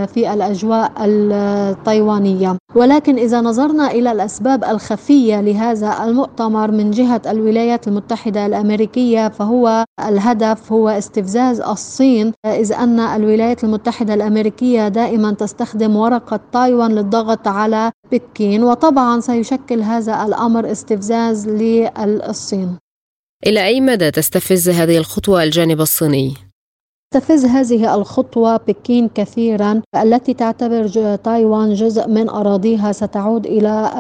في 0.07 0.33
الأجواء 0.35 0.93
التايوانية. 0.99 2.57
ولكن 2.75 3.17
إذا 3.17 3.41
نظرنا 3.41 3.91
إلى 3.91 4.13
الأسباب 4.13 4.65
الخفية 4.65 5.41
لهذا 5.41 6.05
المؤتمر 6.05 6.71
من 6.71 6.91
جهة 6.91 7.23
الولايات 7.27 7.89
المتحدة 7.89 8.47
الأمريكية 8.47 9.29
فهو 9.29 9.85
الهدف 10.09 10.73
هو 10.73 10.89
استفزاز 10.89 11.61
الصين 11.61 12.33
إذ 12.47 12.73
أن 12.73 13.01
الولايات 13.01 13.65
المتحدة 13.65 14.15
الأمريكية 14.15 14.89
دائما 14.89 15.33
تستخدم 15.33 15.97
ورقة 15.97 16.41
تايوان 16.53 16.91
للضغط 16.95 17.49
على 17.49 17.91
بكين. 18.13 18.65
وطبعا 18.65 19.21
سيشكل 19.21 19.83
هذا 19.83 20.25
الأمر 20.25 20.73
استفزاز 20.73 20.96
للصين 21.47 22.79
إلى 23.47 23.67
أي 23.67 23.81
مدى 23.81 24.11
تستفز 24.11 24.69
هذه 24.69 24.99
الخطوة 24.99 25.43
الجانب 25.43 25.81
الصيني؟ 25.81 26.46
تستفز 27.15 27.45
هذه 27.45 27.95
الخطوة 27.95 28.57
بكين 28.57 29.09
كثيرا 29.15 29.83
التي 30.03 30.35
تعتبر 30.35 30.87
تايوان 31.17 31.75
جزء 31.75 32.09
من 32.09 32.29
أراضيها. 32.29 32.93
ستعود 32.93 33.47
إلى 33.47 33.91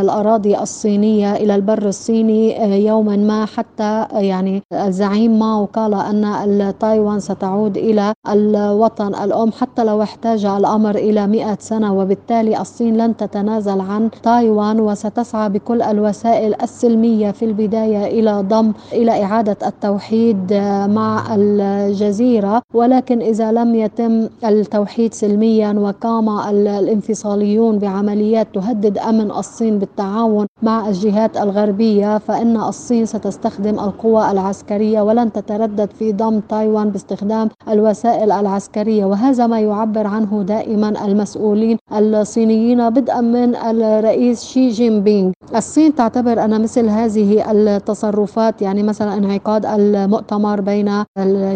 الأراضي 0.00 0.58
الصينية 0.58 1.36
إلى 1.36 1.54
البر 1.54 1.88
الصيني 1.88 2.64
آه، 2.64 2.74
يوما 2.76 3.16
ما 3.16 3.46
حتى 3.46 4.06
يعني 4.12 4.62
الزعيم 4.72 5.38
ماو 5.38 5.64
قال 5.64 5.94
أن 5.94 6.74
تايوان 6.80 7.20
ستعود 7.20 7.76
إلى 7.76 8.12
الوطن. 8.28 9.14
الأم 9.14 9.52
حتى 9.52 9.84
لو 9.84 10.02
احتاج 10.02 10.44
الأمر 10.44 10.94
إلى 10.94 11.26
مئة 11.26 11.56
سنة 11.60 11.98
وبالتالي 11.98 12.60
الصين 12.60 12.96
لن 12.96 13.16
تتنازل 13.16 13.80
عن 13.80 14.10
تايوان 14.22 14.80
وستسعى 14.80 15.48
بكل 15.48 15.82
الوسائل 15.82 16.62
السلمية 16.62 17.30
في 17.30 17.44
البداية 17.44 18.06
إلى 18.06 18.44
ضم 18.48 18.72
إلى 18.92 19.22
إعادة 19.24 19.56
التوحيد 19.66 20.52
آه، 20.52 20.86
مع 20.86 21.34
الجزيرة. 21.34 22.51
ولكن 22.74 23.20
إذا 23.22 23.52
لم 23.52 23.74
يتم 23.74 24.28
التوحيد 24.44 25.14
سلميا 25.14 25.72
وقام 25.72 26.28
الانفصاليون 26.48 27.78
بعمليات 27.78 28.54
تهدد 28.54 28.98
أمن 28.98 29.30
الصين 29.30 29.78
بالتعاون 29.78 30.46
مع 30.62 30.88
الجهات 30.88 31.36
الغربية 31.36 32.18
فإن 32.18 32.56
الصين 32.56 33.06
ستستخدم 33.06 33.80
القوى 33.80 34.30
العسكرية 34.30 35.00
ولن 35.00 35.32
تتردد 35.32 35.90
في 35.90 36.12
ضم 36.12 36.40
تايوان 36.40 36.90
باستخدام 36.90 37.48
الوسائل 37.68 38.32
العسكرية. 38.32 39.04
وهذا 39.04 39.46
ما 39.46 39.60
يعبر 39.60 40.06
عنه 40.06 40.42
دائما 40.42 41.04
المسؤولين 41.04 41.78
الصينيين 41.92 42.90
بدءا 42.90 43.20
من 43.20 43.56
الرئيس 43.56 44.44
شي 44.44 44.68
جين 44.68 45.02
بينغ 45.02 45.32
الصين 45.56 45.94
تعتبر 45.94 46.44
أن 46.44 46.62
مثل 46.62 46.88
هذه 46.88 47.50
التصرفات 47.50 48.62
يعني 48.62 48.82
مثلا 48.82 49.14
انعقاد 49.14 49.66
المؤتمر 49.66 50.60
بين 50.60 50.90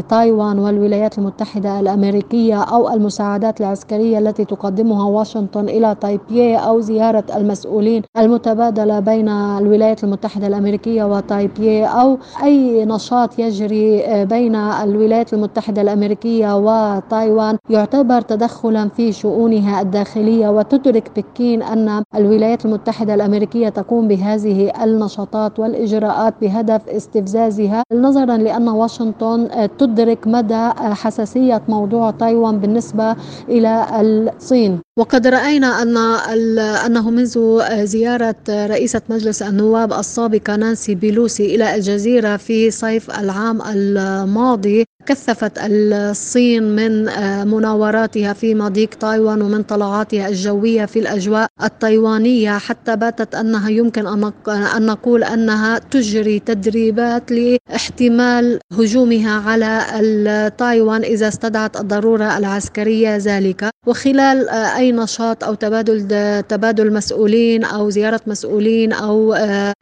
تايوان 0.08 0.58
والولايات 0.58 0.85
الولايات 0.86 1.18
المتحدة 1.18 1.80
الأمريكية 1.80 2.62
أو 2.62 2.90
المساعدات 2.94 3.60
العسكرية 3.60 4.18
التي 4.18 4.44
تقدمها 4.44 5.04
واشنطن 5.04 5.68
إلى 5.68 5.96
تايبيه 6.00 6.56
أو 6.56 6.80
زيارة 6.80 7.24
المسؤولين 7.36 8.02
المتبادلة 8.18 9.00
بين 9.00 9.28
الولايات 9.28 10.04
المتحدة 10.04 10.46
الأمريكية 10.46 11.04
وتايبيه 11.04 11.86
أو 11.86 12.18
أي 12.42 12.84
نشاط 12.84 13.38
يجري 13.38 14.24
بين 14.24 14.54
الولايات 14.54 15.34
المتحدة 15.34 15.82
الأمريكية 15.82 16.56
وتايوان 16.56 17.56
يعتبر 17.70 18.20
تدخلا 18.20 18.88
في 18.88 19.12
شؤونها 19.12 19.80
الداخلية 19.80 20.48
وتدرك 20.48 21.10
بكين 21.16 21.62
أن 21.62 22.02
الولايات 22.14 22.64
المتحدة 22.64 23.14
الأمريكية 23.14 23.68
تقوم 23.68 24.08
بهذه 24.08 24.84
النشاطات 24.84 25.58
والإجراءات 25.58 26.34
بهدف 26.40 26.88
استفزازها 26.88 27.82
نظرا 27.92 28.36
لأن 28.36 28.68
واشنطن 28.68 29.48
تدرك 29.78 30.26
مدى 30.26 30.70
حساسية 30.78 31.62
موضوع 31.68 32.10
تايوان 32.10 32.58
بالنسبة 32.58 33.16
إلى 33.48 33.86
الصين. 34.00 34.85
وقد 34.98 35.26
رأينا 35.26 35.82
أن 35.82 35.96
أنه 36.58 37.10
منذ 37.10 37.60
زيارة 37.84 38.36
رئيسة 38.48 39.00
مجلس 39.08 39.42
النواب 39.42 39.92
السابقة 39.92 40.56
نانسي 40.56 40.94
بيلوسي 40.94 41.54
إلى 41.54 41.74
الجزيرة 41.74 42.36
في 42.36 42.70
صيف 42.70 43.10
العام 43.10 43.62
الماضي 43.62 44.84
كثفت 45.06 45.52
الصين 45.58 46.62
من 46.62 47.04
مناوراتها 47.48 48.32
في 48.32 48.54
مضيق 48.54 48.88
تايوان 48.94 49.42
ومن 49.42 49.62
طلعاتها 49.62 50.28
الجوية 50.28 50.84
في 50.84 50.98
الأجواء 50.98 51.46
التايوانية 51.62 52.58
حتى 52.58 52.96
باتت 52.96 53.34
أنها 53.34 53.70
يمكن 53.70 54.06
أن 54.76 54.86
نقول 54.86 55.24
أنها 55.24 55.78
تجري 55.78 56.38
تدريبات 56.38 57.32
لاحتمال 57.32 58.58
هجومها 58.72 59.40
على 59.40 60.52
تايوان 60.58 61.02
إذا 61.02 61.28
استدعت 61.28 61.76
الضرورة 61.80 62.38
العسكرية 62.38 63.16
ذلك. 63.16 63.70
وخلال 63.86 64.48
أي 64.48 64.85
نشاط 64.92 65.44
أو 65.44 65.54
تبادل 65.54 66.08
تبادل 66.48 66.92
مسؤولين 66.92 67.64
أو 67.64 67.90
زيارة 67.90 68.20
مسؤولين 68.26 68.92
أو 68.92 69.34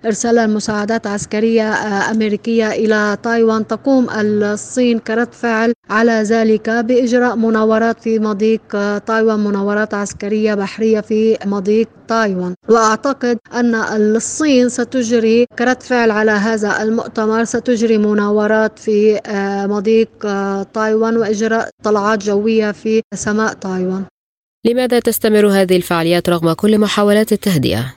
إرسال 0.06 0.38
المساعدات 0.38 1.06
عسكرية 1.06 1.72
أمريكية 2.10 2.70
إلى 2.70 3.16
تايوان 3.22 3.66
تقوم 3.66 4.06
الصين 4.10 4.98
كرد 4.98 5.32
فعل 5.32 5.72
على 5.90 6.12
ذلك 6.12 6.70
بإجراء 6.70 7.36
مناورات 7.36 8.00
في 8.02 8.18
مضيق 8.18 8.98
تايوان 9.06 9.40
مناورات 9.44 9.94
عسكرية 9.94 10.54
بحرية 10.54 11.00
في 11.00 11.36
مضيق 11.46 11.88
تايوان. 12.08 12.54
وأعتقد 12.68 13.38
أن 13.54 13.74
الصين 13.74 14.68
ستجري 14.68 15.46
كرد 15.58 15.82
فعل 15.82 16.10
على 16.10 16.30
هذا 16.30 16.82
المؤتمر 16.82 17.44
ستجري 17.44 17.98
مناورات 17.98 18.78
في 18.78 19.20
مضيق 19.68 20.08
تايوان 20.74 21.16
وإجراء 21.16 21.68
طلعات 21.84 22.24
جوية 22.24 22.72
في 22.72 23.02
سماء 23.14 23.52
تايوان. 23.52 24.04
لماذا 24.66 25.00
تستمر 25.00 25.46
هذه 25.46 25.76
الفعاليات 25.76 26.28
رغم 26.28 26.52
كل 26.52 26.78
محاولات 26.78 27.32
التهدئة؟ 27.32 27.94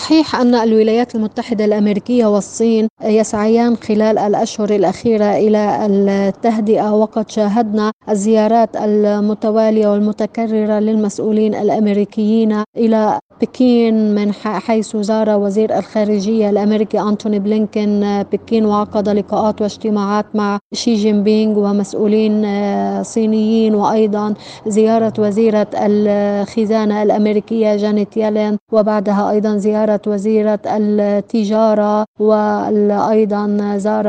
صحيح 0.00 0.36
أن 0.36 0.54
الولايات 0.54 1.14
المتحدة 1.14 1.64
الأمريكية 1.64 2.26
والصين 2.26 2.88
يسعيان 3.04 3.76
خلال 3.76 4.18
الأشهر 4.18 4.70
الأخيرة 4.70 5.36
إلى 5.36 5.86
التهدئة 5.86 6.94
وقد 6.94 7.30
شاهدنا 7.30 7.92
الزيارات 8.08 8.76
المتوالية 8.76 9.88
والمتكررة 9.88 10.78
للمسؤولين 10.78 11.54
الأمريكيين 11.54 12.62
إلى 12.76 13.20
بكين 13.42 14.14
من 14.14 14.32
حيث 14.32 14.96
زار 14.96 15.38
وزير 15.38 15.78
الخارجية 15.78 16.50
الأمريكي 16.50 17.00
أنتوني 17.00 17.38
بلينكن 17.38 18.24
بكين 18.32 18.64
وعقد 18.66 19.08
لقاءات 19.08 19.62
واجتماعات 19.62 20.26
مع 20.34 20.58
شي 20.74 20.94
جين 20.94 21.22
بينغ 21.22 21.58
ومسؤولين 21.58 22.46
صينيين 23.02 23.74
وأيضا 23.74 24.34
زيارة 24.66 25.12
وزيرة 25.18 25.66
الخزانة 25.74 27.02
الأمريكية 27.02 27.76
جانيت 27.76 28.16
يالين 28.16 28.58
وبعدها 28.72 29.30
أيضا 29.30 29.56
زيارة 29.56 30.00
وزيرة 30.06 30.60
التجارة 30.66 32.04
وأيضا 32.20 33.76
زار 33.76 34.06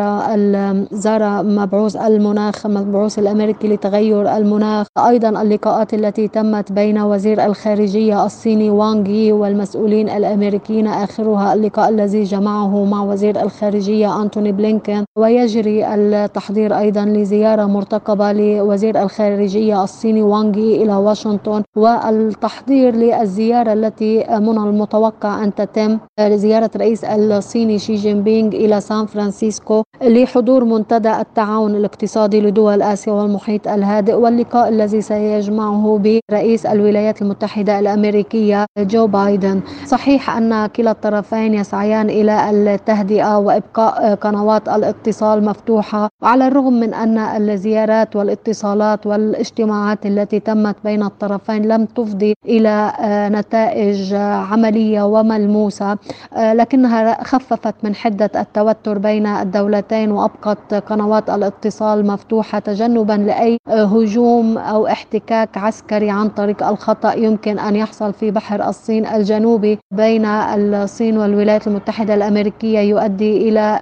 زار 0.92 1.44
مبعوث 1.44 1.96
المناخ 1.96 2.66
المبعوث 2.66 3.20
الأمريكي 3.20 3.68
لتغير 3.68 4.38
المناخ. 4.38 4.88
أيضا 4.98 5.42
اللقاءات 5.42 5.94
التي 5.94 6.28
تمت 6.28 6.72
بين 6.72 7.00
وزير 7.00 7.46
الخارجية 7.46 8.26
الصيني 8.26 8.70
وانغ 8.70 9.21
الخارجي 9.22 9.32
والمسؤولين 9.32 10.10
الأمريكيين 10.10 10.88
آخرها 10.88 11.54
اللقاء 11.54 11.90
الذي 11.90 12.24
جمعه 12.24 12.86
مع 12.86 13.04
وزير 13.04 13.42
الخارجية 13.42 14.22
أنتوني 14.22 14.52
بلينكين 14.52 15.06
ويجري 15.18 15.86
التحضير 15.96 16.78
أيضا 16.78 17.06
لزيارة 17.06 17.66
مرتقبة 17.66 18.32
لوزير 18.32 19.02
الخارجية 19.02 19.84
الصيني 19.84 20.22
وانغي 20.22 20.84
إلى 20.84 20.96
واشنطن 20.96 21.64
والتحضير 21.78 22.96
للزيارة 22.96 23.74
التي 23.74 24.18
من 24.30 24.58
المتوقع 24.58 25.44
أن 25.44 25.56
تتم 25.56 26.00
لزيارة 26.20 26.72
رئيس 26.78 27.04
الصيني 27.04 27.80
شي 27.80 27.96
جين 27.96 28.24
بينغ 28.24 28.56
إلى 28.56 28.82
سان 28.82 29.06
فرانسيسكو 29.06 29.84
لحضور 30.02 30.64
منتدى 30.64 31.12
التعاون 31.22 31.76
الاقتصادي 31.76 32.42
لدول 32.42 32.82
آسيا 32.82 33.14
والمحيط 33.14 33.68
الهادئ 33.68 34.14
واللقاء 34.14 34.70
الذي 34.70 35.02
سيجمعه 35.02 36.00
برئيس 36.04 36.66
الولايات 36.66 37.22
المتحدة 37.22 37.80
الأمريكية 37.80 38.66
جو 38.80 39.08
بايدن. 39.12 39.62
صحيح 39.86 40.30
أن 40.38 40.66
كلا 40.66 40.92
الطرفين 40.92 41.54
يسعيان 41.54 42.10
إلى 42.10 42.50
التهدئة 42.50 43.38
وإبقاء 43.38 44.16
قنوات 44.16 44.70
الاتصال 44.70 45.46
مفتوحة 45.46 46.10
وعلى 46.24 46.48
الرغم 46.48 46.74
من 46.74 46.94
أن 46.94 47.18
الزيارات 47.18 48.16
والاتصالات 48.16 49.08
والاجتماعات 49.08 50.06
التي 50.06 50.40
تمت 50.40 50.76
بين 50.84 51.04
الطرفين 51.04 51.66
لم 51.68 51.86
تفضي 51.86 52.34
إلى 52.46 52.94
نتائج 53.32 54.14
عملية 54.14 55.04
وملموسة 55.04 55.98
لكنها 56.38 57.24
خففت 57.24 57.76
من 57.84 57.96
حدة 57.96 58.30
التوتر 58.36 58.98
بين 58.98 59.28
الدولتين 59.28 60.12
وأبقت 60.12 60.74
قنوات 60.74 61.30
الاتصال 61.30 62.08
مفتوحة 62.08 62.60
تجنبا 62.60 63.14
لأي 63.14 63.58
هجوم 63.68 64.58
أو 64.58 64.88
احتكاك 64.88 65.58
عسكري 65.58 66.10
عن 66.10 66.30
طريق 66.30 66.68
الخطأ 66.68 67.14
يمكن 67.14 67.60
أن 67.60 67.76
يحصل 67.76 68.14
في 68.14 68.32
بحر 68.32 68.70
الصين. 68.70 69.01
الجنوبي 69.06 69.80
بين 69.92 70.26
الصين 70.26 71.18
والولايات 71.18 71.68
المتحدة 71.68 72.14
الأمريكية 72.14 72.80
يؤدي 72.80 73.50
إلى 73.50 73.80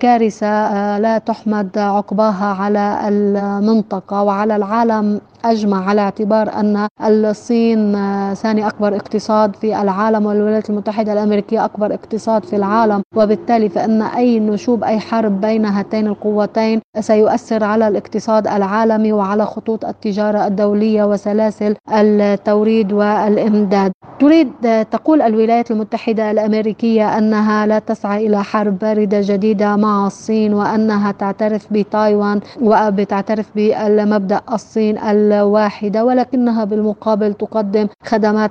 كارثة 0.00 0.98
لا 0.98 1.18
تحمد 1.18 1.78
عقباها 1.78 2.46
على 2.46 3.00
المنطقة 3.08 4.22
وعلى 4.22 4.56
العالم 4.56 5.20
أجمع 5.44 5.88
على 5.88 6.00
اعتبار 6.00 6.48
أن 6.52 6.88
الصين 7.00 7.92
ثاني 8.34 8.66
أكبر 8.66 8.96
اقتصاد 8.96 9.56
في 9.56 9.82
العالم 9.82 10.26
والولايات 10.26 10.70
المتحدة 10.70 11.12
الأمريكية 11.12 11.64
أكبر 11.64 11.94
اقتصاد 11.94 12.44
في 12.44 12.56
العالم 12.56 13.02
وبالتالي 13.16 13.68
فإن 13.68 14.02
أي 14.02 14.40
نشوب 14.40 14.84
أي 14.84 14.98
حرب 15.00 15.40
بين 15.40 15.64
هاتين 15.66 16.06
القوتين 16.06 16.80
سيؤثر 17.00 17.64
على 17.64 17.88
الاقتصاد 17.88 18.46
العالمي 18.46 19.12
وعلى 19.12 19.46
خطوط 19.46 19.84
التجارة 19.84 20.46
الدولية 20.46 21.04
وسلاسل 21.04 21.76
التوريد 21.92 22.92
والإمداد. 22.92 23.92
تريد 24.20 24.48
تقول 24.90 25.22
الولايات 25.22 25.70
المتحدة 25.70 26.30
الأمريكية 26.30 27.18
أنها 27.18 27.66
لا 27.66 27.78
تسعى 27.78 28.26
إلى 28.26 28.44
حرب 28.44 28.78
باردة 28.78 29.20
جديدة 29.22 29.76
مع 29.76 30.06
الصين 30.06 30.54
وأنها 30.54 31.12
تعترف 31.12 31.66
بتايوان 31.72 32.40
وبتعترف 32.62 33.46
بالمبدأ 33.56 34.40
الصين 34.52 34.98
الواحدة 35.40 36.04
ولكنها 36.04 36.64
بالمقابل 36.64 37.34
تقدم 37.34 37.86
خدمات 38.04 38.50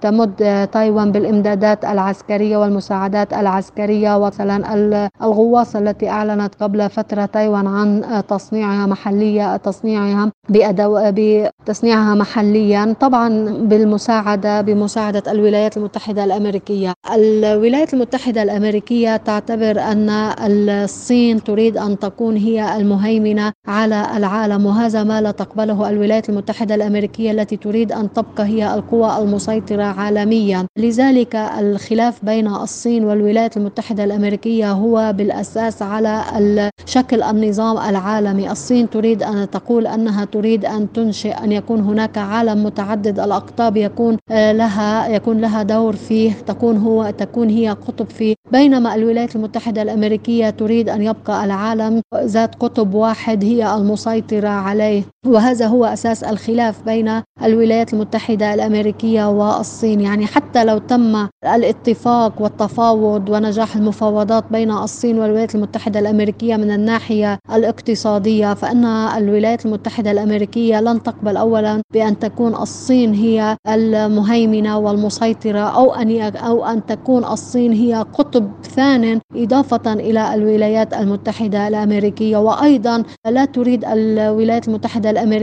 تمد 0.00 0.68
تايوان 0.72 1.12
بالإمدادات 1.12 1.84
العسكرية 1.84 2.56
والمساعدات 2.56 3.32
العسكرية 3.32 4.16
ومثلا 4.16 4.74
الغواصة 5.22 5.78
التي 5.78 6.08
أعلنت 6.08 6.54
قبل 6.60 6.90
فترة 6.90 7.24
تايوان 7.24 7.66
عن 7.66 8.22
تصنيعها 8.28 8.86
محلية 8.86 9.56
تصنيعها 9.56 10.32
بأدو... 10.48 10.98
بتصنيعها 11.12 12.14
محليا 12.14 12.94
طبعا 13.00 13.28
بالمساعدة 13.60 14.60
بمساعدة 14.60 15.32
الولايات 15.32 15.76
المتحدة 15.76 16.24
الأمريكية. 16.24 16.92
الولايات 17.14 17.94
المتحدة 17.94 18.42
الأمريكية 18.42 19.16
تعتبر 19.16 19.80
أن 19.80 20.10
الصين 20.10 21.44
تريد 21.44 21.76
أن 21.76 21.98
تكون 21.98 22.36
هي 22.36 22.76
المهيمنة 22.76 23.52
على 23.66 24.06
العالم 24.16 24.66
وهذا 24.66 25.04
ما 25.04 25.20
لا 25.20 25.30
تقبله 25.68 25.88
الولايات 25.90 26.28
المتحدة 26.28 26.74
الأمريكية 26.74 27.30
التي 27.30 27.56
تريد 27.56 27.92
أن 27.92 28.12
تبقى 28.12 28.44
هي 28.46 28.74
القوى 28.74 29.18
المسيطرة 29.18 29.82
عالميا. 29.82 30.66
لذلك 30.78 31.36
الخلاف 31.36 32.24
بين 32.24 32.46
الصين 32.46 33.04
والولايات 33.04 33.56
المتحدة 33.56 34.04
الأمريكية 34.04 34.72
هو 34.72 35.12
بالأساس 35.16 35.82
على 35.82 36.70
شكل 36.86 37.22
النظام 37.22 37.78
العالمي. 37.78 38.50
الصين 38.50 38.90
تريد 38.90 39.22
أن 39.22 39.50
تقول 39.50 39.86
أنها 39.86 40.24
تريد 40.24 40.64
أن 40.64 40.92
تنشئ 40.92 41.44
أن 41.44 41.52
يكون 41.52 41.80
هناك 41.80 42.18
عالم 42.18 42.64
متعدد 42.64 43.20
الأقطاب 43.20 43.76
يكون 43.76 44.16
لها 44.30 45.08
يكون 45.08 45.40
لها 45.40 45.62
دور 45.62 45.96
فيه 45.96 46.32
تكون 46.32 46.76
هو 46.76 47.10
تكون 47.18 47.48
هي 47.48 47.68
قطب 47.70 48.10
فيه. 48.10 48.34
بينما 48.52 48.94
الولايات 48.94 49.36
المتحدة 49.36 49.82
الأمريكية 49.82 50.50
تريد 50.50 50.88
أن 50.88 51.02
يبقى 51.02 51.44
العالم 51.44 52.00
ذات 52.16 52.54
قطب 52.54 52.94
واحد 52.94 53.44
هي 53.44 53.74
المسيطرة 53.76 54.48
عليه. 54.48 55.02
وهذا 55.26 55.57
هو 55.66 55.84
أساس 55.84 56.24
الخلاف 56.24 56.82
بين 56.82 57.22
الولايات 57.42 57.92
المتحدة 57.92 58.54
الأمريكية 58.54 59.30
والصين. 59.30 60.00
يعني 60.00 60.26
حتى 60.26 60.64
لو 60.64 60.78
تم 60.78 61.28
الاتفاق 61.54 62.42
والتفاوض 62.42 63.28
ونجاح 63.28 63.76
المفاوضات 63.76 64.44
بين 64.50 64.70
الصين 64.70 65.18
والولايات 65.18 65.54
المتحدة 65.54 66.00
الأمريكية 66.00 66.56
من 66.56 66.70
الناحية 66.70 67.38
الاقتصادية 67.52 68.54
فإن 68.54 68.84
الولايات 68.84 69.66
المتحدة 69.66 70.10
الأمريكية 70.10 70.80
لن 70.80 71.02
تقبل 71.02 71.36
أولا 71.36 71.82
بأن 71.94 72.18
تكون 72.18 72.54
الصين 72.54 73.14
هي 73.14 73.56
المهيمنة 73.68 74.78
والمسيطرة 74.78 75.58
أو 75.60 75.94
أن 75.94 76.20
أو 76.36 76.64
أن 76.64 76.86
تكون 76.86 77.24
الصين 77.24 77.72
هي 77.72 77.94
قطب 77.94 78.50
ثان 78.62 79.20
إضافة 79.36 79.92
إلى 79.92 80.34
الولايات 80.34 80.94
المتحدة 80.94 81.68
الأمريكية. 81.68 82.36
وأيضا 82.36 83.02
لا 83.26 83.44
تريد 83.44 83.84
الولايات 83.84 84.68
المتحدة 84.68 85.10
الأمريكية 85.10 85.37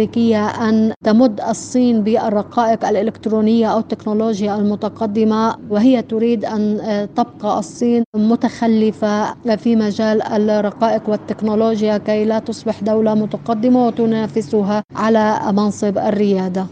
أن 0.70 0.94
تمد 1.06 1.42
الصين 1.42 2.04
بالرقائق 2.04 2.86
الإلكترونية 2.88 3.68
أو 3.68 3.80
التكنولوجيا 3.80 4.56
المتقدمة 4.56 5.56
وهي 5.70 6.02
تريد 6.02 6.46
أن 6.46 6.78
تبقى 7.16 7.60
الصين 7.60 8.04
متخلفة 8.16 9.34
في 9.56 9.76
مجال 9.76 10.22
الرقائق 10.22 11.10
والتكنولوجيا 11.10 11.98
كي 11.98 12.26
لا 12.26 12.40
تصبح 12.40 12.84
دولة 12.84 13.14
متقدمة 13.16 13.88
وتنافسها 13.88 14.84
على 14.96 15.40
منصب 15.54 15.98
الريادة 15.98 16.66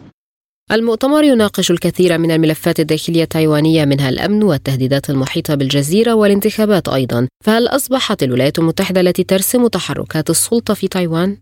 المؤتمر 0.71 1.23
يناقش 1.23 1.71
الكثير 1.71 2.17
من 2.17 2.31
الملفات 2.31 2.79
الداخلية 2.79 3.23
التايوانية 3.23 3.85
منها 3.85 4.09
الأمن 4.09 4.43
والتهديدات 4.43 5.09
المحيطة 5.09 5.55
بالجزيرة 5.55 6.13
والانتخابات 6.13 6.89
أيضا 6.89 7.27
فهل 7.43 7.67
أصبحت 7.67 8.23
الولايات 8.23 8.59
المتحدة 8.59 9.01
التي 9.01 9.23
ترسم 9.23 9.67
تحركات 9.67 10.29
السلطة 10.29 10.73
في 10.73 10.87
تايوان؟ 10.87 11.37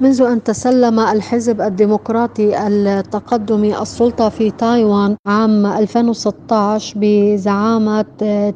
منذ 0.00 0.22
أن 0.22 0.42
تسلم 0.42 1.00
الحزب 1.00 1.60
الديمقراطي 1.60 2.66
التقدمي 2.66 3.82
السلطة 3.82 4.28
في 4.28 4.50
تايوان 4.50 5.16
عام 5.26 5.66
2016 5.66 6.94
بزعامة 7.00 8.02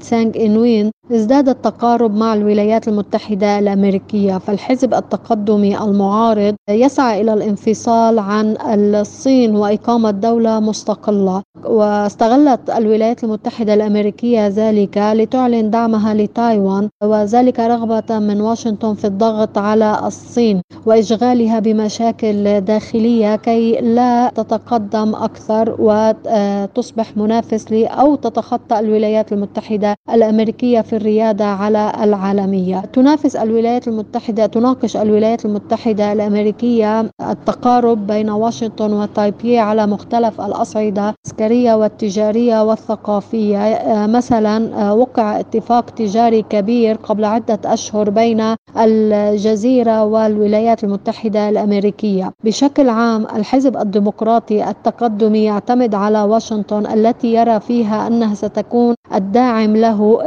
تسانغ 0.00 0.32
إنوين 0.36 0.90
ازداد 1.12 1.48
التقارب 1.48 2.14
مع 2.16 2.34
الولايات 2.34 2.88
المتحدة 2.88 3.58
الأمريكية 3.58 4.38
فالحزب 4.38 4.94
التقدمي 4.94 5.78
المعارض 5.78 6.54
يسعى 6.70 7.20
إلى 7.20 7.32
الانفصال 7.32 8.18
عن 8.18 8.56
الصين 8.94 9.56
وإقامة 9.56 10.10
دولة 10.10 10.60
مستقلة. 10.60 11.42
واستغلت 11.64 12.70
الولايات 12.70 13.24
المتحدة 13.24 13.74
الأمريكية 13.74 14.46
ذلك 14.48 14.98
لتعلن 14.98 15.70
دعمها 15.70 16.14
لتايوان 16.14 16.88
وذلك 17.04 17.60
رغبة 17.60 18.18
من 18.18 18.40
واشنطن 18.40 18.94
في 18.94 19.06
الضغط 19.06 19.58
على 19.58 20.00
الصين 20.04 20.62
وإشغالها 20.86 21.58
بمشاكل 21.58 22.60
داخلية 22.60 23.36
كي 23.36 23.72
لا 23.80 24.28
تتقدم 24.34 25.14
أكثر 25.14 25.76
وتصبح 25.78 27.16
منافس 27.16 27.72
أو 27.72 28.14
تتخطى 28.14 28.78
الولايات 28.78 29.32
المتحدة 29.32 29.94
الأمريكية 30.14 30.80
في 30.80 30.97
الريادة 30.98 31.44
على 31.44 31.92
العالمية. 32.02 32.80
تنافس 32.92 33.36
الولايات 33.36 33.88
المتحدة 33.88 34.46
تناقش 34.46 34.96
الولايات 34.96 35.44
المتحدة 35.44 36.12
الأمريكية 36.12 37.00
التقارب 37.30 38.06
بين 38.06 38.30
واشنطن 38.30 38.92
وتايبي 38.92 39.58
على 39.58 39.86
مختلف 39.86 40.40
الأصعدة 40.40 41.14
العسكرية 41.26 41.74
والتجارية 41.74 42.64
والثقافية. 42.64 43.58
مثلا 44.06 44.92
وقع 44.92 45.40
اتفاق 45.40 45.90
تجاري 45.90 46.42
كبير 46.42 46.96
قبل 46.96 47.24
عدة 47.24 47.58
أشهر 47.64 48.10
بين 48.10 48.54
الجزيرة 48.78 50.04
والولايات 50.04 50.84
المتحدة 50.84 51.48
الأمريكية. 51.48 52.32
بشكل 52.44 52.88
عام 52.88 53.26
الحزب 53.36 53.76
الديمقراطي 53.76 54.70
التقدمي 54.70 55.44
يعتمد 55.44 55.94
على 55.94 56.22
واشنطن 56.22 56.86
التي 56.86 57.34
يرى 57.34 57.60
فيها 57.60 58.06
أنها 58.06 58.34
ستكون 58.34 58.94
الداعم 59.14 59.76
له 59.76 60.18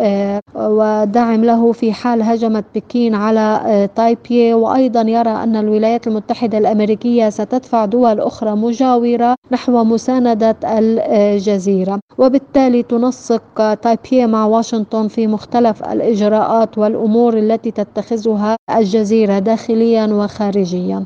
ودعم 0.69 1.45
له 1.45 1.71
في 1.71 1.93
حال 1.93 2.21
هجمت 2.21 2.65
بكين 2.75 3.15
على 3.15 3.89
تايبي 3.95 4.53
وأيضا 4.53 5.01
يرى 5.01 5.29
أن 5.29 5.55
الولايات 5.55 6.07
المتحدة 6.07 6.57
الأمريكية 6.57 7.29
ستدفع 7.29 7.85
دول 7.85 8.19
أخرى 8.19 8.51
مجاورة 8.51 9.35
نحو 9.51 9.83
مساندة 9.83 10.57
الجزيرة. 10.63 11.99
وبالتالي 12.17 12.83
تنسق 12.83 13.73
تايبي 13.73 14.27
مع 14.27 14.45
واشنطن 14.45 15.07
في 15.07 15.27
مختلف 15.27 15.83
الإجراءات 15.83 16.77
والأمور 16.77 17.37
التي 17.37 17.71
تتخذها 17.71 18.55
الجزيرة 18.77 19.39
داخليا 19.39 20.05
وخارجيا. 20.05 21.05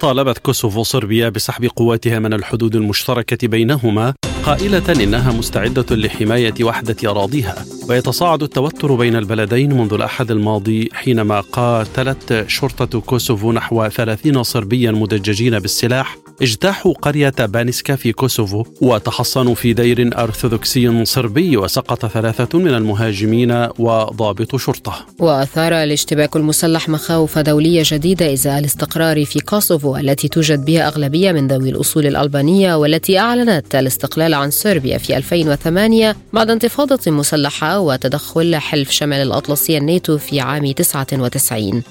طالبت 0.00 0.38
كوسوفو 0.38 0.82
صربيا 0.82 1.28
بسحب 1.28 1.64
قواتها 1.76 2.18
من 2.18 2.32
الحدود 2.32 2.76
المشتركة 2.76 3.48
بينهما 3.48 4.14
قائلة 4.46 5.02
إنها 5.02 5.32
مستعدة 5.32 5.96
لحماية 5.96 6.54
وحدة 6.62 7.10
أراضيها 7.10 7.64
ويتصاعد 7.88 8.42
التوتر 8.42 8.94
بين 8.94 9.16
البلدين 9.16 9.72
منذ 9.72 9.94
الأحد 9.94 10.30
الماضي 10.30 10.88
حينما 10.92 11.40
قاتلت 11.40 12.44
شرطة 12.48 13.00
كوسوفو 13.00 13.52
نحو 13.52 13.88
30 13.88 14.42
صربيا 14.42 14.90
مدججين 14.90 15.58
بالسلاح 15.58 16.16
اجتاحوا 16.42 16.92
قرية 16.92 17.34
بانسكا 17.38 17.96
في 17.96 18.12
كوسوفو 18.12 18.64
وتحصنوا 18.80 19.54
في 19.54 19.72
دير 19.72 20.18
أرثوذكسي 20.18 21.04
صربي 21.04 21.56
وسقط 21.56 22.06
ثلاثة 22.06 22.58
من 22.58 22.74
المهاجمين 22.74 23.68
وضابط 23.78 24.56
شرطة. 24.56 25.06
وأثار 25.18 25.72
الاشتباك 25.72 26.36
المسلح 26.36 26.88
مخاوف 26.88 27.38
دولية 27.38 27.82
جديدة 27.86 28.32
إزاء 28.32 28.58
الاستقرار 28.58 29.24
في 29.24 29.40
كوسوفو 29.40 29.96
التي 29.96 30.28
توجد 30.28 30.64
بها 30.64 30.88
أغلبية 30.88 31.32
من 31.32 31.48
ذوي 31.48 31.70
الأصول 31.70 32.06
الألبانية 32.06 32.74
والتي 32.74 33.18
أعلنت 33.18 33.74
الاستقلال 33.74 34.34
عن 34.34 34.50
صربيا 34.50 34.98
في 34.98 35.16
2008 35.16 36.16
بعد 36.32 36.50
انتفاضة 36.50 37.10
مسلحة 37.10 37.80
وتدخل 37.80 38.56
حلف 38.56 38.90
شمال 38.90 39.22
الأطلسي 39.22 39.78
الناتو 39.78 40.18
في 40.18 40.40
عام 40.40 40.72
99 40.72 41.82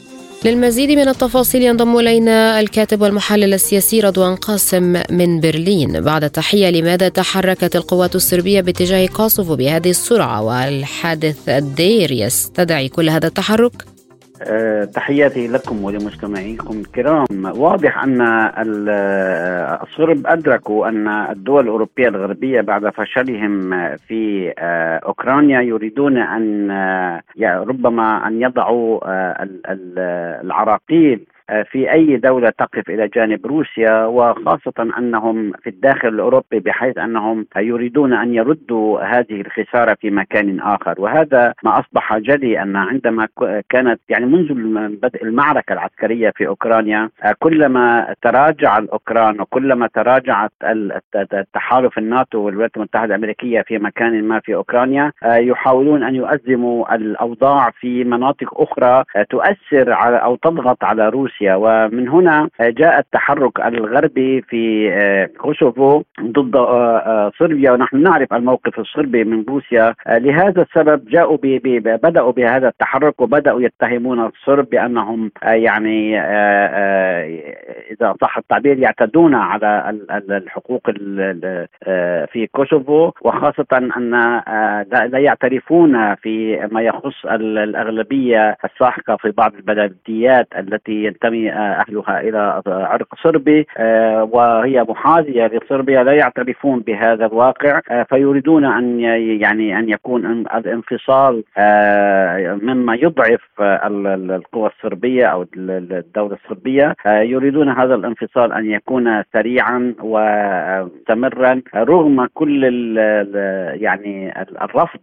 للمزيد 0.46 0.92
من 0.92 1.08
التفاصيل 1.08 1.64
ينضم 1.64 1.98
إلينا 1.98 2.60
الكاتب 2.60 3.02
والمحلل 3.02 3.54
السياسي 3.54 4.00
رضوان 4.00 4.36
قاسم 4.36 5.02
من 5.10 5.40
برلين 5.40 6.02
بعد 6.02 6.30
تحية 6.30 6.70
لماذا 6.70 7.10
تحركت 7.10 7.76
القوات 7.76 8.16
الصربيه 8.16 8.62
باتجاه 8.62 9.06
كوسوفو 9.08 9.56
بهذه 9.56 9.90
السرعة 9.90 10.42
والحادث 10.42 11.50
الدير 11.50 12.12
يستدعي 12.12 12.90
كل 12.90 13.10
هذا 13.10 13.28
التحرك؟ 13.28 13.95
أه 14.44 14.84
تحياتي 14.86 15.48
لكم 15.48 15.84
ولمستمعيكم 15.84 16.80
الكرام. 16.80 17.26
واضح 17.56 18.04
أن 18.04 18.22
الصرب 19.84 20.28
أدركوا 20.28 20.88
أن 20.88 21.08
الدول 21.08 21.64
الأوروبية 21.64 22.08
الغربية 22.08 22.62
بعد 22.62 22.90
فشلهم 22.90 23.70
في 23.98 24.54
أه 24.60 24.98
أوكرانيا 24.98 25.62
يريدون 25.62 26.18
أن 26.18 26.72
أه 26.72 27.22
ربما 27.46 28.28
أن 28.28 28.42
يضعوا 28.42 29.00
العراقيل 30.42 31.20
آه، 31.20 31.35
في 31.72 31.92
أي 31.92 32.18
دولة 32.18 32.50
تقف 32.50 32.90
إلى 32.90 33.08
جانب 33.08 33.46
روسيا 33.46 34.06
وخاصة 34.06 34.74
أنهم 34.98 35.52
في 35.52 35.70
الداخل 35.70 36.08
الأوروبي 36.08 36.60
بحيث 36.60 36.98
أنهم 36.98 37.46
يريدون 37.58 38.14
أن 38.14 38.34
يردوا 38.34 39.02
هذه 39.02 39.42
الخسارة 39.42 39.98
في 40.02 40.10
مكان 40.10 40.60
آخر. 40.60 40.96
وهذا 40.98 41.54
ما 41.64 41.80
أصبح 41.80 42.18
جلي 42.18 42.62
أن 42.62 42.76
عندما 42.76 43.28
كانت 43.70 44.00
يعني 44.10 44.26
منذ 44.26 44.54
بدء 45.02 45.24
المعركة 45.24 45.74
العسكرية 45.74 46.32
في 46.36 46.48
أوكرانيا 46.48 47.10
آه، 47.24 47.36
كلما 47.40 48.16
تراجع 48.22 48.78
الأوكران 48.78 49.42
وكلما 49.42 49.88
تراجعت 49.88 50.52
التحالف 51.16 51.98
الناتو 51.98 52.40
والولايات 52.40 52.78
المتحدة 52.78 53.06
الأمريكية 53.06 53.62
في 53.62 53.78
مكان 53.78 54.24
ما 54.24 54.40
في 54.40 54.56
أوكرانيا 54.56 55.12
آه، 55.24 55.36
يحاولون 55.36 56.04
أن 56.04 56.16
يؤزموا 56.16 56.96
الأوضاع 56.96 57.72
في 57.80 58.04
مناطق 58.04 58.62
أخرى 58.62 59.04
تؤثر 59.30 59.94
على 59.94 60.18
أو 60.18 60.36
تضغط 60.36 60.84
على 60.84 61.10
روسيا. 61.10 61.35
روسيا. 61.36 61.56
ومن 61.56 62.10
هنا 62.10 62.50
جاء 62.62 63.00
التحرك 63.00 63.60
الغربي 63.60 64.42
في 64.42 64.92
آه، 64.94 65.26
كوسوفو 65.26 66.04
ضد 66.22 66.56
آه، 66.56 66.98
آه، 66.98 67.32
صربيا. 67.40 67.72
ونحن 67.72 68.04
نعرف 68.04 68.34
الموقف 68.34 68.80
الصربي 68.80 69.24
من 69.24 69.46
روسيا. 69.50 69.94
لهذا 70.08 70.62
السبب 70.62 71.10
جاءوا 71.10 71.38
بدأوا 72.04 72.32
بهذا 72.32 72.68
التحرك 72.68 73.22
وبدأوا 73.22 73.62
يتهمون 73.62 74.26
الصرب 74.26 74.70
بأنهم 74.70 75.32
يعني 75.44 76.20
إذا 77.92 78.16
صح 78.22 78.38
التعبير 78.38 78.80
يعتدون 78.80 79.36
على 79.36 79.98
الحقوق 80.30 80.92
في 82.32 82.48
كوسوفو. 82.52 83.12
وخاصة 83.22 83.66
أن 83.74 84.12
لا 85.12 85.20
يعترفون 85.20 86.16
في 86.16 86.68
ما 86.72 86.82
يخص 86.82 87.26
الأغلبية 87.26 88.58
الساحقة 88.66 89.16
في 89.16 89.32
بعض 89.32 89.54
البلديات 89.56 90.48
التي 90.58 91.08
ينتمي 91.26 91.52
آه، 91.52 91.84
أهلها 91.88 92.22
إلى 92.22 92.62
عرق 92.68 93.16
صربي 93.24 93.68
آه، 93.78 94.24
وهي 94.24 94.86
محاذية 94.90 95.48
لصربيا 95.48 96.04
لا 96.04 96.12
يعترفون 96.12 96.80
بهذا 96.80 97.26
الواقع 97.26 97.82
آه، 97.92 98.04
فيريدون 98.04 98.66
أن 98.66 99.00
يعني 99.40 99.80
أن 99.80 99.90
يكون 99.90 100.26
الانفصال 100.56 101.44
مما 102.64 102.96
يضعف 102.96 103.42
القوى 103.60 104.70
الصربية 104.70 105.26
أو 105.26 105.46
الدولة 105.58 106.38
الصربية 106.44 106.96
يريدون 107.06 107.70
هذا 107.70 107.96
الانفصال 107.96 108.54
أن 108.54 108.72
يكون 108.72 109.24
سريعا 109.34 109.94
ومستمرا 110.02 111.62
رغم 111.76 112.28
كل 112.34 112.64
يعني 113.82 114.42
الرفض 114.42 115.00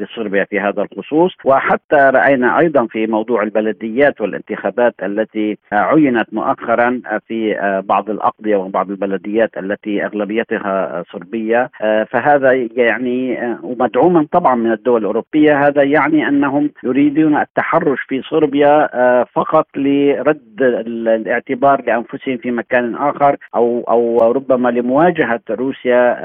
لصربيا 0.00 0.44
في 0.44 0.60
هذا 0.60 0.82
الخصوص 0.82 1.32
وحتى 1.44 1.96
رأينا 1.96 2.58
أيضا 2.58 2.86
في 2.86 3.06
موضوع 3.06 3.42
البلديات 3.42 4.20
والانتخابات 4.20 4.94
التي 5.02 5.37
التي 5.38 5.58
عينت 5.72 6.34
مؤخرا 6.34 7.00
في 7.26 7.56
بعض 7.84 8.10
الأقضية 8.10 8.56
وبعض 8.56 8.90
البلديات 8.90 9.58
التي 9.58 10.04
أغلبيتها 10.04 11.04
صربية. 11.12 11.70
فهذا 12.10 12.52
يعني 12.76 13.38
ومدعوما 13.62 14.26
طبعا 14.32 14.54
من 14.54 14.72
الدول 14.72 15.00
الأوروبية. 15.00 15.66
هذا 15.66 15.82
يعني 15.82 16.28
أنهم 16.28 16.70
يريدون 16.84 17.36
التحرش 17.36 17.98
في 18.08 18.22
صربيا 18.22 18.88
فقط 19.24 19.66
لرد 19.76 20.62
الاعتبار 20.62 21.82
لأنفسهم 21.86 22.36
في 22.36 22.50
مكان 22.50 22.94
آخر 22.94 23.36
أو 23.54 23.84
أو 23.88 24.32
ربما 24.32 24.68
لمواجهة 24.68 25.40
روسيا 25.50 26.18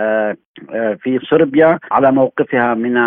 في 0.99 1.19
صربيا 1.29 1.79
على 1.91 2.11
موقفها 2.11 2.73
من 2.73 2.97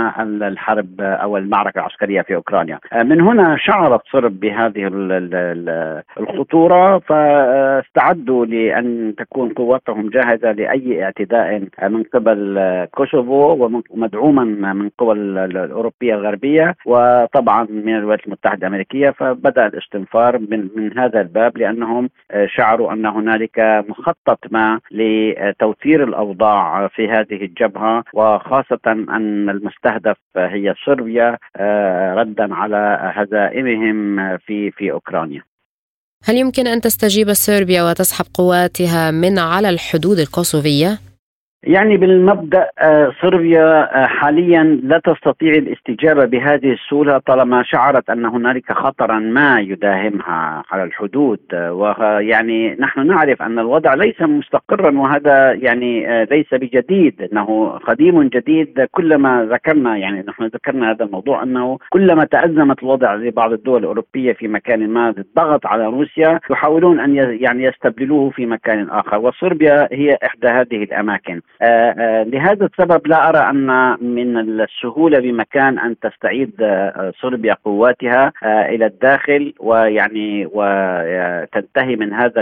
الحرب 0.42 1.00
أو 1.00 1.36
المعركة 1.36 1.78
العسكرية 1.78 2.22
في 2.22 2.34
أوكرانيا. 2.34 2.78
من 2.94 3.20
هنا 3.20 3.56
شعرت 3.58 4.00
صرب 4.12 4.40
بهذه 4.40 4.90
الخطورة 6.18 6.98
فاستعدوا 6.98 8.46
لأن 8.46 9.14
تكون 9.18 9.48
قواتهم 9.48 10.10
جاهزة 10.10 10.52
لأي 10.52 11.04
اعتداء 11.04 11.62
من 11.82 12.02
قبل 12.02 12.60
كوسوفو 12.94 13.68
ومدعوما 13.90 14.44
من 14.72 14.88
قوى 14.98 15.14
الأوروبية 15.14 16.14
الغربية 16.14 16.74
وطبعا 16.86 17.66
من 17.70 17.96
الولايات 17.96 18.26
المتحدة 18.26 18.66
الأمريكية 18.66 19.10
فبدأ 19.10 19.66
الاستنفار 19.66 20.38
من 20.38 20.68
من 20.76 20.98
هذا 20.98 21.20
الباب 21.20 21.58
لأنهم 21.58 22.08
شعروا 22.46 22.92
أن 22.92 23.06
هنالك 23.06 23.84
مخطط 23.88 24.38
ما 24.50 24.80
لتوتير 24.90 26.04
الأوضاع 26.04 26.88
في 26.88 27.08
هذه 27.08 27.35
الجبهة 27.44 28.04
وخاصة 28.14 28.80
أن 28.86 29.50
المستهدف 29.50 30.16
هي 30.36 30.74
صربيا 30.86 31.38
ردا 32.14 32.54
على 32.54 32.98
هزائمهم 33.14 34.16
في 34.38 34.70
في 34.70 34.92
أوكرانيا. 34.92 35.42
هل 36.24 36.36
يمكن 36.36 36.66
أن 36.66 36.80
تستجيب 36.80 37.32
صربيا 37.32 37.82
وتسحب 37.82 38.24
قواتها 38.34 39.10
من 39.10 39.38
على 39.38 39.68
الحدود 39.68 40.18
الكوسوفية؟ 40.18 40.98
يعني 41.66 41.96
بالمبدأ 41.96 42.70
آه، 42.78 43.12
صربيا 43.22 44.02
آه، 44.02 44.06
حاليا 44.06 44.62
لا 44.82 44.98
تستطيع 44.98 45.52
الاستجابة 45.52 46.24
بهذه 46.24 46.72
السهولة 46.72 47.18
طالما 47.18 47.62
شعرت 47.62 48.10
أن 48.10 48.24
هنالك 48.24 48.72
خطرا 48.72 49.18
ما 49.18 49.60
يداهمها 49.60 50.62
على 50.70 50.82
الحدود 50.82 51.40
آه، 51.52 51.72
ويعني 51.72 52.76
نحن 52.80 53.06
نعرف 53.06 53.42
أن 53.42 53.58
الوضع 53.58 53.94
ليس 53.94 54.20
مستقرا 54.20 54.98
وهذا 54.98 55.52
يعني 55.52 56.24
ليس 56.24 56.46
بجديد 56.52 57.22
إنه 57.22 57.68
قديم 57.68 58.22
جديد 58.22 58.86
كلما 58.90 59.48
ذكرنا 59.50 59.96
يعني 59.96 60.24
نحن 60.28 60.44
ذكرنا 60.44 60.90
هذا 60.90 61.04
الموضوع 61.04 61.42
أنه 61.42 61.78
كلما 61.90 62.24
تأزمت 62.24 62.82
الوضع 62.82 63.14
لبعض 63.14 63.52
الدول 63.52 63.80
الأوروبية 63.80 64.32
في 64.32 64.48
مكان 64.48 64.88
ما 64.90 65.08
الضغط 65.08 65.66
على 65.66 65.86
روسيا 65.86 66.40
يحاولون 66.50 67.00
أن 67.00 67.14
يعني 67.16 67.64
يستبدلوه 67.64 68.30
في 68.30 68.46
مكان 68.46 68.88
آخر 68.90 69.18
وصربيا 69.18 69.88
هي 69.92 70.18
إحدى 70.26 70.48
هذه 70.48 70.82
الأماكن. 70.82 71.40
لهذا 72.26 72.66
السبب 72.66 73.06
لا 73.06 73.28
أرى 73.28 73.38
أن 73.38 73.96
من 74.00 74.60
السهولة 74.60 75.18
بمكان 75.18 75.78
أن 75.78 75.98
تستعيد 75.98 76.52
آه، 76.60 77.12
صربيا 77.22 77.56
قواتها 77.64 78.32
إلى 78.44 78.86
الداخل 78.86 79.54
ويعني 79.60 80.48
وتنتهي 80.52 81.96
من 81.96 82.12
هذا 82.12 82.40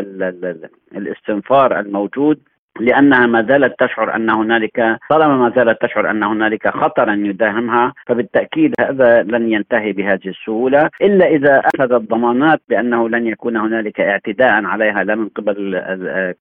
الاستنفار 0.96 1.80
الموجود. 1.80 2.38
لأنها 2.80 3.26
ما 3.26 3.42
زالت 3.42 3.74
تشعر 3.78 4.16
أن 4.16 4.30
هنالك 4.30 4.98
طالما 5.10 5.36
ما 5.36 5.52
زالت 5.56 5.82
تشعر 5.82 6.10
أن 6.10 6.22
هنالك 6.22 6.68
خطرا 6.68 7.12
يداهمها 7.12 7.92
فبالتأكيد 8.06 8.74
هذا 8.80 9.22
لن 9.22 9.52
ينتهي 9.52 9.92
بهذه 9.92 10.28
السهولة 10.28 10.90
إلا 11.02 11.26
إذا 11.26 11.62
اخذت 11.74 12.10
ضمانات 12.10 12.60
بأنه 12.68 13.08
لن 13.08 13.26
يكون 13.26 13.56
هنالك 13.56 14.00
اعتداء 14.00 14.64
عليها 14.64 15.04
لا 15.04 15.14
من 15.14 15.28
قبل 15.28 15.82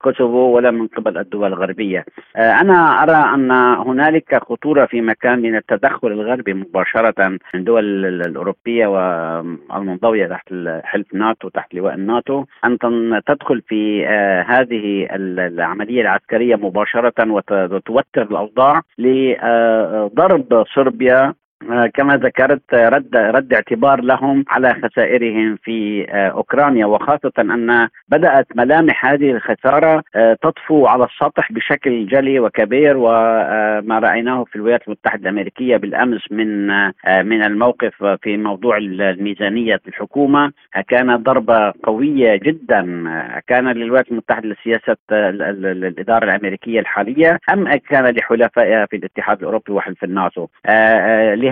كوسوفو 0.01 0.37
ولا 0.37 0.71
من 0.71 0.87
قبل 0.87 1.17
الدول 1.17 1.47
الغربية. 1.47 2.05
أنا 2.37 3.03
أرى 3.03 3.35
أن 3.35 3.51
هنالك 3.87 4.43
خطورة 4.43 4.85
في 4.85 5.01
مكان 5.01 5.39
من 5.39 5.55
التدخل 5.55 6.07
الغربي 6.07 6.53
مباشرة 6.53 7.27
من 7.27 7.39
الدول 7.55 8.05
الأوروبية 8.05 8.87
والمنضوية 8.87 10.27
تحت 10.27 10.53
حلف 10.83 11.13
ناتو 11.13 11.49
تحت 11.49 11.73
لواء 11.73 11.93
الناتو 11.93 12.45
ان 12.65 12.77
تدخل 13.27 13.61
في 13.61 14.07
آه، 14.07 14.41
هذه 14.41 15.07
العملية 15.11 16.01
العسكرية 16.01 16.22
مباشرة 16.55 17.13
وتوتر 17.71 18.21
الأوضاع 18.21 18.81
لضرب 18.97 20.65
صربيا 20.75 21.33
كما 21.93 22.17
ذكرت 22.17 22.73
آه، 22.73 22.89
رد 22.89 23.15
رد 23.15 23.53
اعتبار 23.53 24.01
لهم 24.01 24.45
على 24.49 24.73
خسائرهم 24.73 25.57
في 25.63 26.05
آه، 26.09 26.27
أوكرانيا 26.27 26.85
وخاصة 26.85 27.31
أن 27.39 27.89
بدأت 28.07 28.47
ملامح 28.55 29.05
هذه 29.05 29.31
الخسارة 29.31 30.03
تطفو 30.41 30.87
على 30.87 31.03
السطح 31.05 31.51
بشكل 31.51 32.07
جلي 32.07 32.39
وكبير 32.39 32.97
وما 32.97 33.99
رأيناه 33.99 34.43
في 34.43 34.55
الولايات 34.55 34.87
المتحدة 34.87 35.29
الأمريكية 35.29 35.77
بالأمس 35.77 36.31
من 36.31 36.67
من 37.07 37.43
الموقف 37.43 38.03
في 38.21 38.37
موضوع 38.37 38.77
الميزانية 38.77 39.81
الحكومة. 39.87 40.51
كان 40.87 41.15
ضربة 41.15 41.73
قوية 41.83 42.35
جدا 42.35 42.81
كان 43.47 43.67
للولايات 43.67 44.11
المتحدة 44.11 44.49
لسياسة 44.49 44.97
الإدارة 45.11 46.25
الأمريكية 46.25 46.79
الحالية 46.79 47.39
أم 47.53 47.75
كان 47.89 48.05
لحلفائها 48.05 48.85
في 48.85 48.95
الاتحاد 48.95 49.39
الأوروبي 49.39 49.71
وحلف 49.71 50.03
الناتو. 50.03 50.47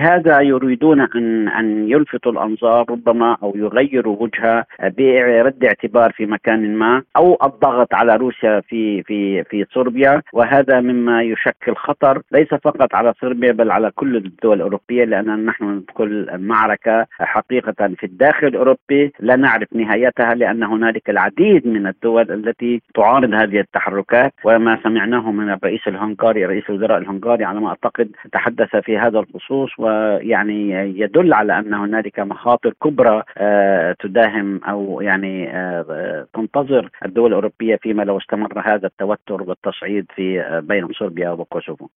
لهذا 0.02 0.40
يريدون 0.40 1.00
ان 1.00 1.48
أن 1.48 1.90
يلفتوا 1.90 2.32
الأنظار 2.32 2.84
ربما 2.90 3.36
أو 3.42 3.52
يغيروا 3.56 4.16
وجهها 4.20 4.66
برد 4.80 5.64
اعتبار 5.64 6.12
في 6.12 6.26
مكان 6.26 6.76
ما 6.76 7.02
أو 7.16 7.38
الضغط 7.44 7.94
على 7.94 8.16
روسيا 8.16 8.60
في 8.60 9.02
في 9.02 9.44
في 9.44 9.66
صربيا. 9.74 10.22
وهذا 10.32 10.80
مما 10.80 11.22
يشكل 11.22 11.74
خطر 11.74 12.22
ليس 12.32 12.48
فقط 12.48 12.94
على 12.94 13.12
صربيا 13.20 13.52
بل 13.52 13.70
على 13.70 13.90
كل 13.90 14.16
الدول 14.16 14.56
الأوروبية 14.56 15.04
لأن 15.04 15.44
نحن 15.46 15.64
ندخل 15.64 16.28
معركه 16.38 17.06
حقيقة 17.10 17.88
في 17.98 18.06
الداخل 18.06 18.46
الأوروبي. 18.46 19.12
لا 19.20 19.36
نعرف 19.36 19.68
نهايتها 19.72 20.34
لأن 20.34 20.62
هنالك 20.62 21.10
العديد 21.10 21.66
من 21.66 21.86
الدول 21.86 22.32
التي 22.32 22.82
تعارض 22.94 23.34
هذه 23.34 23.60
التحركات. 23.60 24.32
وما 24.44 24.78
سمعناه 24.82 25.32
من 25.32 25.50
الرئيس 25.50 25.88
الهنغاري 25.88 26.46
رئيس 26.46 26.64
الوزراء 26.70 26.98
الهنغاري 26.98 27.44
على 27.44 27.60
ما 27.60 27.68
أعتقد 27.68 28.08
تحدث 28.32 28.76
في 28.76 28.98
هذا 28.98 29.18
الخصوص. 29.18 29.70
و 29.78 29.91
ويعني 29.92 30.70
يدل 31.00 31.34
على 31.34 31.58
أن 31.58 31.74
هنالك 31.74 32.20
مخاطر 32.20 32.74
كبرى 32.84 33.22
آه، 33.38 33.96
تداهم 34.00 34.64
أو 34.64 35.00
يعني 35.00 35.56
آه، 35.56 36.26
تنتظر 36.34 36.90
الدول 37.04 37.26
الأوروبية 37.26 37.76
فيما 37.76 38.02
لو 38.02 38.18
استمر 38.18 38.60
هذا 38.60 38.86
التوتر 38.86 39.42
والتصعيد 39.42 40.06
في 40.16 40.40
آه، 40.40 40.60
بين 40.60 40.88
صربيا 40.98 41.30
وكوسوفو. 41.30 41.88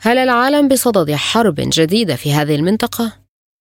هل 0.00 0.18
العالم 0.18 0.68
بصدد 0.68 1.10
حرب 1.10 1.54
جديدة 1.58 2.14
في 2.14 2.32
هذه 2.32 2.56
المنطقة؟ 2.56 3.12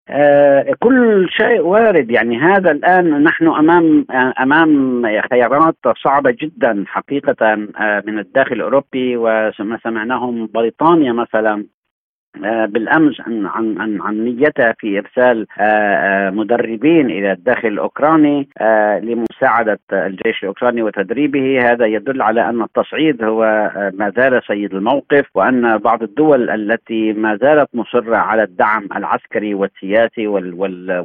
آه 0.10 0.74
كل 0.80 1.28
شيء 1.30 1.62
وارد 1.62 2.12
يعني 2.12 2.38
هذا 2.38 2.72
الآن 2.72 3.24
نحن 3.24 3.48
أمام 3.48 4.06
أمام 4.40 5.02
خيارات 5.32 5.76
صعبة 6.04 6.36
جدا 6.42 6.84
حقيقة 6.88 7.36
آه 7.46 8.04
من 8.08 8.20
الداخل 8.20 8.56
الأوروبي 8.56 9.18
وما 9.18 9.80
سمعناه 9.84 10.32
من 10.32 10.48
بريطانيا 10.48 11.14
مثلا 11.14 11.66
بالأمس 12.42 13.22
عن 13.22 13.46
عن 13.46 13.78
عن, 13.78 14.02
عن 14.02 14.24
نيتها 14.24 14.76
في 14.80 15.00
إرسال 15.00 15.48
آه، 15.60 15.64
آه، 15.64 16.30
مدربين 16.30 17.06
إلى 17.06 17.32
الداخل 17.32 17.68
الأوكراني 17.68 18.48
لمساعدة 19.02 19.80
الجيش 19.94 20.44
الأوكراني 20.44 20.82
وتدريبه. 20.82 21.72
هذا 21.72 21.86
يدل 21.86 22.22
على 22.22 22.50
أن 22.50 22.62
التصعيد 22.62 23.24
هو 23.24 23.72
ما 23.94 24.12
زال 24.18 24.42
سيد 24.48 24.74
الموقف 24.74 25.26
وأن 25.34 25.78
بعض 25.78 26.04
الدول 26.04 26.50
التي 26.50 27.14
ما 27.14 27.36
زالت 27.36 27.70
مصرة 27.74 28.16
على 28.16 28.44
الدعم 28.44 28.88
العسكري 28.96 29.54
والسياسي 29.54 30.28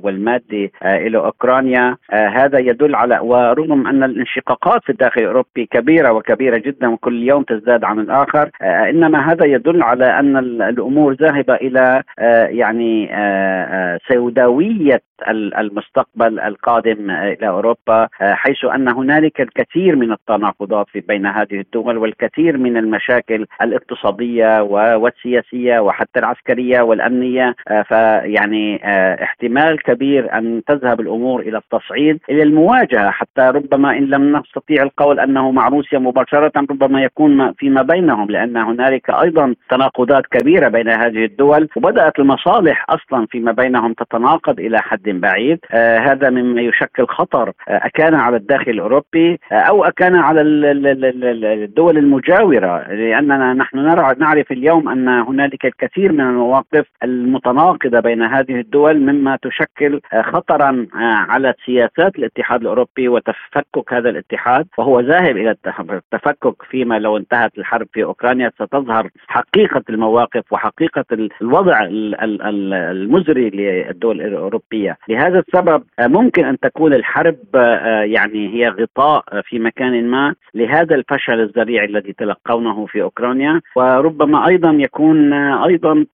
والمادي 0.03 0.73
إلى 0.83 1.19
أوكرانيا. 1.19 1.97
هذا 2.13 2.59
يدل 2.59 2.95
على 2.95 3.19
ورغم 3.19 3.87
أن 3.87 4.03
الانشقاقات 4.03 4.83
في 4.85 4.91
الداخل 4.91 5.21
الأوروبي 5.21 5.67
كبيرة 5.67 6.13
وكبيرة 6.13 6.57
جدا 6.57 6.89
وكل 6.89 7.23
يوم 7.23 7.43
تزداد 7.43 7.85
عن 7.85 8.01
الآخر 8.01 8.51
إنما 8.63 9.33
هذا 9.33 9.47
يدل 9.47 9.83
على 9.83 10.19
أن 10.19 10.37
الأمور 10.63 11.15
ذاهبه 11.23 11.55
إلى 11.55 12.03
آه، 12.19 12.47
يعني 12.47 13.15
آه، 13.15 13.65
آه، 13.65 13.99
سوداوية 14.13 15.03
المستقبل 15.31 16.41
القادم 16.41 17.11
إلى 17.11 17.49
أوروبا 17.49 18.09
حيث 18.21 18.65
أن 18.65 18.89
هنالك 18.89 19.41
الكثير 19.41 19.97
من 19.97 20.13
التناقضات 20.13 20.87
في 20.89 21.01
بين 21.01 21.27
هذه 21.27 21.61
الدول 21.61 21.99
والكثير 21.99 22.59
من 22.59 22.77
المشاكل 22.77 23.47
الاقتصادية 23.63 24.63
والسياسية 24.95 25.79
وحتى 25.79 26.19
العسكرية 26.19 26.81
والأمنية. 26.81 27.55
فيعني 27.89 28.81
احتمال 29.23 29.83
كبير 29.83 30.39
أن 30.39 30.63
تذهب 30.67 31.01
الأمور 31.01 31.41
إلى 31.41 31.59
التصعيد 31.59 32.19
إلى 32.31 32.43
المواجهة. 32.43 33.11
حتى 33.11 33.41
ربما 33.43 33.99
إن 33.99 34.05
لم 34.05 34.37
نستطيع 34.37 34.83
القول 34.83 35.21
أنه 35.21 35.51
مع 35.51 35.69
روسيا 35.69 35.99
مباشرة 35.99 36.53
ربما 36.57 37.03
يكون 37.03 37.53
فيما 37.53 37.83
بينهم 37.83 38.31
لأن 38.31 38.57
هنالك 38.57 39.11
أيضا 39.11 39.55
تناقضات 39.71 40.27
كبيرة 40.27 40.69
بين 40.69 40.89
هذه 40.89 41.25
الدول 41.25 41.69
وبدأت 41.77 42.19
المصالح 42.19 42.87
أصلا 42.89 43.27
فيما 43.27 43.53
بينهم 43.53 43.93
تتناقض 43.93 44.61
إلى 44.61 44.79
حد 44.79 45.09
بعيد. 45.21 45.59
آه 45.73 45.99
هذا 45.99 46.31
مما 46.31 46.63
يشكل 46.63 47.07
خطر. 47.07 47.49
آه 47.49 47.81
أكان 47.87 48.15
على 48.15 48.37
الداخل 48.37 48.71
الأوروبي 48.71 49.41
آه 49.53 49.55
أو 49.55 49.85
أكان 49.85 50.17
على 50.17 50.41
الدول 50.41 51.99
المجاورة. 51.99 52.93
لأننا 52.93 53.55
نحن 53.55 53.79
نعرف 54.19 54.53
اليوم 54.53 54.89
أن 54.89 55.09
هنالك 55.09 55.65
الكثير 55.65 56.13
من 56.13 56.21
المواقف 56.21 56.87
المتناقضة 57.05 58.01
بين 58.01 58.23
هذه 58.23 58.61
الدول 58.61 59.01
مما 59.01 59.39
تشكل 59.43 60.01
خطرا 60.23 60.87
على 61.29 61.55
سياسات 61.67 62.17
الاتحاد 62.19 62.61
الأوروبي 62.61 63.09
وتفكك 63.09 63.93
هذا 63.93 64.11
الاتحاد. 64.11 64.67
وهو 64.79 65.01
ذاهب 65.01 65.37
إلى 65.37 65.57
التفكك 65.81 66.63
فيما 66.71 66.99
لو 66.99 67.17
انتهت 67.17 67.59
الحرب 67.59 67.87
في 67.93 68.05
أوكرانيا 68.05 68.53
ستظهر 68.55 69.09
حقيقة 69.27 69.83
المواقف 69.91 70.55
حقيقه 70.55 71.05
الوضع 71.43 71.81
المزري 71.83 73.51
للدول 73.51 74.21
الأوروبية، 74.21 74.97
لهذا 75.09 75.39
السبب 75.39 75.83
آه، 75.99 76.07
ممكن 76.07 76.45
أن 76.45 76.59
تكون 76.59 76.95
الحرب 76.95 77.37
آه، 77.55 78.03
يعني 78.03 78.55
هي 78.55 78.69
غطاء 78.69 79.25
في 79.45 79.59
مكان 79.59 80.07
ما 80.07 80.35
لهذا 80.55 80.95
الفشل 80.95 81.41
الذريع 81.41 81.85
الذي 81.85 82.13
تلقونه 82.13 82.87
في 82.87 83.03
أوكرانيا. 83.03 83.61
وربما 83.77 84.47
أيضا 84.47 84.71
يكون 84.71 85.33
آه، 85.33 85.67
أيضا 85.67 86.07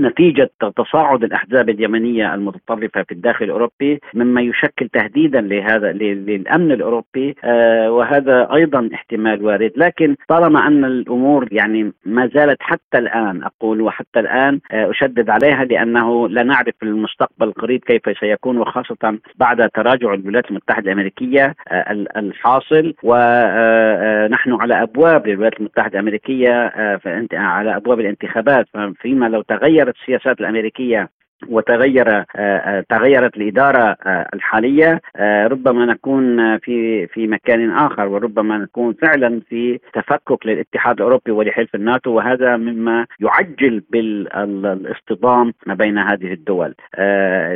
نتيجة 0.00 0.50
تصاعد 0.76 1.24
الأحزاب 1.24 1.68
اليمنية 1.68 2.34
المتطرفة 2.34 3.02
في 3.02 3.12
الداخل 3.12 3.44
الأوروبي 3.44 4.00
مما 4.14 4.40
يشكل 4.40 4.88
تهديدا 4.88 5.40
لهذا 5.40 5.92
للأمن 5.92 6.72
الأوروبي 6.72 7.34
آه 7.44 7.90
وهذا 7.92 8.48
أيضا 8.54 8.90
احتمال 8.94 9.44
وارد. 9.44 9.72
لكن 9.76 10.16
طالما 10.28 10.66
أن 10.66 10.84
الأمور 10.84 11.48
يعني 11.52 11.92
ما 12.06 12.30
زالت 12.34 12.62
حتى 12.62 12.98
الآن 12.98 13.42
أقول 13.42 13.80
وحتى 13.80 14.20
الآن 14.20 14.60
آه 14.72 14.90
أشدد 14.90 15.30
عليها 15.30 15.64
لأنه 15.64 16.28
لا 16.28 16.42
نعرف 16.42 16.74
المستقبل 16.82 17.46
القريب 17.48 17.84
كيف 17.84 18.18
سيكون 18.20 18.58
وخاصة 18.58 19.18
بعد 19.36 19.70
تراجع 19.74 20.14
الولايات 20.14 20.50
المتحدة 20.50 20.92
الأمريكية 20.92 21.54
آه 21.68 21.92
الحاصل. 22.16 22.94
ونحن 23.02 24.52
على 24.52 24.82
أبواب 24.82 25.28
الولايات 25.28 25.60
المتحدة 25.60 25.94
الأمريكية 25.98 26.72
على 27.32 27.76
أبواب 27.76 28.00
الانتخابات. 28.00 28.66
فيما 29.00 29.26
لو 29.26 29.42
تغير 29.42 29.83
تغيرت 29.84 29.96
السياسات 30.00 30.40
الأمريكية 30.40 31.10
وتغير 31.48 32.08
آه، 32.16 32.26
آه، 32.36 32.84
تغيرت 32.88 33.36
الإدارة 33.36 33.96
آه، 34.06 34.28
الحالية. 34.34 35.00
ربما 35.46 35.86
نكون 35.86 36.58
في 36.58 37.06
في 37.06 37.26
مكان 37.26 37.70
آخر 37.70 38.06
وربما 38.06 38.58
نكون 38.58 38.92
فعلا 38.92 39.40
في 39.48 39.80
تفكك 39.92 40.46
للاتحاد 40.46 40.96
الأوروبي 40.96 41.30
ولحلف 41.30 41.74
الناتو 41.74 42.10
وهذا 42.10 42.56
مما 42.56 43.06
يعجل 43.20 43.82
بالإصطدام 43.90 45.52
ما 45.66 45.74
بين 45.74 45.98
هذه 45.98 46.32
الدول. 46.32 46.74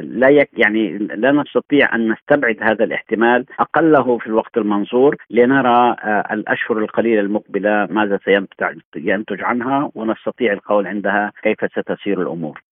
لا 0.03 0.29
يك 0.29 0.51
يعني 0.53 0.99
لا 0.99 1.33
نستطيع 1.33 1.95
أن 1.95 2.12
نستبعد 2.12 2.57
هذا 2.61 2.85
الاحتمال 2.85 3.45
أقله 3.61 4.18
في 4.18 4.26
الوقت 4.26 4.57
المنظور 4.57 5.16
لنرى 5.31 5.97
الأشهر 6.33 6.79
القليلة 6.79 7.20
المقبلة 7.20 7.89
ماذا 7.91 8.18
سينتج 8.95 9.43
عنها 9.43 9.91
ونستطيع 9.95 10.53
القول 10.53 10.87
عندها 10.87 11.33
كيف 11.43 11.59
ستسير 11.72 12.22
الأمور. 12.22 12.68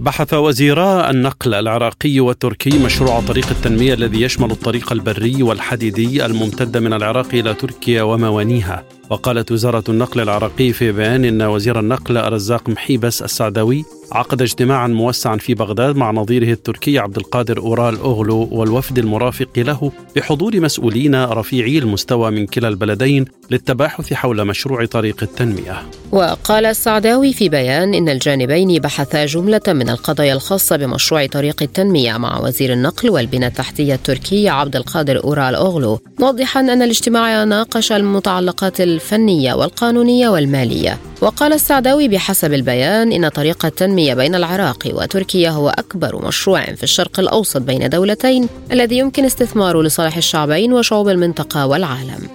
بحث 0.00 0.34
وزيرا 0.34 1.10
النقل 1.10 1.54
العراقي 1.54 2.20
والتركي 2.20 2.78
مشروع 2.78 3.20
طريق 3.20 3.50
التنمية 3.50 3.94
الذي 3.94 4.22
يشمل 4.22 4.50
الطريق 4.50 4.92
البري 4.92 5.42
والحديدي 5.42 6.26
الممتد 6.26 6.76
من 6.76 6.92
العراق 6.92 7.26
إلى 7.34 7.54
تركيا 7.54 8.02
وموانيها. 8.02 8.84
وقالت 9.10 9.52
وزارة 9.52 9.84
النقل 9.88 10.20
العراقي 10.20 10.72
في 10.72 10.92
بيان 10.92 11.24
إن 11.24 11.42
وزير 11.42 11.80
النقل 11.80 12.32
رزاق 12.32 12.68
محيبس 12.68 13.22
السعداوي 13.22 13.84
عقد 14.12 14.42
اجتماعا 14.42 14.86
موسعا 14.86 15.36
في 15.36 15.54
بغداد 15.54 15.96
مع 15.96 16.10
نظيره 16.10 16.52
التركي 16.52 16.98
عبد 16.98 17.16
القادر 17.16 17.58
أورال 17.58 17.98
أوغلو 17.98 18.48
والوفد 18.52 18.98
المرافق 18.98 19.48
له 19.56 19.92
بحضور 20.16 20.60
مسؤولين 20.60 21.24
رفيعي 21.24 21.78
المستوى 21.78 22.30
من 22.30 22.46
كلا 22.46 22.68
البلدين 22.68 23.24
للتباحث 23.50 24.12
حول 24.12 24.44
مشروع 24.44 24.84
طريق 24.84 25.22
التنمية. 25.22 25.82
وقال 26.12 26.66
السعداوي 26.66 27.32
في 27.32 27.48
بيان 27.48 27.94
إن 27.94 28.08
الجانبين 28.08 28.78
بحثا 28.78 29.26
جملة 29.26 29.60
من 29.68 29.88
القضايا 29.90 30.32
الخاصة 30.32 30.76
بمشروع 30.76 31.26
طريق 31.26 31.62
التنمية 31.62 32.16
مع 32.16 32.40
وزير 32.40 32.72
النقل 32.72 33.10
والبنى 33.10 33.46
التحتية 33.46 33.94
التركي 33.94 34.48
عبد 34.48 34.76
القادر 34.76 35.24
أورال 35.24 35.54
أوغلو 35.54 36.00
موضحا 36.20 36.60
أن 36.60 36.82
الاجتماع 36.82 37.44
ناقش 37.44 37.92
المتعلقات 37.92 38.80
الفنية 38.80 39.54
والقانونية 39.54 40.28
والمالية. 40.28 40.98
وقال 41.20 41.52
السعداوي 41.52 42.08
بحسب 42.08 42.52
البيان 42.52 43.12
إن 43.12 43.28
طريق 43.28 43.66
التنمية 43.96 44.14
بين 44.14 44.34
العراق 44.34 44.78
وتركيا 44.86 45.50
هو 45.50 45.68
أكبر 45.68 46.26
مشروع 46.26 46.60
في 46.60 46.82
الشرق 46.82 47.20
الأوسط 47.20 47.62
بين 47.62 47.88
دولتين 47.88 48.48
الذي 48.72 48.98
يمكن 48.98 49.24
استثماره 49.24 49.82
لصالح 49.82 50.16
الشعبين 50.16 50.72
وشعوب 50.72 51.08
المنطقة 51.08 51.66
والعالم 51.66 52.28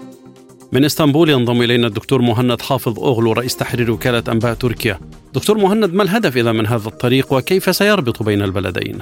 من 0.71 0.85
إسطنبول 0.85 1.29
ينضم 1.29 1.61
إلينا 1.61 1.87
الدكتور 1.87 2.21
مهند 2.21 2.61
حافظ 2.61 2.99
اوغلو 2.99 3.33
رئيس 3.33 3.57
تحرير 3.57 3.91
وكالة 3.91 4.23
أنباء 4.29 4.53
تركيا. 4.53 4.99
دكتور 5.33 5.57
مهند 5.57 5.93
ما 5.93 6.03
الهدف 6.03 6.37
إذا 6.37 6.51
من 6.51 6.67
هذا 6.67 6.87
الطريق 6.87 7.33
وكيف 7.33 7.75
سيربط 7.75 8.23
بين 8.23 8.41
البلدين؟ 8.41 8.99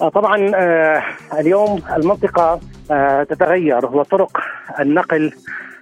آه، 0.00 0.08
طبعا 0.08 0.50
آه، 0.54 1.02
اليوم 1.40 1.82
المنطقة 1.96 2.60
آه، 2.90 3.22
تتغير 3.22 3.86
وطرق 3.86 4.40
النقل 4.80 5.32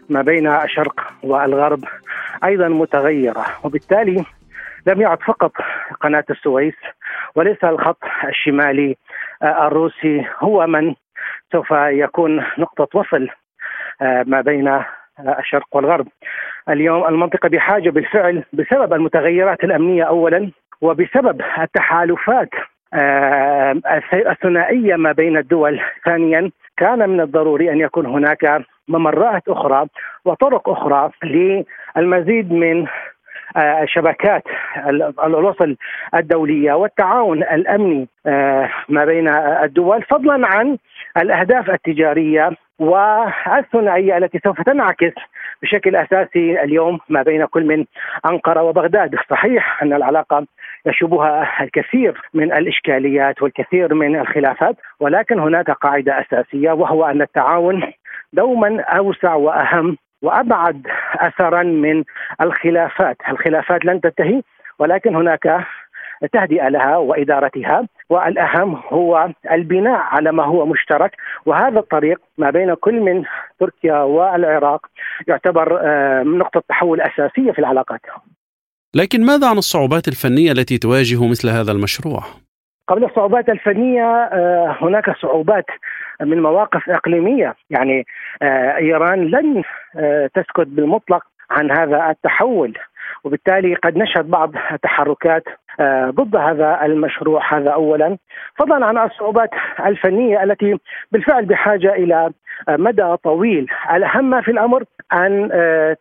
ما 0.08 0.22
بين 0.22 0.46
الشرق 0.46 1.00
والغرب 1.22 1.84
أيضا 2.44 2.68
متغيرة 2.68 3.46
وبالتالي 3.64 4.24
لم 4.86 5.00
يعد 5.00 5.22
فقط 5.22 5.52
قناة 6.00 6.24
السويس 6.30 6.74
وليس 7.34 7.64
الخط 7.64 8.04
الشمالي 8.28 8.96
الروسي 9.42 10.26
هو 10.40 10.66
من 10.66 10.94
سوف 11.52 11.70
يكون 11.70 12.44
نقطة 12.58 12.98
وصل 12.98 13.28
ما 14.00 14.40
بين 14.40 14.80
الشرق 15.38 15.66
والغرب. 15.72 16.06
اليوم 16.68 17.06
المنطقة 17.08 17.48
بحاجة 17.48 17.90
بالفعل 17.90 18.44
بسبب 18.52 18.92
المتغيرات 18.92 19.64
الأمنية 19.64 20.04
اولا 20.04 20.50
وبسبب 20.80 21.42
التحالفات 21.58 22.48
الثنائية 24.12 24.96
ما 24.96 25.12
بين 25.12 25.36
الدول 25.36 25.80
ثانيا 26.04 26.50
كان 26.76 27.08
من 27.10 27.20
الضروري 27.20 27.72
أن 27.72 27.80
يكون 27.80 28.06
هناك 28.06 28.62
ممرات 28.88 29.48
أخرى 29.48 29.86
وطرق 30.24 30.68
أخرى 30.68 31.10
للمزيد 31.96 32.52
من 32.52 32.86
شبكات 33.84 34.42
الوصل 35.24 35.76
الدولية 36.14 36.72
والتعاون 36.72 37.42
الأمني 37.42 38.08
ما 38.88 39.04
بين 39.04 39.28
الدول 39.62 40.02
فضلا 40.02 40.46
عن 40.46 40.78
الأهداف 41.16 41.70
التجارية 41.70 42.50
والثنائية 42.78 44.16
التي 44.16 44.40
سوف 44.44 44.60
تنعكس 44.62 45.12
بشكل 45.62 45.96
أساسي 45.96 46.62
اليوم 46.62 46.98
ما 47.08 47.22
بين 47.22 47.44
كل 47.44 47.64
من 47.64 47.84
أنقرة 48.26 48.62
وبغداد، 48.62 49.16
صحيح 49.30 49.82
أن 49.82 49.92
العلاقة 49.92 50.46
يشوبها 50.86 51.62
الكثير 51.62 52.20
من 52.34 52.52
الإشكاليات 52.52 53.42
والكثير 53.42 53.94
من 53.94 54.20
الخلافات، 54.20 54.76
ولكن 55.00 55.38
هناك 55.38 55.70
قاعدة 55.70 56.20
أساسية 56.20 56.72
وهو 56.72 57.04
أن 57.04 57.22
التعاون 57.22 57.92
دوما 58.32 58.80
أوسع 58.80 59.34
وأهم 59.34 59.96
وأبعد 60.24 60.86
اثرا 61.14 61.62
من 61.62 62.04
الخلافات، 62.40 63.16
الخلافات 63.28 63.84
لن 63.84 64.00
تنتهي 64.00 64.42
ولكن 64.78 65.16
هناك 65.16 65.66
تهدئة 66.32 66.68
لها 66.68 66.96
وإدارتها 66.96 67.88
والأهم 68.10 68.80
هو 68.88 69.28
البناء 69.52 70.00
على 70.00 70.32
ما 70.32 70.44
هو 70.44 70.66
مشترك 70.66 71.16
وهذا 71.46 71.78
الطريق 71.78 72.20
ما 72.38 72.50
بين 72.50 72.74
كل 72.74 73.00
من 73.00 73.24
تركيا 73.60 73.96
والعراق 73.96 74.86
يعتبر 75.28 75.80
نقطة 76.24 76.62
تحول 76.68 77.00
أساسية 77.00 77.52
في 77.52 77.58
العلاقات. 77.58 78.00
لكن 78.94 79.26
ماذا 79.26 79.48
عن 79.48 79.58
الصعوبات 79.58 80.08
الفنية 80.08 80.52
التي 80.52 80.78
تواجه 80.78 81.26
مثل 81.26 81.48
هذا 81.48 81.72
المشروع؟ 81.72 82.22
قبل 82.88 83.04
الصعوبات 83.04 83.48
الفنية 83.48 84.30
هناك 84.82 85.10
صعوبات 85.16 85.66
من 86.20 86.42
مواقف 86.42 86.90
إقليمية، 86.90 87.54
يعني 87.70 88.06
إيران 88.78 89.30
لن 89.30 89.62
تسكت 90.34 90.66
بالمطلق 90.66 91.22
عن 91.50 91.70
هذا 91.70 92.10
التحول. 92.10 92.74
وبالتالي 93.24 93.74
قد 93.74 93.98
نشهد 93.98 94.30
بعض 94.30 94.52
التحركات 94.72 95.42
ضد 96.10 96.36
هذا 96.36 96.84
المشروع 96.84 97.54
هذا 97.54 97.70
اولا. 97.70 98.18
فضلا 98.58 98.86
عن 98.86 98.98
الصعوبات 98.98 99.50
الفنية 99.86 100.42
التي 100.42 100.78
بالفعل 101.12 101.44
بحاجة 101.44 101.94
إلى 101.94 102.30
مدى 102.68 103.16
طويل. 103.16 103.66
الأهم 103.94 104.40
في 104.40 104.50
الأمر 104.50 104.84
أن 105.12 105.50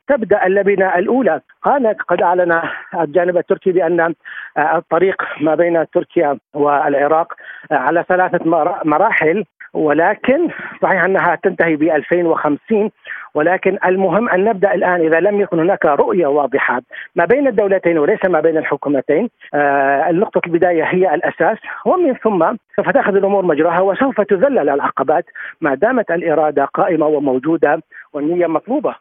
تبدأ 0.08 0.46
اللبنة 0.46 0.96
الأولى. 0.96 1.42
كان 1.66 1.88
قد 1.88 2.22
أعلن 2.22 2.62
الجانب 3.00 3.38
التركي 3.38 3.72
بأن 3.72 4.14
الطريق 4.58 5.24
ما 5.42 5.56
بين 5.56 5.86
تركيا 5.94 6.38
والعراق 6.54 7.34
على 7.72 8.04
ثلاثة 8.10 8.40
مراحل. 8.86 9.44
ولكن 9.74 10.48
صحيح 10.82 11.04
أنها 11.04 11.36
تنتهي 11.44 11.76
ب 11.76 11.84
2050 11.84 12.90
ولكن 13.34 13.78
المهم 13.86 14.30
أن 14.30 14.44
نبدأ 14.44 14.74
الآن 14.74 15.02
إذا 15.02 15.20
لم 15.20 15.42
يكن 15.42 15.60
هناك 15.60 15.86
رؤية 15.86 16.28
واضحة 16.28 16.82
ما 17.16 17.26
بين 17.26 17.48
الدولتين 17.48 17.98
وليس 17.98 18.20
ما 18.30 18.40
بين 18.40 18.58
الحكومتين. 18.58 19.30
آه 19.54 20.10
النقطة 20.10 20.42
البداية 20.48 20.84
هي 20.84 21.16
الأساس 21.16 21.58
ومن 21.86 22.14
ثم 22.14 22.56
سوف 22.76 22.90
تأخذ 22.90 23.16
الأمور 23.16 23.46
مجراها 23.46 23.82
وسوف 23.82 24.22
تذلل 24.22 24.70
العقبات 24.70 25.26
ما 25.62 25.76
دامت 25.76 26.12
الإرادة 26.12 26.66
قائمة 26.66 27.06
وموجودة 27.06 27.82
والنية 28.14 28.48
مطلوبة. 28.48 28.96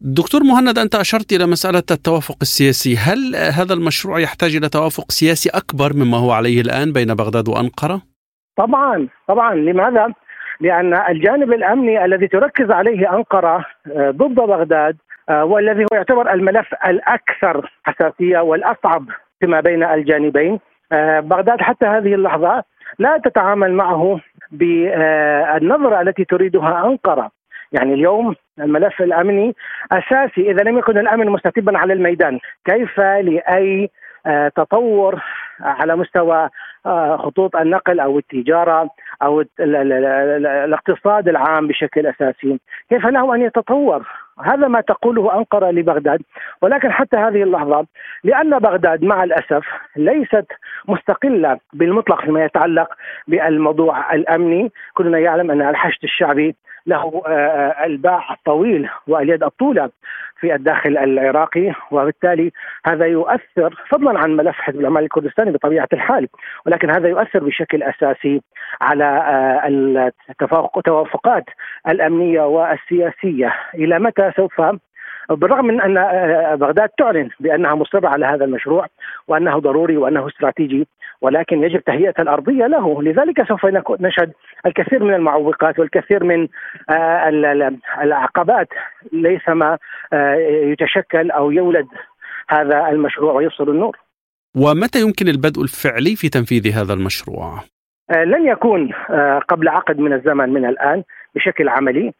دكتور 0.00 0.42
مهند 0.42 0.78
أنت 0.78 0.94
أشرت 0.94 1.32
إلى 1.32 1.46
مسألة 1.46 1.82
التوافق 1.90 2.36
السياسي، 2.42 2.96
هل 2.96 3.36
هذا 3.36 3.74
المشروع 3.74 4.18
يحتاج 4.20 4.56
إلى 4.56 4.68
توافق 4.68 5.10
سياسي 5.10 5.50
أكبر 5.50 5.92
مما 5.94 6.16
هو 6.16 6.30
عليه 6.30 6.60
الآن 6.60 6.92
بين 6.92 7.14
بغداد 7.14 7.48
وأنقرة؟ 7.48 8.09
طبعا 8.60 9.08
طبعا. 9.26 9.54
لماذا؟ 9.54 10.12
لأن 10.60 10.94
الجانب 10.94 11.52
الأمني 11.52 12.04
الذي 12.04 12.28
تركز 12.28 12.70
عليه 12.70 13.12
أنقرة 13.14 13.64
ضد 13.96 14.34
بغداد 14.34 14.96
والذي 15.28 15.82
هو 15.82 15.96
يعتبر 15.96 16.32
الملف 16.32 16.74
الأكثر 16.86 17.70
حساسية 17.84 18.38
والأصعب 18.38 19.04
فيما 19.40 19.60
بين 19.60 19.82
الجانبين. 19.82 20.60
بغداد 21.20 21.60
حتى 21.60 21.86
هذه 21.86 22.14
اللحظة 22.14 22.64
لا 22.98 23.18
تتعامل 23.24 23.72
معه 23.72 24.20
بالنظره 24.50 26.00
التي 26.00 26.24
تريدها 26.24 26.86
أنقرة. 26.86 27.30
يعني 27.72 27.94
اليوم 27.94 28.34
الملف 28.60 29.02
الأمني 29.02 29.54
أساسي 29.92 30.50
إذا 30.50 30.62
لم 30.62 30.78
يكن 30.78 30.98
الأمن 30.98 31.26
مستتبا 31.26 31.78
على 31.78 31.92
الميدان 31.92 32.38
كيف 32.64 33.00
لأي 33.00 33.90
تطور 34.56 35.22
على 35.60 35.96
مستوى 35.96 36.48
خطوط 37.18 37.56
النقل 37.56 38.00
أو 38.00 38.18
التجارة 38.18 38.90
أو 39.22 39.44
الاقتصاد 39.60 41.28
العام 41.28 41.66
بشكل 41.66 42.06
أساسي، 42.06 42.60
كيف 42.90 43.06
له 43.06 43.34
أن 43.34 43.42
يتطور؟ 43.42 44.06
هذا 44.44 44.68
ما 44.68 44.80
تقوله 44.80 45.38
أنقرة 45.38 45.70
لبغداد، 45.70 46.22
ولكن 46.62 46.92
حتى 46.92 47.16
هذه 47.16 47.42
اللحظة 47.42 47.86
لأن 48.24 48.58
بغداد 48.58 49.04
مع 49.04 49.24
الأسف 49.24 49.66
ليست 49.96 50.46
مستقلة 50.88 51.58
بالمطلق 51.72 52.20
فيما 52.20 52.44
يتعلق 52.44 52.88
بالموضوع 53.28 54.14
الأمني، 54.14 54.72
كلنا 54.94 55.18
يعلم 55.18 55.50
أن 55.50 55.62
الحشد 55.62 56.04
الشعبي 56.04 56.56
له 56.86 57.22
الباع 57.84 58.32
الطويل 58.32 58.88
واليد 59.06 59.42
الطولة 59.42 59.90
في 60.40 60.54
الداخل 60.54 60.98
العراقي 60.98 61.72
وبالتالي 61.90 62.52
هذا 62.86 63.06
يؤثر 63.06 63.84
فضلا 63.88 64.18
عن 64.18 64.36
ملف 64.36 64.56
حزب 64.56 64.80
العمال 64.80 65.04
الكردستاني 65.04 65.50
بطبيعة 65.50 65.88
الحال 65.92 66.28
ولكن 66.66 66.90
هذا 66.90 67.08
يؤثر 67.08 67.44
بشكل 67.44 67.82
أساسي 67.82 68.42
على 68.80 70.10
التوافقات 70.76 71.44
الأمنية 71.88 72.42
والسياسية. 72.42 73.54
إلى 73.74 73.98
متى 73.98 74.32
سوف؟ 74.36 74.62
بالرغم 75.30 75.64
من 75.64 75.80
أن 75.80 75.94
بغداد 76.56 76.88
تعلن 76.88 77.28
بأنها 77.40 77.74
مصرة 77.74 78.08
على 78.08 78.26
هذا 78.26 78.44
المشروع 78.44 78.86
وأنه 79.28 79.58
ضروري 79.58 79.96
وأنه 79.96 80.28
استراتيجي 80.28 80.86
ولكن 81.20 81.62
يجب 81.62 81.80
تهيئة 81.80 82.14
الأرضية 82.18 82.66
له، 82.66 83.02
لذلك 83.02 83.48
سوف 83.48 83.66
نشهد 84.00 84.32
الكثير 84.66 85.04
من 85.04 85.14
المعوقات 85.14 85.78
والكثير 85.78 86.24
من 86.24 86.48
العقبات 88.02 88.68
ليس 89.12 89.48
ما 89.48 89.78
يتشكل 90.72 91.30
أو 91.30 91.50
يولد 91.50 91.86
هذا 92.48 92.88
المشروع 92.88 93.32
ويبصر 93.32 93.64
النور. 93.64 93.96
ومتى 94.56 95.00
يمكن 95.00 95.28
البدء 95.28 95.62
الفعلي 95.62 96.16
في 96.16 96.28
تنفيذ 96.28 96.72
هذا 96.72 96.92
المشروع؟ 96.92 97.60
آه، 98.10 98.24
لن 98.24 98.48
يكون 98.48 98.92
آه، 99.10 99.38
قبل 99.48 99.68
عقد 99.68 99.98
من 99.98 100.12
الزمن 100.12 100.48
من 100.48 100.64
الآن 100.64 101.02
بشكل 101.34 101.68
عملي 101.68 102.06
آه، 102.08 102.12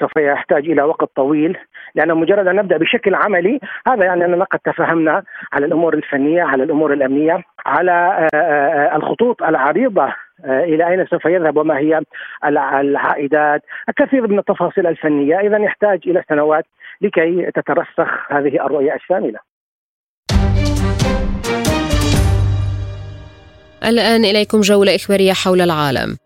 سوف 0.00 0.16
يحتاج 0.16 0.70
إلى 0.70 0.82
وقت 0.82 1.08
طويل 1.16 1.58
لأنه 1.94 2.14
مجرد 2.14 2.46
أن 2.46 2.56
نبدأ 2.56 2.76
بشكل 2.76 3.14
عملي 3.14 3.60
هذا 3.86 4.04
يعني 4.04 4.24
أننا 4.24 4.44
قد 4.44 4.58
تفهمنا 4.58 5.22
على 5.52 5.66
الأمور 5.66 5.94
الفنية 5.94 6.42
على 6.42 6.62
الأمور 6.62 6.92
الأمنية 6.92 7.42
على 7.66 8.28
الخطوط 8.94 9.42
العريضة 9.42 10.14
إلى 10.44 10.88
أين 10.88 11.06
سوف 11.06 11.24
يذهب 11.24 11.56
وما 11.56 11.78
هي 11.78 12.00
العائدات. 12.44 13.62
الكثير 13.88 14.26
من 14.28 14.38
التفاصيل 14.38 14.86
الفنية 14.86 15.40
إذا 15.40 15.58
يحتاج 15.58 16.00
إلى 16.06 16.22
سنوات 16.28 16.64
لكي 17.00 17.50
تترسخ 17.50 18.32
هذه 18.32 18.66
الرؤية 18.66 18.94
الشاملة. 18.94 19.38
الآن 23.84 24.24
إليكم 24.24 24.60
جولة 24.60 24.94
إخبارية 24.96 25.32
حول 25.32 25.60
العالم. 25.60 26.16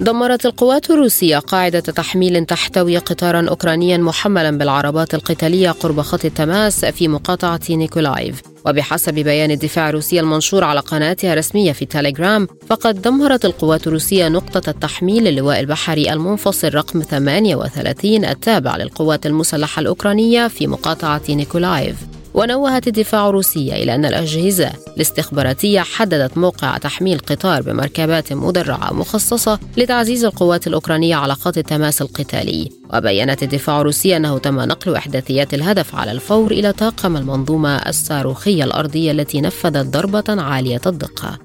دمرت 0.00 0.46
القوات 0.46 0.90
الروسية 0.90 1.38
قاعدة 1.38 1.80
تحميل 1.80 2.44
تحتوي 2.46 2.98
قطارا 2.98 3.48
أوكرانيا 3.48 3.96
محملا 3.96 4.58
بالعربات 4.58 5.14
القتالية 5.14 5.70
قرب 5.70 6.00
خط 6.00 6.24
التماس 6.24 6.84
في 6.84 7.08
مقاطعة 7.08 7.60
نيكولايف. 7.70 8.42
وبحسب 8.66 9.14
بيان 9.14 9.50
الدفاع 9.50 9.88
الروسي 9.88 10.20
المنشور 10.20 10.64
على 10.64 10.80
قناتها 10.80 11.32
الرسمية 11.32 11.72
في 11.72 11.84
تيليجرام 11.84 12.48
فقد 12.68 13.02
دمرت 13.02 13.44
القوات 13.44 13.86
الروسية 13.86 14.28
نقطة 14.28 14.70
التحميل 14.70 15.24
للواء 15.24 15.60
البحري 15.60 16.12
المنفصل 16.12 16.74
رقم 16.74 17.02
38 17.02 18.24
التابع 18.24 18.76
للقوات 18.76 19.26
المسلحة 19.26 19.80
الأوكرانية 19.80 20.48
في 20.48 20.66
مقاطعة 20.66 21.22
نيكولايف. 21.28 21.96
ونوهت 22.34 22.86
الدفاع 22.86 23.28
الروسي 23.28 23.82
إلى 23.82 23.94
أن 23.94 24.04
الأجهزة 24.04 24.72
الاستخباراتية 24.96 25.80
حددت 25.80 26.38
موقع 26.38 26.78
تحميل 26.78 27.18
قطار 27.18 27.62
بمركبات 27.62 28.32
مدرعة 28.32 28.92
مخصصة 28.92 29.58
لتعزيز 29.76 30.24
القوات 30.24 30.66
الأوكرانية 30.66 31.16
على 31.16 31.34
خط 31.34 31.58
التماس 31.58 32.02
القتالي. 32.02 32.70
وبينت 32.94 33.42
الدفاع 33.42 33.80
الروسي 33.80 34.16
أنه 34.16 34.38
تم 34.38 34.60
نقل 34.60 34.96
إحداثيات 34.96 35.54
الهدف 35.54 35.94
على 35.94 36.12
الفور 36.12 36.52
إلى 36.52 36.72
طاقم 36.72 37.16
المنظومة 37.16 37.76
الصاروخية 37.76 38.64
الأرضية 38.64 39.10
التي 39.10 39.40
نفذت 39.40 39.86
ضربة 39.86 40.42
عالية 40.42 40.80
الدقة. 40.86 41.43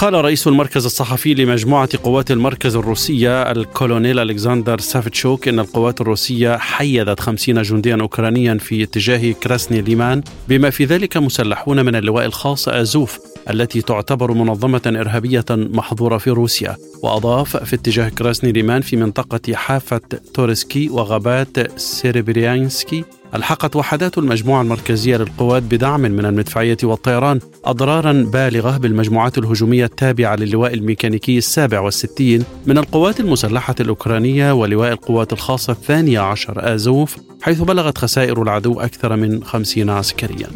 قال 0.00 0.14
رئيس 0.14 0.46
المركز 0.46 0.84
الصحفي 0.84 1.34
لمجموعة 1.34 1.88
قوات 2.02 2.30
المركز 2.30 2.76
الروسية 2.76 3.42
الكولونيل 3.42 4.18
ألكسندر 4.18 4.80
سافتشوك 4.80 5.48
أن 5.48 5.58
القوات 5.58 6.00
الروسية 6.00 6.56
حيدت 6.56 7.20
خمسين 7.20 7.62
جنديا 7.62 7.98
أوكرانيا 8.00 8.58
في 8.58 8.82
اتجاه 8.82 9.32
كراسني 9.32 9.80
ليمان 9.80 10.22
بما 10.48 10.70
في 10.70 10.84
ذلك 10.84 11.16
مسلحون 11.16 11.84
من 11.84 11.96
اللواء 11.96 12.26
الخاص 12.26 12.68
أزوف 12.68 13.18
التي 13.50 13.80
تعتبر 13.80 14.32
منظمة 14.32 14.82
إرهابية 14.86 15.44
محظورة 15.50 16.18
في 16.18 16.30
روسيا. 16.30 16.76
وأضاف 17.02 17.56
في 17.56 17.76
اتجاه 17.76 18.08
كراسني 18.08 18.52
ليمان 18.52 18.80
في 18.80 18.96
منطقة 18.96 19.54
حافة 19.54 20.00
تورسكي 20.34 20.88
وغابات 20.88 21.80
سيربريانسكي 21.80 23.04
ألحقت 23.34 23.76
وحدات 23.76 24.18
المجموعة 24.18 24.62
المركزية 24.62 25.16
للقوات 25.16 25.62
بدعم 25.62 26.00
من 26.00 26.24
المدفعية 26.24 26.76
والطيران 26.82 27.40
أضرارا 27.64 28.12
بالغة 28.12 28.76
بالمجموعات 28.76 29.38
الهجومية 29.38 29.84
التابعة 29.84 30.36
للواء 30.36 30.74
الميكانيكي 30.74 31.38
السابع 31.38 31.80
والستين 31.80 32.44
من 32.66 32.78
القوات 32.78 33.20
المسلحة 33.20 33.74
الأوكرانية 33.80 34.52
ولواء 34.52 34.92
القوات 34.92 35.32
الخاصة 35.32 35.72
الثانية 35.72 36.20
عشر 36.20 36.74
آزوف 36.74 37.16
حيث 37.42 37.60
بلغت 37.60 37.98
خسائر 37.98 38.42
العدو 38.42 38.80
أكثر 38.80 39.16
من 39.16 39.44
خمسين 39.44 39.90
عسكريا. 39.90 40.48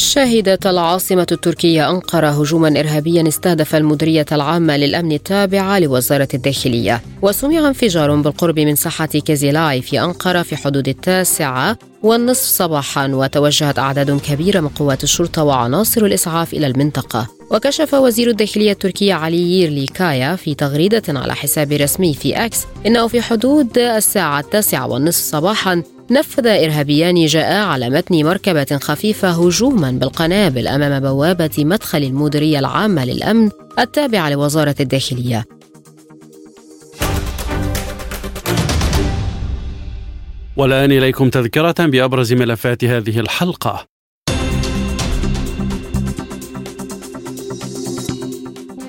شهدت 0.00 0.66
العاصمة 0.66 1.26
التركية 1.32 1.90
أنقرة 1.90 2.28
هجوما 2.28 2.80
إرهابيا 2.80 3.28
استهدف 3.28 3.74
المديرية 3.74 4.26
العامة 4.32 4.76
للأمن 4.76 5.12
التابعة 5.12 5.78
لوزارة 5.78 6.28
الداخلية. 6.34 7.02
وسمع 7.22 7.68
انفجار 7.68 8.16
بالقرب 8.16 8.58
من 8.58 8.76
ساحة 8.76 9.06
كيزيلاي 9.06 9.82
في 9.82 10.00
أنقرة 10.00 10.42
في 10.42 10.56
حدود 10.56 10.88
التاسعة 10.88 11.78
والنصف 12.02 12.44
صباحا 12.44 13.08
وتوجهت 13.08 13.78
أعداد 13.78 14.20
كبيرة 14.20 14.60
من 14.60 14.68
قوات 14.68 15.04
الشرطة 15.04 15.44
وعناصر 15.44 16.04
الإسعاف 16.04 16.52
إلى 16.52 16.66
المنطقة. 16.66 17.26
وكشف 17.50 17.94
وزير 17.94 18.30
الداخلية 18.30 18.72
التركي 18.72 19.12
علي 19.12 19.42
ييرليكايا 19.42 20.36
في 20.36 20.54
تغريدة 20.54 21.02
على 21.08 21.34
حساب 21.34 21.72
رسمي 21.72 22.14
في 22.14 22.44
أكس 22.44 22.58
إنه 22.86 23.08
في 23.08 23.22
حدود 23.22 23.78
الساعة 23.78 24.40
التاسعة 24.40 24.86
والنصف 24.88 25.24
صباحا 25.24 25.82
نفذ 26.10 26.46
إرهابيان 26.46 27.26
جاء 27.26 27.52
على 27.52 27.90
متن 27.90 28.24
مركبة 28.24 28.78
خفيفة 28.82 29.28
هجوما 29.28 29.90
بالقنابل 29.90 30.68
أمام 30.68 31.02
بوابة 31.02 31.50
مدخل 31.58 32.02
المديرية 32.02 32.58
العامة 32.58 33.04
للأمن 33.04 33.50
التابعة 33.78 34.30
لوزارة 34.30 34.74
الداخلية. 34.80 35.44
والآن 40.56 40.92
إليكم 40.92 41.30
تذكرة 41.30 41.74
بأبرز 41.78 42.32
ملفات 42.32 42.84
هذه 42.84 43.20
الحلقة. 43.20 43.89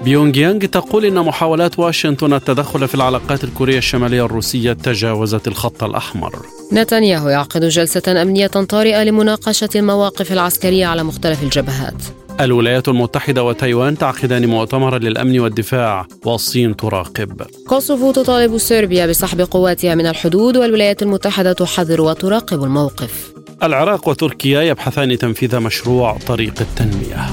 بيونغ 0.03 0.37
يانغ 0.37 0.59
تقول 0.59 1.05
إن 1.05 1.19
محاولات 1.19 1.79
واشنطن 1.79 2.33
التدخل 2.33 2.87
في 2.87 2.95
العلاقات 2.95 3.43
الكورية 3.43 3.77
الشمالية 3.77 4.25
الروسية 4.25 4.73
تجاوزت 4.73 5.47
الخط 5.47 5.83
الأحمر. 5.83 6.35
نتنياهو 6.73 7.29
يعقد 7.29 7.65
جلسة 7.65 8.21
أمنية 8.21 8.47
طارئة 8.47 9.03
لمناقشة 9.03 9.69
المواقف 9.75 10.31
العسكرية 10.31 10.85
على 10.85 11.03
مختلف 11.03 11.43
الجبهات. 11.43 11.93
الولايات 12.39 12.87
المتحدة 12.87 13.43
وتايوان 13.43 13.97
تعقدان 13.97 14.45
مؤتمرا 14.45 14.97
للأمن 14.97 15.39
والدفاع 15.39 16.07
والصين 16.25 16.75
تراقب. 16.75 17.41
كوسوفو 17.67 18.11
تطالب 18.11 18.57
صربيا 18.57 19.05
بسحب 19.05 19.41
قواتها 19.41 19.95
من 19.95 20.05
الحدود 20.05 20.57
والولايات 20.57 21.01
المتحدة 21.01 21.53
تحذر 21.53 22.01
وتراقب 22.01 22.63
الموقف. 22.63 23.33
العراق 23.63 24.07
وتركيا 24.07 24.61
يبحثان 24.61 25.17
تنفيذ 25.17 25.59
مشروع 25.59 26.17
طريق 26.27 26.53
التنمية. 26.61 27.27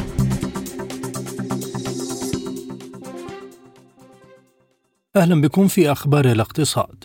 أهلا 5.16 5.40
بكم 5.40 5.68
في 5.68 5.92
أخبار 5.92 6.24
الاقتصاد. 6.32 7.04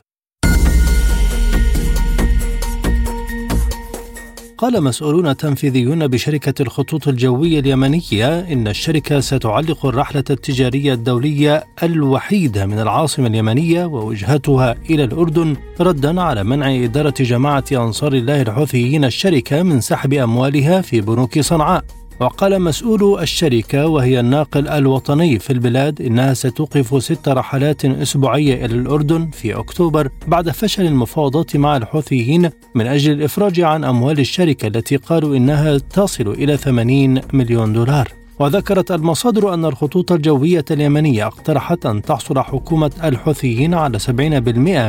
قال 4.58 4.84
مسؤولون 4.84 5.38
تنفيذيون 5.38 6.08
بشركة 6.08 6.62
الخطوط 6.62 7.08
الجوية 7.08 7.60
اليمنية 7.60 8.40
إن 8.40 8.68
الشركة 8.68 9.20
ستعلق 9.20 9.86
الرحلة 9.86 10.24
التجارية 10.30 10.94
الدولية 10.94 11.64
الوحيدة 11.84 12.66
من 12.66 12.80
العاصمة 12.80 13.28
اليمنية 13.28 13.86
ووجهتها 13.86 14.76
إلى 14.90 15.04
الأردن 15.04 15.56
ردا 15.80 16.22
على 16.22 16.44
منع 16.44 16.84
إدارة 16.84 17.14
جماعة 17.20 17.66
أنصار 17.72 18.14
الله 18.14 18.42
الحوثيين 18.42 19.06
الشركة 19.06 19.64
من 19.64 19.82
سحب 19.82 20.14
أموالها 20.14 20.82
في 20.82 21.02
بنوك 21.02 21.40
صنعاء. 21.40 21.84
وقال 22.20 22.62
مسؤول 22.62 23.22
الشركة 23.22 23.88
وهي 23.88 24.20
الناقل 24.20 24.68
الوطني 24.68 25.40
في 25.40 25.54
البلاد 25.54 26.02
إنها 26.02 26.34
ستوقف 26.34 27.04
ست 27.04 27.30
رحلات 27.30 27.86
أسبوعية 27.86 28.66
إلى 28.66 28.76
الأردن 28.76 29.30
في 29.30 29.54
أكتوبر 29.56 30.10
بعد 30.28 30.50
فشل 30.50 30.86
المفاوضات 30.86 31.56
مع 31.56 31.78
الحوثيين 31.78 32.50
من 32.76 32.88
أجل 32.88 33.12
الإفراج 33.12 33.62
عن 33.62 33.84
أموال 33.84 34.20
الشركة 34.20 34.68
التي 34.68 34.96
قالوا 34.96 35.36
إنها 35.36 35.78
تصل 35.78 36.28
إلى 36.28 36.58
80 36.58 37.22
مليون 37.34 37.74
دولار. 37.74 38.23
وذكرت 38.40 38.92
المصادر 38.92 39.54
أن 39.54 39.66
الخطوط 39.66 40.12
الجوية 40.12 40.66
اليمنية 40.72 41.28
اقترحت 41.28 41.86
أن 41.86 42.02
تحصل 42.02 42.40
حكومة 42.40 42.92
الحوثيين 43.04 43.74
على 43.74 44.00
70% 44.00 44.10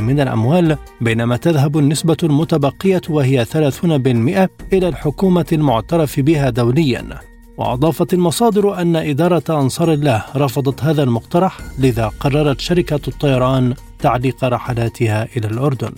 من 0.00 0.20
الأموال 0.20 0.76
بينما 1.00 1.36
تذهب 1.36 1.78
النسبة 1.78 2.16
المتبقية 2.22 3.00
وهي 3.08 3.44
30% 3.44 4.48
إلى 4.72 4.88
الحكومة 4.88 5.46
المعترف 5.52 6.20
بها 6.20 6.50
دوليا. 6.50 7.04
وأضافت 7.58 8.14
المصادر 8.14 8.80
أن 8.80 8.96
إدارة 8.96 9.60
أنصار 9.60 9.92
الله 9.92 10.24
رفضت 10.36 10.84
هذا 10.84 11.02
المقترح 11.02 11.58
لذا 11.78 12.08
قررت 12.20 12.60
شركة 12.60 13.00
الطيران 13.08 13.74
تعليق 13.98 14.44
رحلاتها 14.44 15.28
إلى 15.36 15.46
الأردن. 15.46 15.92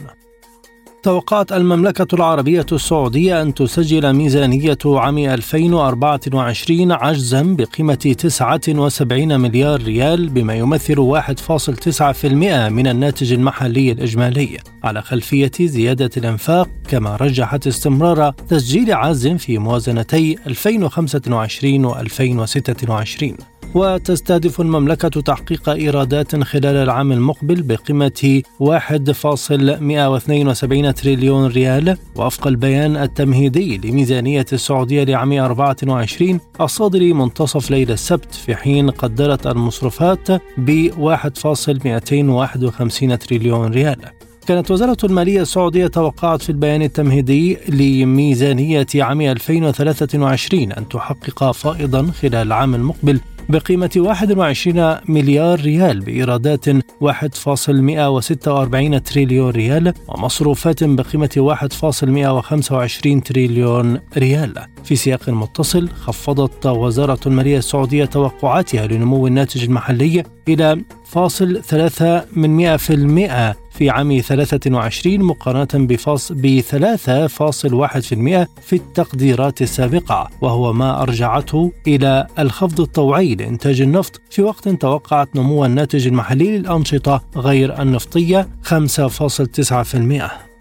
توقعت 1.06 1.52
المملكة 1.52 2.14
العربية 2.14 2.66
السعودية 2.72 3.42
أن 3.42 3.54
تسجل 3.54 4.12
ميزانية 4.12 4.78
عام 4.86 5.18
2024 5.18 6.92
عجزا 6.92 7.42
بقيمة 7.42 7.94
79 7.94 9.40
مليار 9.40 9.82
ريال 9.82 10.28
بما 10.28 10.54
يمثل 10.54 10.96
1.9% 10.96 12.24
من 12.72 12.86
الناتج 12.86 13.32
المحلي 13.32 13.92
الإجمالي 13.92 14.58
على 14.84 15.02
خلفية 15.02 15.52
زيادة 15.60 16.10
الإنفاق 16.16 16.68
كما 16.88 17.16
رجحت 17.16 17.66
استمرار 17.66 18.30
تسجيل 18.30 18.92
عجز 18.92 19.28
في 19.28 19.58
موازنتي 19.58 20.36
2025 20.46 21.84
و 21.84 21.96
2026 21.96 23.36
وتستهدف 23.74 24.60
المملكة 24.60 25.08
تحقيق 25.08 25.68
إيرادات 25.68 26.36
خلال 26.36 26.76
العام 26.76 27.12
المقبل 27.12 27.62
بقيمة 27.62 28.42
1.172 28.60 30.94
تريليون 30.94 31.46
ريال. 31.46 31.96
وفق 32.16 32.46
البيان 32.46 32.96
التمهيدي 32.96 33.78
لميزانية 33.78 34.46
السعودية 34.52 35.04
لعام 35.04 35.32
24 35.32 36.40
الصادر 36.60 37.14
منتصف 37.14 37.70
ليلة 37.70 37.94
السبت 37.94 38.34
في 38.34 38.56
حين 38.56 38.90
قدرت 38.90 39.46
المصروفات 39.46 40.30
ب 40.58 40.90
1.251 40.90 43.18
تريليون 43.18 43.70
ريال. 43.70 43.96
كانت 44.46 44.70
وزارة 44.70 44.96
المالية 45.04 45.42
السعودية 45.42 45.86
توقعت 45.86 46.42
في 46.42 46.50
البيان 46.50 46.82
التمهيدي 46.82 47.58
لميزانية 47.68 48.86
عام 48.94 49.20
2023 49.20 50.72
أن 50.72 50.88
تحقق 50.88 51.50
فائضا 51.50 52.10
خلال 52.10 52.34
العام 52.34 52.74
المقبل 52.74 53.20
بقيمة 53.48 53.90
21 53.96 54.96
مليار 55.08 55.60
ريال 55.60 56.00
بإيرادات 56.00 56.68
1.146 56.70 56.76
تريليون 59.04 59.50
ريال 59.50 59.92
ومصروفات 60.08 60.84
بقيمة 60.84 61.58
1.125 63.18 63.22
تريليون 63.22 64.00
ريال. 64.16 64.54
في 64.84 64.96
سياق 64.96 65.30
متصل 65.30 65.88
خفضت 65.88 66.66
وزارة 66.66 67.18
المالية 67.26 67.58
السعودية 67.58 68.04
توقعاتها 68.04 68.86
لنمو 68.86 69.26
الناتج 69.26 69.64
المحلي 69.64 70.22
إلى 70.48 70.82
فاصل 71.04 71.62
ثلاثة 71.62 72.24
من 72.32 72.50
مئة 72.50 72.76
في 72.76 72.94
المئة 72.94 73.65
في 73.78 73.90
عام 73.90 74.20
23 74.20 75.18
مقارنة 75.22 75.86
ب 76.30 76.60
3.1% 76.60 76.66
في 78.62 78.72
التقديرات 78.72 79.62
السابقة 79.62 80.30
وهو 80.40 80.72
ما 80.72 81.02
أرجعته 81.02 81.72
إلى 81.86 82.26
الخفض 82.38 82.80
الطوعي 82.80 83.34
لإنتاج 83.34 83.80
النفط 83.80 84.20
في 84.30 84.42
وقت 84.42 84.68
توقعت 84.68 85.36
نمو 85.36 85.64
الناتج 85.64 86.06
المحلي 86.06 86.58
للأنشطة 86.58 87.22
غير 87.36 87.82
النفطية 87.82 88.48
5.9% 88.64 90.55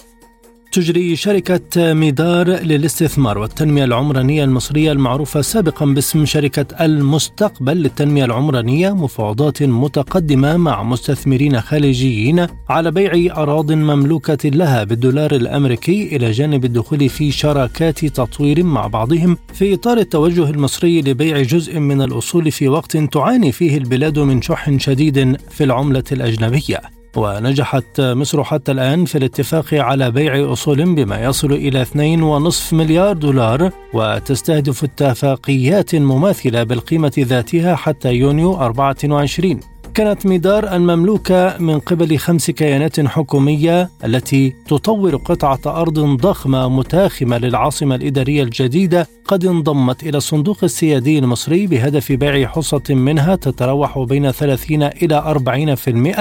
تجري 0.76 1.16
شركة 1.16 1.94
ميدار 1.94 2.48
للاستثمار 2.48 3.38
والتنمية 3.38 3.84
العمرانية 3.84 4.44
المصرية 4.44 4.92
المعروفة 4.92 5.42
سابقا 5.42 5.86
باسم 5.86 6.26
شركة 6.26 6.86
المستقبل 6.86 7.78
للتنمية 7.78 8.26
العمرانية 8.26 8.96
مفاوضات 8.96 9.64
متقدمة 9.64 10.58
مع 10.58 10.84
مستثمرين 10.84 11.62
خارجيين 11.62 12.48
على 12.70 12.92
بيع 12.92 13.36
أراض 13.44 13.72
مملوكة 13.72 14.50
لها 14.50 14.84
بالدولار 14.84 15.36
الأمريكي 15.36 16.16
إلى 16.16 16.32
جانب 16.32 16.66
الدخول 16.66 17.10
في 17.10 17.32
شراكات 17.32 18.06
تطوير 18.06 18.64
مع 18.64 18.88
بعضهم. 18.88 19.38
في 19.54 19.74
إطار 19.74 19.98
التوجه 19.98 20.50
المصري 20.50 21.02
لبيع 21.02 21.42
جزء 21.42 21.80
من 21.80 22.02
الأصول 22.02 22.52
في 22.52 22.68
وقت 22.68 22.98
تعاني 22.98 23.52
فيه 23.52 23.78
البلاد 23.78 24.20
من 24.20 24.42
شح 24.42 24.78
شديد 24.78 25.38
في 25.52 25.64
العملة 25.64 26.04
الأجنبية. 26.12 27.05
ونجحت 27.18 28.02
مصر 28.02 28.44
حتى 28.44 28.72
الآن 28.72 29.06
في 29.06 29.18
الاتفاق 29.18 29.74
على 29.74 30.12
بيع 30.12 30.54
أصول 30.54 30.96
بما 30.96 31.24
يصل 31.24 31.54
إلى 31.54 31.86
2.5 31.86 32.74
مليار 32.74 33.14
دولار 33.14 33.72
وتستهدف 33.94 34.84
اتفاقيات 34.84 35.96
مماثلة 35.96 36.64
بالقيمة 36.64 37.14
ذاتها 37.20 37.76
حتى 37.76 38.14
يونيو 38.14 38.56
24 38.56 39.75
كانت 39.96 40.26
ميدار 40.26 40.76
المملوكة 40.76 41.58
من 41.58 41.80
قبل 41.80 42.18
خمس 42.18 42.52
كيانات 42.52 43.00
حكومية 43.00 43.90
التي 44.06 44.54
تطور 44.68 45.16
قطعة 45.16 45.60
أرض 45.66 46.00
ضخمة 46.00 46.70
متاخمة 46.70 47.38
للعاصمة 47.38 47.96
الإدارية 47.96 48.44
الجديدة 48.44 49.08
قد 49.28 49.46
انضمت 49.46 50.04
إلى 50.04 50.18
الصندوق 50.18 50.58
السيادي 50.64 51.20
المصري 51.20 51.68
بهدف 51.68 52.12
بيع 52.12 52.48
حصة 52.48 52.84
منها 52.90 53.36
تتراوح 53.36 54.00
بين 54.00 54.32
30 54.32 54.84
إلى 54.84 55.36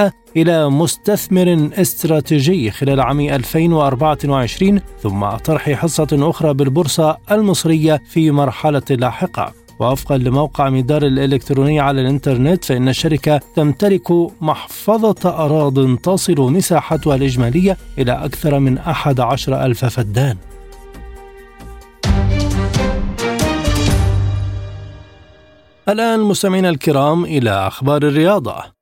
40% 0.07 0.13
إلى 0.37 0.71
مستثمر 0.71 1.71
استراتيجي 1.75 2.71
خلال 2.71 3.01
عام 3.01 3.21
2024 3.21 4.81
ثم 5.03 5.27
طرح 5.27 5.71
حصة 5.71 6.09
أخرى 6.13 6.55
بالبورصة 6.55 7.17
المصرية 7.31 8.03
في 8.11 8.31
مرحلة 8.31 8.83
لاحقة. 8.91 9.64
ووفقا 9.81 10.19
لموقع 10.19 10.69
مدار 10.69 11.03
الإلكتروني 11.03 11.81
على 11.81 12.01
الإنترنت 12.01 12.65
فإن 12.65 12.89
الشركة 12.89 13.41
تمتلك 13.57 14.11
محفظة 14.41 15.45
أراض 15.45 15.97
تصل 15.97 16.41
مساحتها 16.41 17.15
الإجمالية 17.15 17.77
إلى 17.99 18.13
أكثر 18.13 18.59
من 18.59 18.79
11 18.79 19.65
ألف 19.65 19.85
فدان. 19.85 20.37
الآن 25.89 26.21
مستمعينا 26.21 26.69
الكرام 26.69 27.25
إلى 27.25 27.51
أخبار 27.51 28.03
الرياضة. 28.03 28.74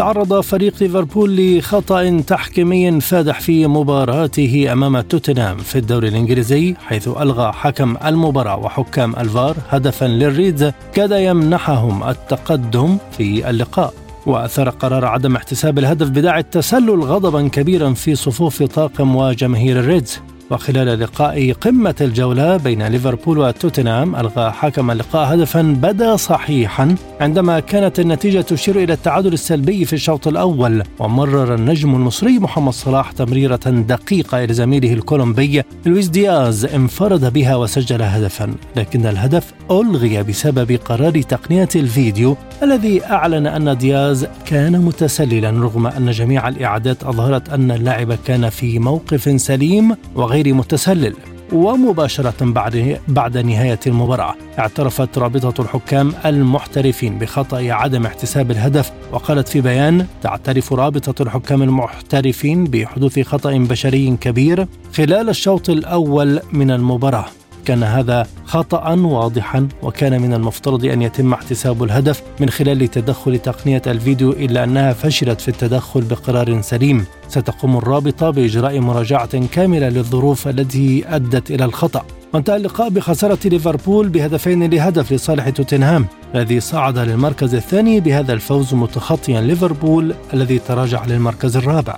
تعرض 0.00 0.40
فريق 0.40 0.74
ليفربول 0.80 1.58
لخطأ 1.58 2.20
تحكيمي 2.26 3.00
فادح 3.00 3.40
في 3.40 3.66
مباراته 3.66 4.72
أمام 4.72 5.00
توتنهام 5.00 5.56
في 5.56 5.78
الدوري 5.78 6.08
الإنجليزي 6.08 6.74
حيث 6.86 7.08
ألغى 7.08 7.52
حكم 7.52 7.96
المباراة 8.04 8.56
وحكام 8.56 9.16
الفار 9.16 9.56
هدفا 9.68 10.04
للريدز 10.04 10.72
كاد 10.94 11.10
يمنحهم 11.10 12.08
التقدم 12.08 12.98
في 13.18 13.50
اللقاء. 13.50 13.94
وأثار 14.26 14.68
قرار 14.70 15.04
عدم 15.04 15.36
احتساب 15.36 15.78
الهدف 15.78 16.08
بداعي 16.08 16.40
التسلل 16.40 17.02
غضبا 17.02 17.48
كبيرا 17.48 17.92
في 17.92 18.14
صفوف 18.14 18.62
طاقم 18.62 19.16
وجماهير 19.16 19.78
الريدز. 19.80 20.20
وخلال 20.50 21.00
لقاء 21.00 21.52
قمة 21.52 21.94
الجولة 22.00 22.56
بين 22.56 22.86
ليفربول 22.86 23.38
وتوتنهام 23.38 24.16
ألغى 24.16 24.50
حكم 24.50 24.90
اللقاء 24.90 25.34
هدفا 25.34 25.62
بدا 25.62 26.16
صحيحا 26.16 26.94
عندما 27.20 27.60
كانت 27.60 28.00
النتيجة 28.00 28.40
تشير 28.40 28.82
إلى 28.82 28.92
التعادل 28.92 29.32
السلبي 29.32 29.84
في 29.84 29.92
الشوط 29.92 30.28
الأول 30.28 30.82
ومرر 30.98 31.54
النجم 31.54 31.94
المصري 31.94 32.38
محمد 32.38 32.72
صلاح 32.72 33.12
تمريرة 33.12 33.56
دقيقة 33.66 34.44
إلى 34.44 34.54
زميله 34.54 34.92
الكولومبي 34.92 35.62
لويس 35.86 36.08
دياز 36.08 36.64
انفرد 36.64 37.32
بها 37.32 37.56
وسجل 37.56 38.02
هدفا. 38.02 38.54
لكن 38.76 39.06
الهدف 39.06 39.52
ألغي 39.70 40.22
بسبب 40.22 40.78
قرار 40.84 41.22
تقنية 41.22 41.68
الفيديو 41.76 42.36
الذي 42.62 43.04
أعلن 43.04 43.46
أن 43.46 43.78
دياز 43.78 44.26
كان 44.46 44.80
متسللا 44.80 45.50
رغم 45.50 45.86
أن 45.86 46.10
جميع 46.10 46.48
الإعادات 46.48 47.04
أظهرت 47.04 47.48
أن 47.48 47.70
اللاعب 47.70 48.12
كان 48.26 48.48
في 48.48 48.78
موقف 48.78 49.40
سليم 49.40 49.96
وغير 50.14 50.39
متسلل 50.48 51.14
ومباشرة 51.52 52.34
بعد 52.40 53.00
بعد 53.08 53.38
نهاية 53.38 53.80
المباراة 53.86 54.34
اعترفت 54.58 55.18
رابطة 55.18 55.62
الحكام 55.62 56.12
المحترفين 56.24 57.18
بخطأ 57.18 57.72
عدم 57.72 58.06
احتساب 58.06 58.50
الهدف 58.50 58.92
وقالت 59.12 59.48
في 59.48 59.60
بيان 59.60 60.06
تعترف 60.22 60.72
رابطة 60.72 61.22
الحكام 61.22 61.62
المحترفين 61.62 62.64
بحدوث 62.64 63.20
خطأ 63.20 63.52
بشري 63.58 64.16
كبير 64.20 64.66
خلال 64.94 65.28
الشوط 65.28 65.70
الأول 65.70 66.40
من 66.52 66.70
المباراة. 66.70 67.39
كان 67.66 67.82
هذا 67.82 68.26
خطأ 68.44 68.94
واضحا 68.94 69.68
وكان 69.82 70.22
من 70.22 70.34
المفترض 70.34 70.84
أن 70.84 71.02
يتم 71.02 71.32
احتساب 71.32 71.82
الهدف 71.82 72.22
من 72.40 72.50
خلال 72.50 72.88
تدخل 72.88 73.38
تقنية 73.38 73.82
الفيديو 73.86 74.30
إلا 74.30 74.64
أنها 74.64 74.92
فشلت 74.92 75.40
في 75.40 75.48
التدخل 75.48 76.00
بقرار 76.00 76.60
سليم. 76.60 77.04
ستقوم 77.28 77.76
الرابطة 77.76 78.30
بإجراء 78.30 78.80
مراجعة 78.80 79.46
كاملة 79.46 79.88
للظروف 79.88 80.48
التي 80.48 81.04
أدت 81.08 81.50
إلى 81.50 81.64
الخطأ. 81.64 82.04
وانتهى 82.34 82.56
اللقاء 82.56 82.88
بخسارة 82.88 83.38
ليفربول 83.44 84.08
بهدفين 84.08 84.70
لهدف 84.70 85.12
لصالح 85.12 85.48
توتنهام. 85.48 86.06
الذي 86.34 86.60
صعد 86.60 86.98
للمركز 86.98 87.54
الثاني 87.54 88.00
بهذا 88.00 88.32
الفوز 88.32 88.74
متخطيا 88.74 89.40
ليفربول 89.40 90.14
الذي 90.34 90.58
تراجع 90.58 91.04
للمركز 91.04 91.56
الرابع. 91.56 91.96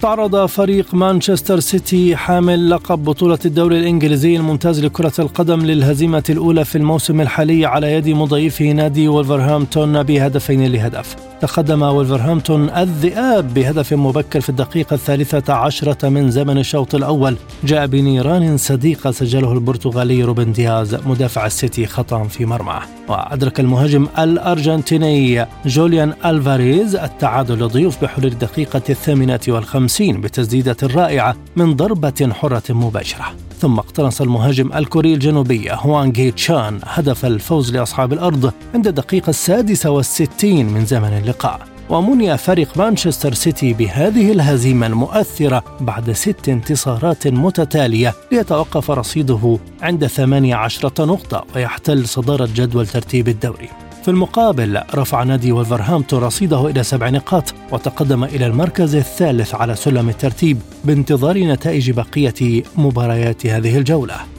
تعرض 0.00 0.46
فريق 0.46 0.94
مانشستر 0.94 1.60
سيتي 1.60 2.16
حامل 2.16 2.70
لقب 2.70 3.04
بطولة 3.04 3.38
الدوري 3.44 3.78
الإنجليزي 3.78 4.36
الممتاز 4.36 4.84
لكرة 4.84 5.12
القدم 5.18 5.60
للهزيمة 5.60 6.22
الأولى 6.30 6.64
في 6.64 6.78
الموسم 6.78 7.20
الحالي 7.20 7.66
على 7.66 7.92
يد 7.92 8.08
مضيفه 8.08 8.64
نادي 8.64 9.08
ولفرهامبتون 9.08 10.02
بهدفين 10.02 10.66
لهدف. 10.66 11.16
تقدم 11.40 11.82
ولفرهامبتون 11.82 12.70
الذئاب 12.70 13.54
بهدف 13.54 13.92
مبكر 13.92 14.40
في 14.40 14.48
الدقيقة 14.48 14.94
الثالثة 14.94 15.54
عشرة 15.54 16.08
من 16.08 16.30
زمن 16.30 16.58
الشوط 16.58 16.94
الأول. 16.94 17.36
جاء 17.64 17.86
بنيران 17.86 18.56
صديقة 18.56 19.10
سجله 19.10 19.52
البرتغالي 19.52 20.22
روبن 20.22 20.52
دياز 20.52 20.94
مدافع 20.94 21.46
السيتي 21.46 21.86
خطأ 21.86 22.24
في 22.24 22.46
مرماه. 22.46 22.80
وأدرك 23.08 23.60
المهاجم 23.60 24.06
الأرجنتيني 24.18 25.46
جوليان 25.66 26.12
ألفاريز 26.24 26.96
التعادل 26.96 27.58
للضيوف 27.58 28.02
بحلول 28.02 28.32
الدقيقة 28.32 28.82
الثامنة 28.90 29.40
والخمسين 29.88 30.20
بتسديدة 30.20 30.76
رائعة 30.82 31.36
من 31.56 31.76
ضربة 31.76 32.30
حرة 32.32 32.62
مباشرة. 32.70 33.24
ثم 33.60 33.78
اقتنص 33.78 34.20
المهاجم 34.20 34.72
الكوري 34.72 35.14
الجنوبي 35.14 35.68
هوانغ 35.70 36.12
هي 36.12 36.30
تشان 36.30 36.80
هدف 36.84 37.24
الفوز 37.24 37.72
لأصحاب 37.72 38.12
الأرض 38.12 38.52
عند 38.74 38.86
الدقيقة 38.86 39.30
السادسة 39.30 39.90
والستين 39.90 40.66
من 40.66 40.86
زمن 40.86 41.20
اللقاء. 41.22 41.60
ومني 41.90 42.38
فريق 42.38 42.78
مانشستر 42.78 43.34
سيتي 43.34 43.72
بهذه 43.72 44.32
الهزيمة 44.32 44.86
المؤثرة 44.86 45.64
بعد 45.80 46.12
ست 46.12 46.48
انتصارات 46.48 47.28
متتالية 47.28 48.14
ليتوقف 48.32 48.90
رصيده 48.90 49.58
عند 49.82 50.06
18 50.06 51.06
نقطة 51.06 51.44
ويحتل 51.54 52.08
صدارة 52.08 52.48
جدول 52.54 52.86
ترتيب 52.86 53.28
الدوري. 53.28 53.87
في 54.08 54.12
المقابل 54.12 54.80
رفع 54.94 55.22
نادي 55.22 55.52
ولفرهامبتون 55.52 56.20
رصيده 56.20 56.66
إلى 56.66 56.82
سبع 56.82 57.08
نقاط 57.08 57.54
وتقدم 57.72 58.24
إلى 58.24 58.46
المركز 58.46 58.94
الثالث 58.94 59.54
على 59.54 59.74
سلم 59.74 60.08
الترتيب 60.08 60.58
بانتظار 60.84 61.38
نتائج 61.38 61.90
بقية 61.90 62.62
مباريات 62.76 63.46
هذه 63.46 63.78
الجولة. 63.78 64.37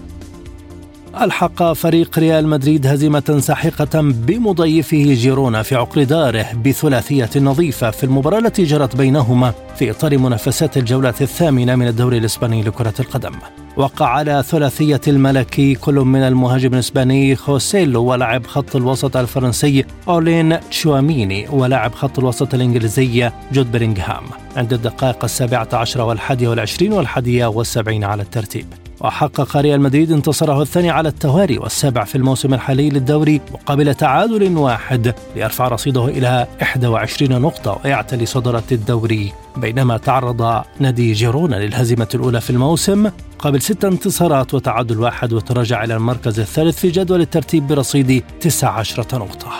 ألحق 1.16 1.74
فريق 1.74 2.20
ريال 2.20 2.48
مدريد 2.48 2.88
هزيمة 2.88 3.38
ساحقة 3.40 4.02
بمضيفه 4.02 5.14
جيرونا 5.14 5.64
في 5.64 5.76
عقر 5.76 6.04
داره 6.04 6.46
بثلاثية 6.66 7.30
نظيفة 7.36 7.92
في 7.92 8.04
المباراة 8.04 8.40
التي 8.40 8.64
جرت 8.64 8.96
بينهما 8.96 9.54
في 9.76 9.92
إطار 9.92 10.18
منافسات 10.18 10.78
الجولة 10.78 11.14
الثامنة 11.22 11.76
من 11.76 11.88
الدوري 11.88 12.18
الإسباني 12.18 12.64
لكرة 12.64 12.94
القدم. 13.00 13.32
وقع 13.78 14.06
على 14.06 14.44
ثلاثية 14.48 15.02
الملكي 15.08 15.76
كل 15.76 15.94
من 15.94 16.20
المهاجم 16.20 16.74
الإسباني 16.74 17.36
خوسيلو 17.36 18.04
ولاعب 18.04 18.48
خط 18.48 18.76
الوسط 18.76 19.18
الفرنسي 19.18 19.86
أولين 20.08 20.70
تشواميني 20.70 21.48
ولاعب 21.50 21.94
خط 21.94 22.20
الوسط 22.20 22.54
الإنجليزي 22.54 23.32
جود 23.54 23.72
بيرينغهام 23.72 24.24
عند 24.56 24.74
الدقائق 24.74 25.24
السابعة 25.24 25.70
عشر 25.74 26.02
والحادية 26.02 26.48
والعشرين 26.48 26.94
والحادية 26.94 27.46
والسبعين 27.46 28.04
على 28.04 28.22
الترتيب. 28.22 28.89
وحقق 29.02 29.58
ريال 29.58 29.82
مدريد 29.82 30.12
انتصاره 30.12 30.62
الثاني 30.62 30.90
على 30.90 31.10
التوالي 31.10 31.58
والسابع 31.58 32.04
في 32.04 32.16
الموسم 32.16 32.54
الحالي 32.54 32.90
للدوري 32.90 33.42
مقابل 33.54 33.96
تعادل 33.96 34.58
واحد 34.58 35.16
ليرفع 35.36 35.68
رصيده 35.68 36.06
إلى 36.06 36.48
21 36.62 37.42
نقطة 37.42 37.82
ويعتلي 37.86 38.26
صدارة 38.26 38.64
الدوري 38.72 39.34
بينما 39.58 39.98
تعرض 39.98 40.64
نادي 40.80 41.14
جيرونا 41.14 41.56
للهزيمة 41.56 42.08
الأولى 42.16 42.42
في 42.42 42.50
الموسم 42.50 43.10
قبل 43.40 43.62
ست 43.62 43.86
انتصارات 43.86 44.54
وتعادل 44.54 45.00
واحد 45.00 45.34
وتراجع 45.34 45.84
إلى 45.84 45.96
المركز 45.96 46.40
الثالث 46.40 46.80
في 46.80 46.90
جدول 46.90 47.22
الترتيب 47.22 47.68
برصيد 47.68 48.24
19 48.42 49.06
نقطة. 49.14 49.52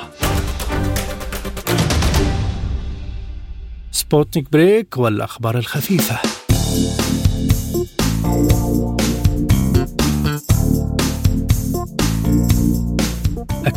سبوتنيك 3.92 4.52
بريك 4.52 4.98
والأخبار 4.98 5.58
الخفيفة. 5.58 6.20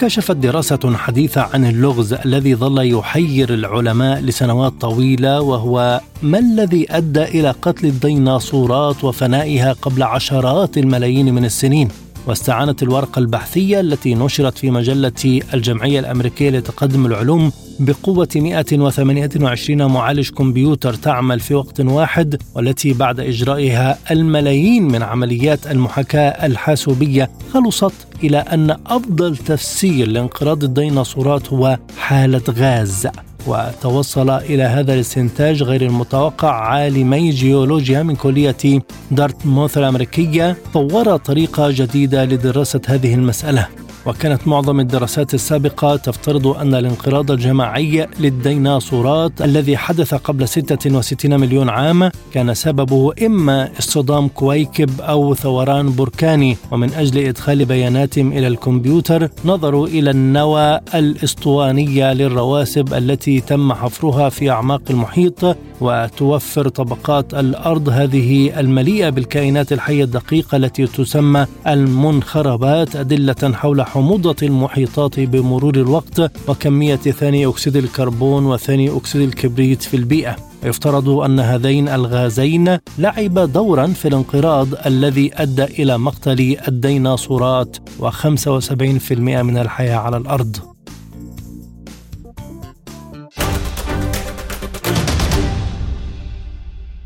كشفت 0.00 0.36
دراسة 0.36 0.96
حديثة 0.96 1.40
عن 1.40 1.64
اللغز 1.64 2.12
الذي 2.12 2.54
ظل 2.54 2.98
يحير 2.98 3.54
العلماء 3.54 4.20
لسنوات 4.20 4.72
طويلة 4.80 5.40
وهو 5.40 6.00
ما 6.22 6.38
الذي 6.38 6.86
أدى 6.90 7.22
إلى 7.22 7.50
قتل 7.50 7.86
الديناصورات 7.86 9.04
وفنائها 9.04 9.72
قبل 9.72 10.02
عشرات 10.02 10.78
الملايين 10.78 11.34
من 11.34 11.44
السنين؟ 11.44 11.88
واستعانت 12.26 12.82
الورقة 12.82 13.18
البحثية 13.18 13.80
التي 13.80 14.14
نشرت 14.14 14.58
في 14.58 14.70
مجلة 14.70 15.40
الجمعية 15.54 16.00
الأمريكية 16.00 16.50
لتقدم 16.50 17.06
العلوم 17.06 17.52
بقوة 17.80 18.28
128 18.36 19.86
معالج 19.86 20.30
كمبيوتر 20.30 20.94
تعمل 20.94 21.40
في 21.40 21.54
وقت 21.54 21.80
واحد 21.80 22.42
والتي 22.54 22.92
بعد 22.92 23.20
إجرائها 23.20 23.98
الملايين 24.10 24.82
من 24.82 25.02
عمليات 25.02 25.66
المحاكاة 25.66 26.46
الحاسوبية 26.46 27.30
خلصت 27.52 27.94
إلى 28.24 28.38
أن 28.38 28.70
أفضل 28.86 29.36
تفسير 29.36 30.08
لانقراض 30.08 30.64
الديناصورات 30.64 31.52
هو 31.52 31.78
حالة 31.98 32.42
غاز. 32.50 33.08
وتوصل 33.46 34.30
إلى 34.30 34.62
هذا 34.62 34.94
الاستنتاج 34.94 35.62
غير 35.62 35.82
المتوقع 35.82 36.50
عالمي 36.50 37.30
جيولوجيا 37.30 38.02
من 38.02 38.16
كلية 38.16 38.82
دارتموث 39.10 39.78
الأمريكية 39.78 40.56
طورا 40.74 41.16
طريقة 41.16 41.70
جديدة 41.70 42.24
لدراسة 42.24 42.80
هذه 42.86 43.14
المسألة. 43.14 43.85
وكانت 44.06 44.48
معظم 44.48 44.80
الدراسات 44.80 45.34
السابقة 45.34 45.96
تفترض 45.96 46.46
أن 46.46 46.74
الانقراض 46.74 47.30
الجماعي 47.30 48.08
للديناصورات 48.20 49.42
الذي 49.42 49.76
حدث 49.76 50.14
قبل 50.14 50.48
66 50.48 51.40
مليون 51.40 51.68
عام 51.68 52.10
كان 52.32 52.54
سببه 52.54 53.12
إما 53.26 53.70
اصطدام 53.78 54.28
كويكب 54.28 55.00
أو 55.00 55.34
ثوران 55.34 55.94
بركاني 55.96 56.56
ومن 56.70 56.94
أجل 56.94 57.18
إدخال 57.18 57.64
بياناتهم 57.64 58.32
إلى 58.32 58.46
الكمبيوتر 58.46 59.28
نظروا 59.44 59.86
إلى 59.86 60.10
النوى 60.10 60.80
الإسطوانية 60.94 62.12
للرواسب 62.12 62.94
التي 62.94 63.40
تم 63.40 63.72
حفرها 63.72 64.28
في 64.28 64.50
أعماق 64.50 64.82
المحيط 64.90 65.56
وتوفر 65.80 66.68
طبقات 66.68 67.34
الأرض 67.34 67.88
هذه 67.88 68.60
المليئة 68.60 69.08
بالكائنات 69.10 69.72
الحية 69.72 70.04
الدقيقة 70.04 70.56
التي 70.56 70.86
تسمى 70.86 71.46
المنخربات 71.66 72.96
أدلة 72.96 73.52
حول 73.54 73.82
حموضة 73.96 74.36
المحيطات 74.42 75.20
بمرور 75.20 75.74
الوقت 75.74 76.48
وكمية 76.48 76.96
ثاني 76.96 77.46
أكسيد 77.46 77.76
الكربون 77.76 78.46
وثاني 78.46 78.96
أكسيد 78.96 79.22
الكبريت 79.22 79.82
في 79.82 79.96
البيئة. 79.96 80.36
يفترض 80.62 81.08
أن 81.08 81.40
هذين 81.40 81.88
الغازين 81.88 82.78
لعب 82.98 83.38
دورا 83.52 83.86
في 83.86 84.08
الانقراض 84.08 84.68
الذي 84.86 85.30
أدى 85.34 85.64
إلى 85.64 85.98
مقتل 85.98 86.56
الديناصورات 86.68 87.76
و75% 88.00 89.12
من 89.12 89.58
الحياة 89.58 89.96
على 89.96 90.16
الأرض. 90.16 90.56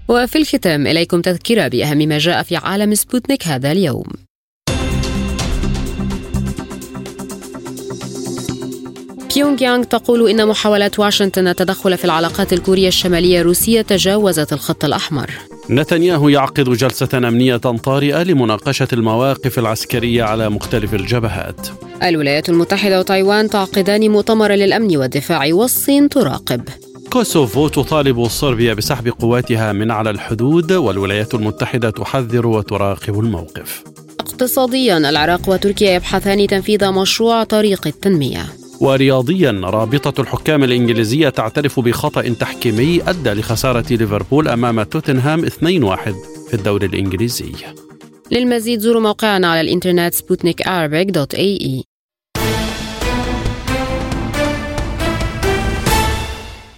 وفي 0.08 0.38
الختام 0.38 0.86
إليكم 0.86 1.20
تذكرة 1.20 1.68
بأهم 1.68 1.98
ما 1.98 2.18
جاء 2.18 2.42
في 2.42 2.56
عالم 2.56 2.94
سبوتنيك 2.94 3.48
هذا 3.48 3.72
اليوم. 3.72 4.29
بيونغ 9.34 9.62
يانغ 9.62 9.84
تقول 9.84 10.30
إن 10.30 10.48
محاولات 10.48 10.98
واشنطن 10.98 11.48
التدخل 11.48 11.98
في 11.98 12.04
العلاقات 12.04 12.52
الكورية 12.52 12.88
الشمالية 12.88 13.40
الروسية 13.40 13.82
تجاوزت 13.82 14.52
الخط 14.52 14.84
الأحمر. 14.84 15.30
نتنياهو 15.70 16.28
يعقد 16.28 16.70
جلسة 16.70 17.08
أمنية 17.14 17.56
طارئة 17.56 18.22
لمناقشة 18.22 18.88
المواقف 18.92 19.58
العسكرية 19.58 20.22
على 20.22 20.48
مختلف 20.48 20.94
الجبهات. 20.94 21.68
الولايات 22.02 22.48
المتحدة 22.48 22.98
وتايوان 22.98 23.50
تعقدان 23.50 24.10
مؤتمر 24.10 24.52
للأمن 24.52 24.96
والدفاع 24.96 25.48
والصين 25.52 26.08
تراقب. 26.08 26.62
كوسوفو 27.10 27.68
تطالب 27.68 28.28
صربيا 28.28 28.74
بسحب 28.74 29.08
قواتها 29.08 29.72
من 29.72 29.90
على 29.90 30.10
الحدود 30.10 30.72
والولايات 30.72 31.34
المتحدة 31.34 31.90
تحذر 31.90 32.46
وتراقب 32.46 33.20
الموقف. 33.20 33.84
اقتصاديا 34.20 34.98
العراق 34.98 35.48
وتركيا 35.48 35.90
يبحثان 35.90 36.46
تنفيذ 36.46 36.90
مشروع 36.90 37.44
طريق 37.44 37.86
التنمية. 37.86 38.59
ورياضيا 38.80 39.60
رابطة 39.64 40.20
الحكام 40.20 40.64
الإنجليزية 40.64 41.28
تعترف 41.28 41.80
بخطأ 41.80 42.22
تحكيمي 42.22 43.02
أدى 43.08 43.30
لخسارة 43.30 43.84
ليفربول 43.90 44.48
أمام 44.48 44.82
توتنهام 44.82 45.46
2-1 45.46 45.50
في 46.48 46.54
الدوري 46.54 46.86
الإنجليزي. 46.86 47.52
للمزيد 48.30 48.80
زوروا 48.80 49.02
موقعنا 49.02 49.50
على 49.50 49.60
الإنترنت 49.60 50.14
سبوتنيك 50.14 50.62
dot 51.10 51.34
AE. 51.34 51.89